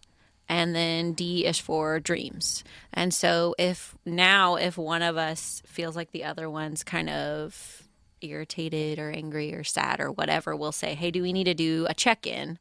and 0.49 0.75
then 0.75 1.13
D 1.13 1.45
is 1.45 1.59
for 1.59 1.99
dreams. 1.99 2.63
And 2.93 3.13
so 3.13 3.55
if 3.57 3.95
now 4.05 4.55
if 4.55 4.77
one 4.77 5.01
of 5.01 5.17
us 5.17 5.61
feels 5.65 5.95
like 5.95 6.11
the 6.11 6.23
other 6.23 6.49
one's 6.49 6.83
kind 6.83 7.09
of 7.09 7.84
irritated 8.29 8.99
or 8.99 9.11
angry 9.11 9.53
or 9.53 9.63
sad 9.63 9.99
or 9.99 10.11
whatever, 10.11 10.55
we'll 10.55 10.71
say, 10.71 10.95
"Hey, 10.95 11.11
do 11.11 11.21
we 11.21 11.33
need 11.33 11.45
to 11.45 11.53
do 11.53 11.85
a 11.89 11.93
check-in?" 11.93 12.59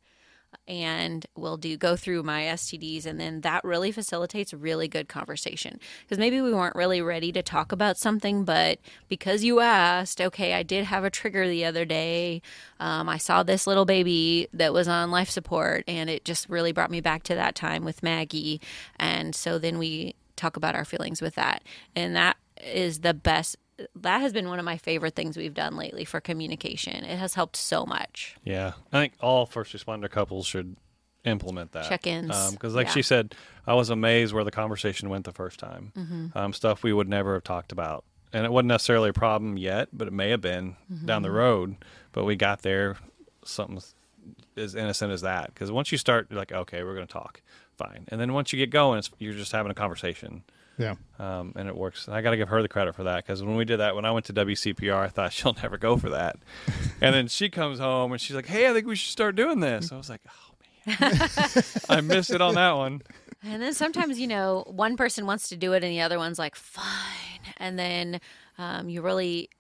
And 0.67 1.27
we'll 1.37 1.57
do 1.57 1.77
go 1.77 1.97
through 1.97 2.23
my 2.23 2.43
STDs 2.45 3.07
and 3.07 3.21
then 3.21 3.43
that 3.43 3.65
really 3.65 3.93
facilitates 3.93 4.55
really 4.55 4.89
good 4.89 5.09
conversation. 5.09 5.79
Because 6.03 6.19
maybe 6.19 6.41
we 6.41 6.53
weren't 6.53 6.77
really 6.77 7.03
ready 7.03 7.33
to 7.33 7.43
talk 7.43 7.73
about 7.73 7.99
something, 7.99 8.45
but 8.45 8.79
because 9.09 9.45
you 9.45 9.61
asked, 9.61 10.21
okay, 10.21 10.55
I 10.55 10.63
did 10.63 10.85
have 10.85 11.05
a 11.05 11.11
trigger 11.11 11.49
the 11.49 11.65
other 11.65 11.85
day. 11.85 12.41
Um, 12.81 13.09
I 13.09 13.19
saw 13.19 13.43
this 13.43 13.67
little 13.67 13.85
baby 13.85 14.49
that 14.53 14.73
was 14.73 14.89
on 14.89 15.11
life 15.11 15.29
support, 15.29 15.85
and 15.87 16.09
it 16.09 16.25
just 16.25 16.49
really 16.49 16.73
brought 16.73 16.91
me 16.91 17.01
back 17.01 17.25
to 17.25 17.35
that 17.35 17.55
time 17.55 17.85
with 17.85 18.03
Maggie. 18.03 18.61
And 18.97 19.35
so 19.35 19.59
then 19.59 19.79
we 19.79 20.15
talk 20.37 20.57
about 20.57 20.75
our 20.75 20.85
feelings 20.85 21.21
with 21.21 21.35
that. 21.35 21.63
And 21.95 22.17
that 22.17 22.37
is 22.63 23.01
the 23.01 23.15
best. 23.15 23.57
That 23.97 24.21
has 24.21 24.33
been 24.33 24.49
one 24.49 24.59
of 24.59 24.65
my 24.65 24.77
favorite 24.79 25.15
things 25.17 25.37
we've 25.37 25.55
done 25.55 25.77
lately 25.77 26.05
for 26.05 26.21
communication. 26.21 27.05
It 27.05 27.19
has 27.19 27.35
helped 27.35 27.57
so 27.57 27.85
much. 27.85 28.37
yeah, 28.45 28.73
I 28.93 29.01
think 29.01 29.15
all 29.21 29.47
first 29.47 29.73
responder 29.75 30.09
couples 30.11 30.47
should 30.47 30.77
implement 31.25 31.73
that 31.73 31.89
Check-ins. 31.89 32.53
because, 32.53 32.75
like 32.75 32.87
Yeah. 32.89 32.93
she 32.93 33.03
said, 33.03 33.35
I 33.67 33.75
was 33.75 33.91
amazed 33.91 34.33
where 34.35 34.45
the 34.45 34.51
conversation 34.51 35.09
went 35.09 35.25
the 35.25 35.33
first 35.33 35.59
time. 35.59 35.93
Mm-hmm. 35.97 36.39
Um, 36.39 36.53
stuff 36.53 36.83
we 36.83 36.93
would 36.93 37.09
never 37.09 37.35
have 37.35 37.45
talked 37.45 37.73
about, 37.73 38.05
and 38.33 38.45
it 38.45 38.53
wasn't 38.53 38.69
necessarily 38.69 39.09
a 39.09 39.15
problem 39.15 39.57
yet, 39.57 39.89
but 39.93 40.07
it 40.07 40.13
may 40.13 40.31
have 40.31 40.41
been 40.43 40.77
down 41.05 41.23
the 41.23 41.31
road. 41.31 41.77
But 42.13 42.25
we 42.25 42.37
got 42.37 42.63
there, 42.63 42.97
something 43.45 43.81
as 44.57 44.75
innocent 44.75 45.13
as 45.13 45.23
that. 45.23 45.53
Because 45.53 45.73
once 45.73 45.91
you 45.91 45.99
start, 45.99 46.29
you're 46.31 46.39
like, 46.39 46.53
okay, 46.53 46.85
we're 46.85 46.95
going 46.95 47.07
to 47.07 47.13
talk, 47.13 47.41
fine, 47.77 48.05
and 48.09 48.21
then 48.21 48.33
once 48.35 48.53
you 48.53 48.59
get 48.59 48.71
going, 48.71 48.99
it's, 48.99 49.11
you're 49.19 49.33
just 49.35 49.51
having 49.53 49.73
a 49.73 49.75
conversation. 49.75 50.45
Yeah. 50.79 50.95
um, 51.19 51.53
and 51.57 51.69
it 51.69 51.77
works. 51.77 52.09
I 52.09 52.21
got 52.21 52.31
to 52.31 52.37
give 52.37 52.49
her 52.49 52.63
the 52.63 52.69
credit 52.69 52.95
for 52.95 53.05
that 53.05 53.25
because 53.25 53.43
when 53.43 53.57
we 53.57 53.65
did 53.65 53.81
that, 53.81 53.95
when 53.95 54.05
I 54.05 54.11
went 54.11 54.27
to 54.27 54.33
WCPR, 54.33 54.95
I 54.97 55.09
thought 55.09 55.33
she'll 55.35 55.57
never 55.63 55.79
go 55.79 55.97
for 55.97 56.11
that, 56.11 56.37
and 57.01 57.15
then 57.15 57.29
she 57.29 57.49
comes 57.49 57.79
home 57.79 58.13
and 58.13 58.21
she's 58.21 58.37
like, 58.37 58.47
"Hey, 58.47 58.69
I 58.69 58.73
think 58.73 58.87
we 58.87 58.97
should 58.97 59.13
start 59.13 59.37
doing 59.37 59.61
this." 59.61 59.93
I 59.93 59.97
was 59.97 60.11
like, 60.11 60.23
"Oh 60.29 60.55
man, 60.87 61.49
I 61.89 62.01
missed 62.01 62.31
it 62.31 62.41
on 62.41 62.55
that 62.55 62.73
one." 62.73 63.03
And 63.47 63.61
then 63.61 63.75
sometimes, 63.75 64.19
you 64.19 64.27
know, 64.27 64.65
one 64.67 64.97
person 64.97 65.27
wants 65.27 65.51
to 65.51 65.57
do 65.57 65.75
it 65.75 65.85
and 65.85 65.93
the 65.93 66.01
other 66.01 66.19
one's 66.19 66.39
like, 66.39 66.57
fine. 66.57 66.85
And 67.59 67.79
then 67.79 68.21
um, 68.57 68.89
you 68.89 69.03
really 69.03 69.51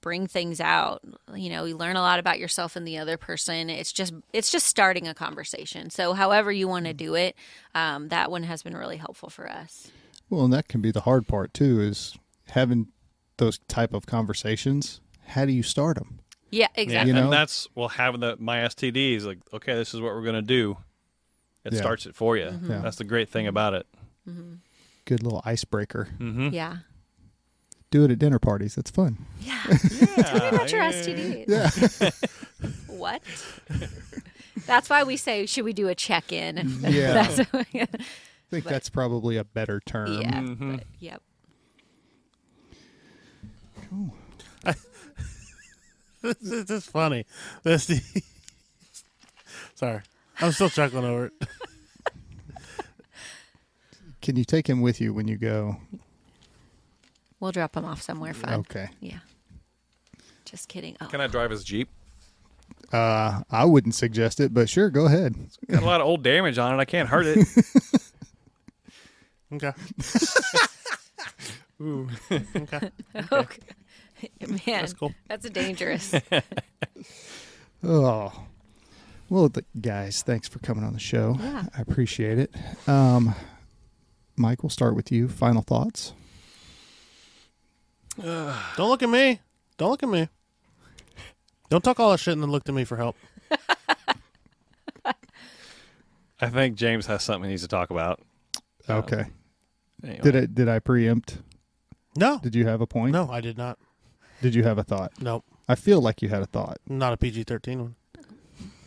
bring 0.00 0.26
things 0.26 0.60
out. 0.60 1.02
You 1.34 1.50
know, 1.50 1.64
you 1.64 1.76
learn 1.76 1.96
a 1.96 2.00
lot 2.00 2.18
about 2.20 2.38
yourself 2.38 2.76
and 2.76 2.86
the 2.86 2.98
other 2.98 3.16
person. 3.16 3.70
It's 3.70 3.92
just 3.92 4.12
it's 4.32 4.52
just 4.52 4.66
starting 4.66 5.08
a 5.08 5.14
conversation. 5.14 5.90
So 5.90 6.12
however 6.12 6.52
you 6.52 6.68
want 6.68 6.84
to 6.86 6.94
do 6.94 7.14
it, 7.14 7.34
um, 7.74 8.08
that 8.08 8.30
one 8.30 8.44
has 8.44 8.62
been 8.62 8.76
really 8.76 8.98
helpful 8.98 9.30
for 9.30 9.50
us. 9.50 9.90
Well, 10.30 10.44
and 10.44 10.52
that 10.52 10.68
can 10.68 10.80
be 10.80 10.90
the 10.90 11.00
hard 11.02 11.26
part 11.28 11.52
too 11.54 11.80
is 11.80 12.16
having 12.48 12.88
those 13.36 13.58
type 13.68 13.92
of 13.94 14.06
conversations. 14.06 15.00
How 15.26 15.44
do 15.44 15.52
you 15.52 15.62
start 15.62 15.96
them? 15.96 16.20
Yeah, 16.50 16.68
Yeah, 16.76 16.82
exactly. 16.82 17.08
You 17.10 17.14
know? 17.14 17.24
and 17.24 17.32
that's 17.32 17.68
well 17.74 17.88
having 17.88 18.20
the 18.20 18.36
my 18.38 18.58
STDs 18.58 19.24
like, 19.24 19.38
okay, 19.52 19.74
this 19.74 19.94
is 19.94 20.00
what 20.00 20.14
we're 20.14 20.24
gonna 20.24 20.42
do. 20.42 20.76
It 21.64 21.72
Yeah. 21.72 21.80
starts 21.80 22.06
it 22.06 22.14
for 22.14 22.36
you. 22.36 22.44
Mm-hmm. 22.46 22.70
Yeah. 22.70 22.78
That's 22.80 22.96
the 22.96 23.04
great 23.04 23.28
thing 23.28 23.46
about 23.46 23.74
it. 23.74 23.86
Good 25.06 25.22
little 25.22 25.42
icebreaker. 25.44 26.08
Mm-hmm. 26.18 26.48
Yeah. 26.50 26.78
Do 27.90 28.04
it 28.04 28.10
at 28.10 28.18
dinner 28.18 28.38
parties. 28.38 28.74
That's 28.74 28.90
fun. 28.90 29.18
Yeah. 29.40 29.62
Tell 29.62 30.40
me 30.40 30.48
about 30.56 30.72
your 30.72 30.82
yeah. 30.82 30.92
STDs. 30.92 32.00
Yeah. 32.00 32.10
What? 32.88 33.20
That's 34.66 34.88
why 34.88 35.02
we 35.04 35.16
say, 35.18 35.44
should 35.46 35.64
we 35.66 35.72
do 35.74 35.88
a 35.88 35.94
check 35.94 36.32
in? 36.32 36.78
Yeah. 36.80 37.44
That's 38.60 38.64
what 38.64 38.66
we- 38.66 38.68
I 38.68 38.70
think 38.70 38.72
that's 38.72 38.88
probably 38.90 39.36
a 39.36 39.44
better 39.44 39.80
term. 39.84 40.20
yeah. 40.20 40.40
Mhm. 40.40 40.76
But, 40.78 40.86
yep. 41.00 41.22
this 46.22 46.36
is 46.42 46.64
just 46.66 46.90
funny. 46.90 47.26
This. 47.62 47.90
Sorry, 49.74 50.00
I'm 50.40 50.52
still 50.52 50.70
chuckling 50.70 51.04
over 51.04 51.26
it. 51.26 51.32
Can 54.22 54.36
you 54.36 54.44
take 54.44 54.66
him 54.68 54.80
with 54.80 55.00
you 55.00 55.12
when 55.12 55.28
you 55.28 55.36
go? 55.36 55.76
We'll 57.40 57.52
drop 57.52 57.76
him 57.76 57.84
off 57.84 58.00
somewhere 58.00 58.32
fun. 58.32 58.54
Okay. 58.60 58.88
Yeah. 59.00 59.18
Just 60.46 60.68
kidding. 60.68 60.96
Oh, 61.00 61.06
Can 61.06 61.20
I 61.20 61.26
drive 61.26 61.50
his 61.50 61.62
Jeep? 61.62 61.90
Uh, 62.90 63.42
I 63.50 63.64
wouldn't 63.66 63.94
suggest 63.94 64.40
it, 64.40 64.54
but 64.54 64.68
sure, 64.70 64.88
go 64.88 65.04
ahead. 65.06 65.34
Got 65.70 65.82
a 65.82 65.86
lot 65.86 66.00
of 66.00 66.06
old 66.06 66.22
damage 66.22 66.56
on 66.58 66.72
it. 66.74 66.78
I 66.80 66.84
can't 66.86 67.08
hurt 67.08 67.26
it. 67.26 67.46
Okay. 69.54 69.72
Ooh. 71.80 72.08
Okay. 72.30 72.90
okay. 73.32 73.62
Man, 74.46 74.58
That's 74.66 74.92
cool. 74.94 75.12
That's 75.28 75.44
a 75.44 75.50
dangerous. 75.50 76.14
Oh, 77.86 78.32
well, 79.28 79.50
th- 79.50 79.66
guys, 79.78 80.22
thanks 80.22 80.48
for 80.48 80.58
coming 80.60 80.84
on 80.84 80.94
the 80.94 80.98
show. 80.98 81.36
Yeah. 81.38 81.64
I 81.76 81.82
appreciate 81.82 82.38
it. 82.38 82.54
Um, 82.88 83.34
Mike, 84.36 84.62
we'll 84.62 84.70
start 84.70 84.94
with 84.96 85.12
you. 85.12 85.28
Final 85.28 85.60
thoughts. 85.60 86.14
Don't 88.22 88.88
look 88.88 89.02
at 89.02 89.10
me. 89.10 89.40
Don't 89.76 89.90
look 89.90 90.02
at 90.02 90.08
me. 90.08 90.30
Don't 91.68 91.84
talk 91.84 92.00
all 92.00 92.10
that 92.12 92.20
shit 92.20 92.32
and 92.32 92.42
then 92.42 92.50
look 92.50 92.64
to 92.64 92.72
me 92.72 92.84
for 92.84 92.96
help. 92.96 93.16
I 96.40 96.48
think 96.48 96.76
James 96.76 97.04
has 97.06 97.22
something 97.22 97.44
he 97.44 97.50
needs 97.50 97.62
to 97.62 97.68
talk 97.68 97.90
about. 97.90 98.20
Um, 98.88 98.96
Okay. 98.98 99.24
Anyway. 100.02 100.20
Did 100.22 100.36
I 100.36 100.46
did 100.46 100.68
I 100.68 100.78
preempt? 100.78 101.38
No. 102.16 102.38
Did 102.42 102.54
you 102.54 102.66
have 102.66 102.80
a 102.80 102.86
point? 102.86 103.12
No, 103.12 103.28
I 103.30 103.40
did 103.40 103.56
not. 103.58 103.78
Did 104.42 104.54
you 104.54 104.62
have 104.64 104.78
a 104.78 104.82
thought? 104.82 105.12
Nope. 105.20 105.44
I 105.68 105.74
feel 105.74 106.00
like 106.00 106.20
you 106.22 106.28
had 106.28 106.42
a 106.42 106.46
thought. 106.46 106.78
Not 106.88 107.12
a 107.12 107.16
PG 107.16 107.44
13 107.44 107.80
one. 107.80 107.94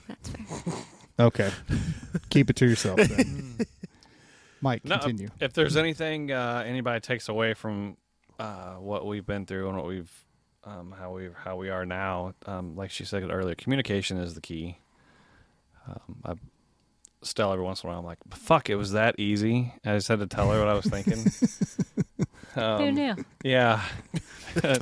That's 0.07 0.29
fair. 0.29 0.73
Okay. 1.19 1.51
Keep 2.29 2.51
it 2.51 2.55
to 2.57 2.67
yourself 2.67 2.97
then. 2.99 3.57
Mike, 4.61 4.85
No, 4.85 4.97
continue. 4.97 5.29
If 5.39 5.53
there's 5.53 5.77
anything 5.77 6.31
uh, 6.31 6.63
anybody 6.65 6.99
takes 6.99 7.29
away 7.29 7.53
from 7.53 7.97
uh, 8.39 8.75
what 8.75 9.05
we've 9.05 9.25
been 9.25 9.45
through 9.45 9.67
and 9.67 9.77
what 9.77 9.87
we've 9.87 10.11
um, 10.63 10.93
how 10.97 11.11
we 11.11 11.29
how 11.35 11.55
we 11.55 11.69
are 11.69 11.85
now, 11.85 12.33
um, 12.45 12.75
like 12.75 12.91
she 12.91 13.05
said 13.05 13.23
earlier, 13.29 13.55
communication 13.55 14.17
is 14.17 14.33
the 14.35 14.41
key. 14.41 14.77
Um, 15.87 16.17
I 16.25 16.33
Stella 17.21 17.53
every 17.53 17.65
once 17.65 17.83
in 17.83 17.87
a 17.87 17.91
while, 17.91 17.99
I'm 17.99 18.05
like, 18.05 18.19
"Fuck, 18.31 18.69
it 18.69 18.75
was 18.75 18.91
that 18.91 19.15
easy." 19.19 19.73
I 19.85 19.95
just 19.95 20.07
had 20.07 20.19
to 20.19 20.27
tell 20.27 20.51
her 20.51 20.59
what 20.59 20.67
I 20.67 20.73
was 20.73 20.85
thinking. 20.85 21.25
um, 22.55 22.81
Who 22.81 22.91
knew? 22.91 23.15
Yeah, 23.43 23.81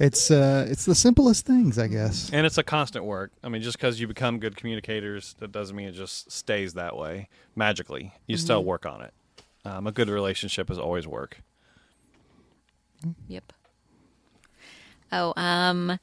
It's 0.00 0.30
uh, 0.30 0.66
it's 0.66 0.86
the 0.86 0.94
simplest 0.94 1.44
things, 1.44 1.78
I 1.78 1.86
guess. 1.86 2.30
and 2.32 2.46
it's 2.46 2.56
a 2.56 2.62
constant 2.62 3.04
work. 3.04 3.32
I 3.44 3.50
mean, 3.50 3.60
just 3.60 3.76
because 3.76 4.00
you 4.00 4.08
become 4.08 4.38
good 4.38 4.56
communicators, 4.56 5.34
that 5.40 5.52
doesn't 5.52 5.76
mean 5.76 5.88
it 5.88 5.92
just 5.92 6.32
stays 6.32 6.72
that 6.72 6.96
way 6.96 7.28
magically. 7.54 8.14
You 8.26 8.38
still 8.38 8.64
work 8.64 8.86
on 8.86 9.02
it. 9.02 9.12
Um, 9.66 9.86
a 9.86 9.92
good 9.92 10.08
relationship 10.08 10.70
is 10.70 10.78
always 10.78 11.06
work. 11.06 11.42
Yep. 13.28 13.52
Oh, 15.12 15.34
um, 15.36 15.98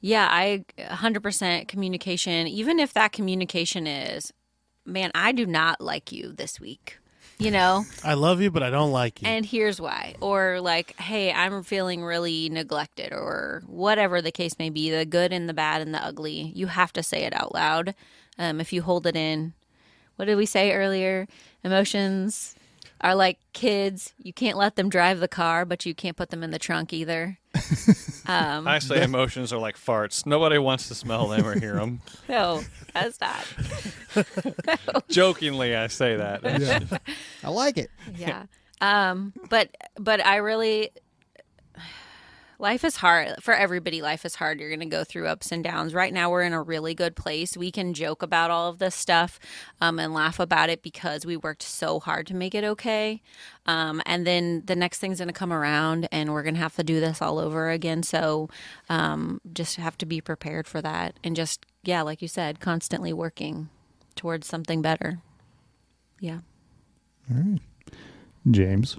yeah, 0.00 0.26
I 0.28 0.64
100% 0.76 1.68
communication. 1.68 2.48
Even 2.48 2.80
if 2.80 2.92
that 2.94 3.12
communication 3.12 3.86
is, 3.86 4.32
man, 4.84 5.10
I 5.14 5.32
do 5.32 5.46
not 5.46 5.80
like 5.80 6.12
you 6.12 6.32
this 6.32 6.60
week, 6.60 6.98
you 7.38 7.50
know? 7.50 7.84
I 8.04 8.14
love 8.14 8.40
you, 8.40 8.50
but 8.50 8.62
I 8.62 8.70
don't 8.70 8.92
like 8.92 9.22
you. 9.22 9.28
and 9.28 9.44
here's 9.44 9.80
why. 9.80 10.14
Or 10.20 10.60
like, 10.60 10.98
hey, 10.98 11.32
I'm 11.32 11.62
feeling 11.62 12.04
really 12.04 12.48
neglected, 12.48 13.12
or 13.12 13.62
whatever 13.66 14.20
the 14.20 14.32
case 14.32 14.58
may 14.58 14.70
be 14.70 14.90
the 14.90 15.04
good 15.04 15.32
and 15.32 15.48
the 15.48 15.54
bad 15.54 15.82
and 15.82 15.94
the 15.94 16.04
ugly. 16.04 16.52
You 16.54 16.68
have 16.68 16.92
to 16.94 17.02
say 17.02 17.24
it 17.24 17.34
out 17.34 17.54
loud. 17.54 17.94
Um, 18.38 18.60
if 18.60 18.72
you 18.72 18.82
hold 18.82 19.06
it 19.06 19.16
in, 19.16 19.54
what 20.16 20.26
did 20.26 20.36
we 20.36 20.46
say 20.46 20.72
earlier? 20.72 21.26
Emotions 21.62 22.54
are 23.04 23.14
like 23.14 23.38
kids. 23.52 24.14
You 24.18 24.32
can't 24.32 24.58
let 24.58 24.74
them 24.74 24.88
drive 24.88 25.20
the 25.20 25.28
car, 25.28 25.64
but 25.64 25.86
you 25.86 25.94
can't 25.94 26.16
put 26.16 26.30
them 26.30 26.42
in 26.42 26.50
the 26.50 26.58
trunk 26.58 26.92
either. 26.92 27.38
Um, 28.26 28.66
I 28.66 28.78
say 28.78 29.02
emotions 29.02 29.52
are 29.52 29.58
like 29.58 29.76
farts. 29.76 30.24
Nobody 30.24 30.56
wants 30.56 30.88
to 30.88 30.94
smell 30.94 31.28
them 31.28 31.46
or 31.46 31.60
hear 31.60 31.74
them. 31.74 32.00
no, 32.28 32.62
that's 32.94 33.20
not. 33.20 33.44
Jokingly, 35.10 35.76
I 35.76 35.88
say 35.88 36.16
that. 36.16 36.42
Yeah. 36.42 36.80
I 37.42 37.50
like 37.50 37.76
it. 37.76 37.90
yeah 38.16 38.44
um 38.80 39.32
but 39.50 39.68
but 39.98 40.24
i 40.24 40.36
really 40.36 40.90
life 42.64 42.82
is 42.82 42.96
hard 42.96 43.34
for 43.42 43.52
everybody 43.52 44.00
life 44.00 44.24
is 44.24 44.36
hard. 44.36 44.58
You're 44.58 44.70
going 44.70 44.80
to 44.80 44.86
go 44.86 45.04
through 45.04 45.26
ups 45.26 45.52
and 45.52 45.62
downs. 45.62 45.92
Right 45.92 46.14
now 46.14 46.30
we're 46.30 46.44
in 46.44 46.54
a 46.54 46.62
really 46.62 46.94
good 46.94 47.14
place. 47.14 47.58
We 47.58 47.70
can 47.70 47.92
joke 47.92 48.22
about 48.22 48.50
all 48.50 48.70
of 48.70 48.78
this 48.78 48.94
stuff 48.94 49.38
um, 49.82 49.98
and 49.98 50.14
laugh 50.14 50.40
about 50.40 50.70
it 50.70 50.82
because 50.82 51.26
we 51.26 51.36
worked 51.36 51.62
so 51.62 52.00
hard 52.00 52.26
to 52.28 52.34
make 52.34 52.54
it 52.54 52.64
okay. 52.64 53.20
Um, 53.66 54.00
and 54.06 54.26
then 54.26 54.62
the 54.64 54.74
next 54.74 54.98
thing's 54.98 55.18
going 55.18 55.28
to 55.28 55.34
come 55.34 55.52
around 55.52 56.08
and 56.10 56.32
we're 56.32 56.42
going 56.42 56.54
to 56.54 56.60
have 56.60 56.74
to 56.76 56.82
do 56.82 57.00
this 57.00 57.20
all 57.20 57.38
over 57.38 57.68
again. 57.68 58.02
So 58.02 58.48
um, 58.88 59.42
just 59.52 59.76
have 59.76 59.98
to 59.98 60.06
be 60.06 60.22
prepared 60.22 60.66
for 60.66 60.80
that. 60.80 61.18
And 61.22 61.36
just 61.36 61.66
yeah 61.82 62.00
like 62.00 62.22
you 62.22 62.28
said 62.28 62.60
constantly 62.60 63.12
working 63.12 63.68
towards 64.16 64.46
something 64.46 64.80
better. 64.80 65.18
Yeah. 66.18 66.38
All 67.30 67.36
right, 67.36 67.60
James. 68.50 68.96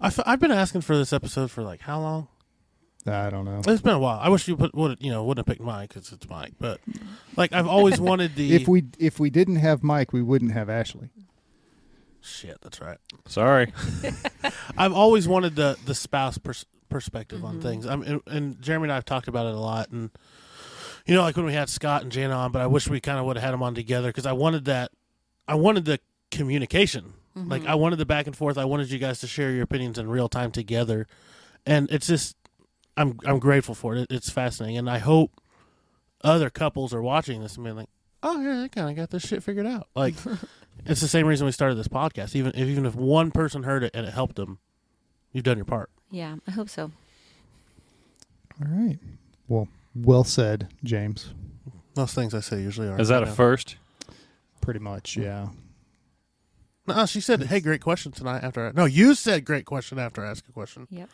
I've, 0.00 0.20
I've 0.26 0.40
been 0.40 0.52
asking 0.52 0.82
for 0.82 0.96
this 0.96 1.12
episode 1.12 1.50
for 1.50 1.62
like 1.62 1.80
how 1.80 2.00
long? 2.00 2.28
I 3.06 3.30
don't 3.30 3.44
know. 3.44 3.60
It's 3.66 3.80
been 3.80 3.94
a 3.94 3.98
while. 3.98 4.18
I 4.20 4.28
wish 4.28 4.48
you 4.48 4.56
put 4.56 4.74
would 4.74 4.98
you 5.00 5.10
know 5.10 5.24
wouldn't 5.24 5.46
have 5.46 5.52
picked 5.52 5.64
Mike 5.64 5.90
because 5.90 6.12
it's 6.12 6.28
Mike, 6.28 6.54
but 6.58 6.80
like 7.36 7.52
I've 7.52 7.66
always 7.66 8.00
wanted 8.00 8.34
the 8.34 8.54
If 8.54 8.68
we 8.68 8.84
if 8.98 9.18
we 9.18 9.30
didn't 9.30 9.56
have 9.56 9.82
Mike, 9.82 10.12
we 10.12 10.22
wouldn't 10.22 10.52
have 10.52 10.68
Ashley. 10.68 11.10
shit. 12.20 12.58
That's 12.60 12.80
right. 12.80 12.98
Sorry. 13.26 13.72
I've 14.78 14.92
always 14.92 15.26
wanted 15.26 15.56
the 15.56 15.78
the 15.84 15.94
spouse 15.94 16.38
pers- 16.38 16.66
perspective 16.88 17.44
on 17.44 17.54
mm-hmm. 17.54 17.62
things. 17.62 17.86
I'm 17.86 18.02
and, 18.02 18.20
and 18.26 18.60
Jeremy 18.60 18.84
and 18.84 18.92
I 18.92 18.96
have 18.96 19.04
talked 19.04 19.28
about 19.28 19.46
it 19.46 19.54
a 19.54 19.60
lot, 19.60 19.90
and 19.90 20.10
you 21.06 21.14
know, 21.14 21.22
like 21.22 21.36
when 21.36 21.46
we 21.46 21.54
had 21.54 21.68
Scott 21.68 22.02
and 22.02 22.12
Jana 22.12 22.34
on, 22.34 22.52
but 22.52 22.60
I 22.60 22.66
wish 22.66 22.88
we 22.88 23.00
kind 23.00 23.18
of 23.18 23.24
would 23.26 23.36
have 23.36 23.44
had 23.44 23.52
them 23.52 23.62
on 23.62 23.74
together 23.74 24.08
because 24.08 24.26
I 24.26 24.32
wanted 24.32 24.66
that. 24.66 24.90
I 25.46 25.54
wanted 25.54 25.86
the 25.86 26.00
communication. 26.30 27.14
Like 27.46 27.62
mm-hmm. 27.62 27.70
I 27.70 27.74
wanted 27.74 27.96
the 27.96 28.06
back 28.06 28.26
and 28.26 28.36
forth. 28.36 28.58
I 28.58 28.64
wanted 28.64 28.90
you 28.90 28.98
guys 28.98 29.20
to 29.20 29.26
share 29.26 29.50
your 29.50 29.62
opinions 29.62 29.98
in 29.98 30.08
real 30.08 30.28
time 30.28 30.50
together, 30.50 31.06
and 31.66 31.90
it's 31.90 32.06
just 32.06 32.36
I'm 32.96 33.18
I'm 33.24 33.38
grateful 33.38 33.74
for 33.74 33.96
it. 33.96 34.06
It's 34.10 34.30
fascinating, 34.30 34.78
and 34.78 34.90
I 34.90 34.98
hope 34.98 35.40
other 36.22 36.50
couples 36.50 36.92
are 36.92 37.02
watching 37.02 37.40
this 37.42 37.56
and 37.56 37.64
being 37.64 37.76
like, 37.76 37.88
"Oh 38.22 38.40
yeah, 38.40 38.60
they 38.62 38.68
kind 38.68 38.90
of 38.90 38.96
got 38.96 39.10
this 39.10 39.22
shit 39.26 39.42
figured 39.42 39.66
out." 39.66 39.88
Like 39.94 40.14
it's 40.86 41.00
the 41.00 41.08
same 41.08 41.26
reason 41.26 41.46
we 41.46 41.52
started 41.52 41.76
this 41.76 41.88
podcast. 41.88 42.34
Even 42.34 42.52
if 42.54 42.68
even 42.68 42.86
if 42.86 42.94
one 42.94 43.30
person 43.30 43.62
heard 43.62 43.82
it 43.84 43.92
and 43.94 44.06
it 44.06 44.12
helped 44.12 44.36
them, 44.36 44.58
you've 45.32 45.44
done 45.44 45.58
your 45.58 45.64
part. 45.64 45.90
yeah 46.10 46.36
i 46.46 46.50
hope 46.50 46.68
so 46.68 46.90
All 48.60 48.68
right. 48.68 48.98
Well, 49.46 49.68
well 49.94 50.24
said, 50.24 50.68
James. 50.82 51.32
Most 51.96 52.14
things 52.14 52.34
I 52.34 52.40
say 52.40 52.60
usually 52.60 52.88
are. 52.88 53.00
Is 53.00 53.08
that 53.08 53.22
a 53.22 53.26
you 53.26 53.30
know. 53.30 53.34
first? 53.34 53.76
Pretty 54.60 54.80
much, 54.80 55.16
yeah. 55.16 55.48
No, 56.88 57.06
she 57.06 57.20
said, 57.20 57.42
"Hey, 57.44 57.60
great 57.60 57.80
question 57.80 58.12
tonight." 58.12 58.42
After 58.42 58.68
I, 58.68 58.72
no, 58.72 58.84
you 58.84 59.14
said 59.14 59.44
great 59.44 59.64
question 59.64 59.98
after 59.98 60.24
I 60.24 60.30
ask 60.30 60.44
a 60.48 60.52
question. 60.52 60.86
yep 60.90 61.08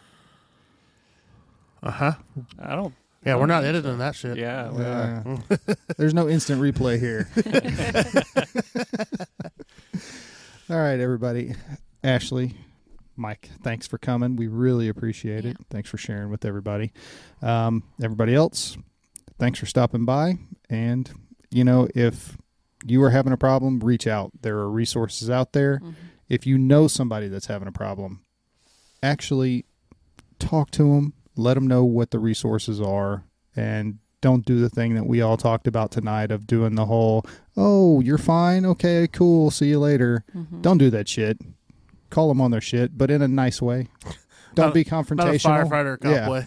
Uh 1.82 1.90
huh. 1.90 2.12
I 2.58 2.74
don't. 2.74 2.94
Yeah, 3.24 3.36
we're 3.36 3.46
not 3.46 3.64
editing 3.64 3.96
that 3.98 4.14
shit. 4.14 4.36
Yeah. 4.36 4.70
we 4.70 4.84
are. 4.84 5.38
Yeah. 5.50 5.74
There's 5.96 6.12
no 6.12 6.28
instant 6.28 6.60
replay 6.60 7.00
here. 7.00 7.26
All 10.70 10.78
right, 10.78 11.00
everybody. 11.00 11.54
Ashley, 12.02 12.54
Mike, 13.16 13.48
thanks 13.62 13.86
for 13.86 13.96
coming. 13.98 14.36
We 14.36 14.46
really 14.46 14.88
appreciate 14.88 15.44
it. 15.46 15.56
Thanks 15.70 15.88
for 15.88 15.96
sharing 15.98 16.30
with 16.30 16.44
everybody. 16.44 16.92
Um, 17.42 17.82
everybody 18.02 18.34
else, 18.34 18.76
thanks 19.38 19.58
for 19.58 19.66
stopping 19.66 20.04
by. 20.04 20.38
And, 20.68 21.10
you 21.50 21.64
know, 21.64 21.88
if 21.94 22.36
you 22.84 23.02
are 23.02 23.10
having 23.10 23.32
a 23.32 23.36
problem, 23.36 23.80
reach 23.80 24.06
out. 24.06 24.30
There 24.42 24.56
are 24.58 24.70
resources 24.70 25.30
out 25.30 25.52
there. 25.52 25.80
If 26.28 26.46
you 26.46 26.58
know 26.58 26.88
somebody 26.88 27.28
that's 27.28 27.46
having 27.46 27.68
a 27.68 27.72
problem, 27.72 28.24
actually 29.02 29.64
talk 30.38 30.70
to 30.72 30.82
them, 30.94 31.14
let 31.36 31.54
them 31.54 31.66
know 31.66 31.84
what 31.84 32.10
the 32.10 32.18
resources 32.18 32.80
are, 32.80 33.24
and 33.56 33.98
don't 34.20 34.44
do 34.46 34.58
the 34.58 34.70
thing 34.70 34.94
that 34.94 35.04
we 35.06 35.20
all 35.20 35.36
talked 35.36 35.66
about 35.66 35.90
tonight 35.90 36.30
of 36.30 36.46
doing 36.46 36.74
the 36.76 36.86
whole, 36.86 37.26
oh, 37.56 38.00
you're 38.00 38.16
fine. 38.18 38.64
Okay, 38.64 39.06
cool. 39.12 39.50
See 39.50 39.66
you 39.68 39.78
later. 39.78 40.24
Don't 40.62 40.78
do 40.78 40.88
that 40.90 41.08
shit. 41.08 41.38
Call 42.10 42.28
them 42.28 42.40
on 42.40 42.50
their 42.50 42.60
shit, 42.60 42.96
but 42.96 43.10
in 43.10 43.20
a 43.22 43.28
nice 43.28 43.60
way. 43.60 43.88
Don't 44.54 44.66
Not- 44.66 44.74
be 44.74 44.84
confrontational. 44.84 45.68
firefighter 45.68 46.00
cop 46.00 46.10
Yeah. 46.12 46.44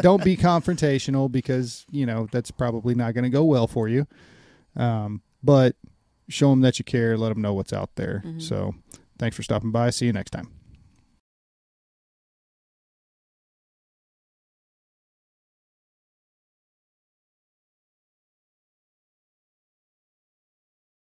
don't 0.00 0.22
be 0.24 0.36
confrontational 0.36 1.30
because 1.30 1.84
you 1.90 2.06
know 2.06 2.26
that's 2.32 2.50
probably 2.50 2.94
not 2.94 3.12
going 3.14 3.22
to 3.24 3.30
go 3.30 3.44
well 3.44 3.66
for 3.68 3.88
you. 3.88 4.06
Um, 4.76 5.22
but 5.44 5.76
show 6.28 6.50
them 6.50 6.62
that 6.62 6.78
you 6.78 6.84
care. 6.84 7.16
Let 7.16 7.28
them 7.28 7.42
know 7.42 7.54
what's 7.54 7.72
out 7.72 7.90
there. 7.96 8.22
Mm-hmm. 8.24 8.40
So, 8.40 8.74
thanks 9.18 9.36
for 9.36 9.42
stopping 9.42 9.70
by. 9.70 9.90
See 9.90 10.06
you 10.06 10.12
next 10.12 10.30
time. 10.30 10.50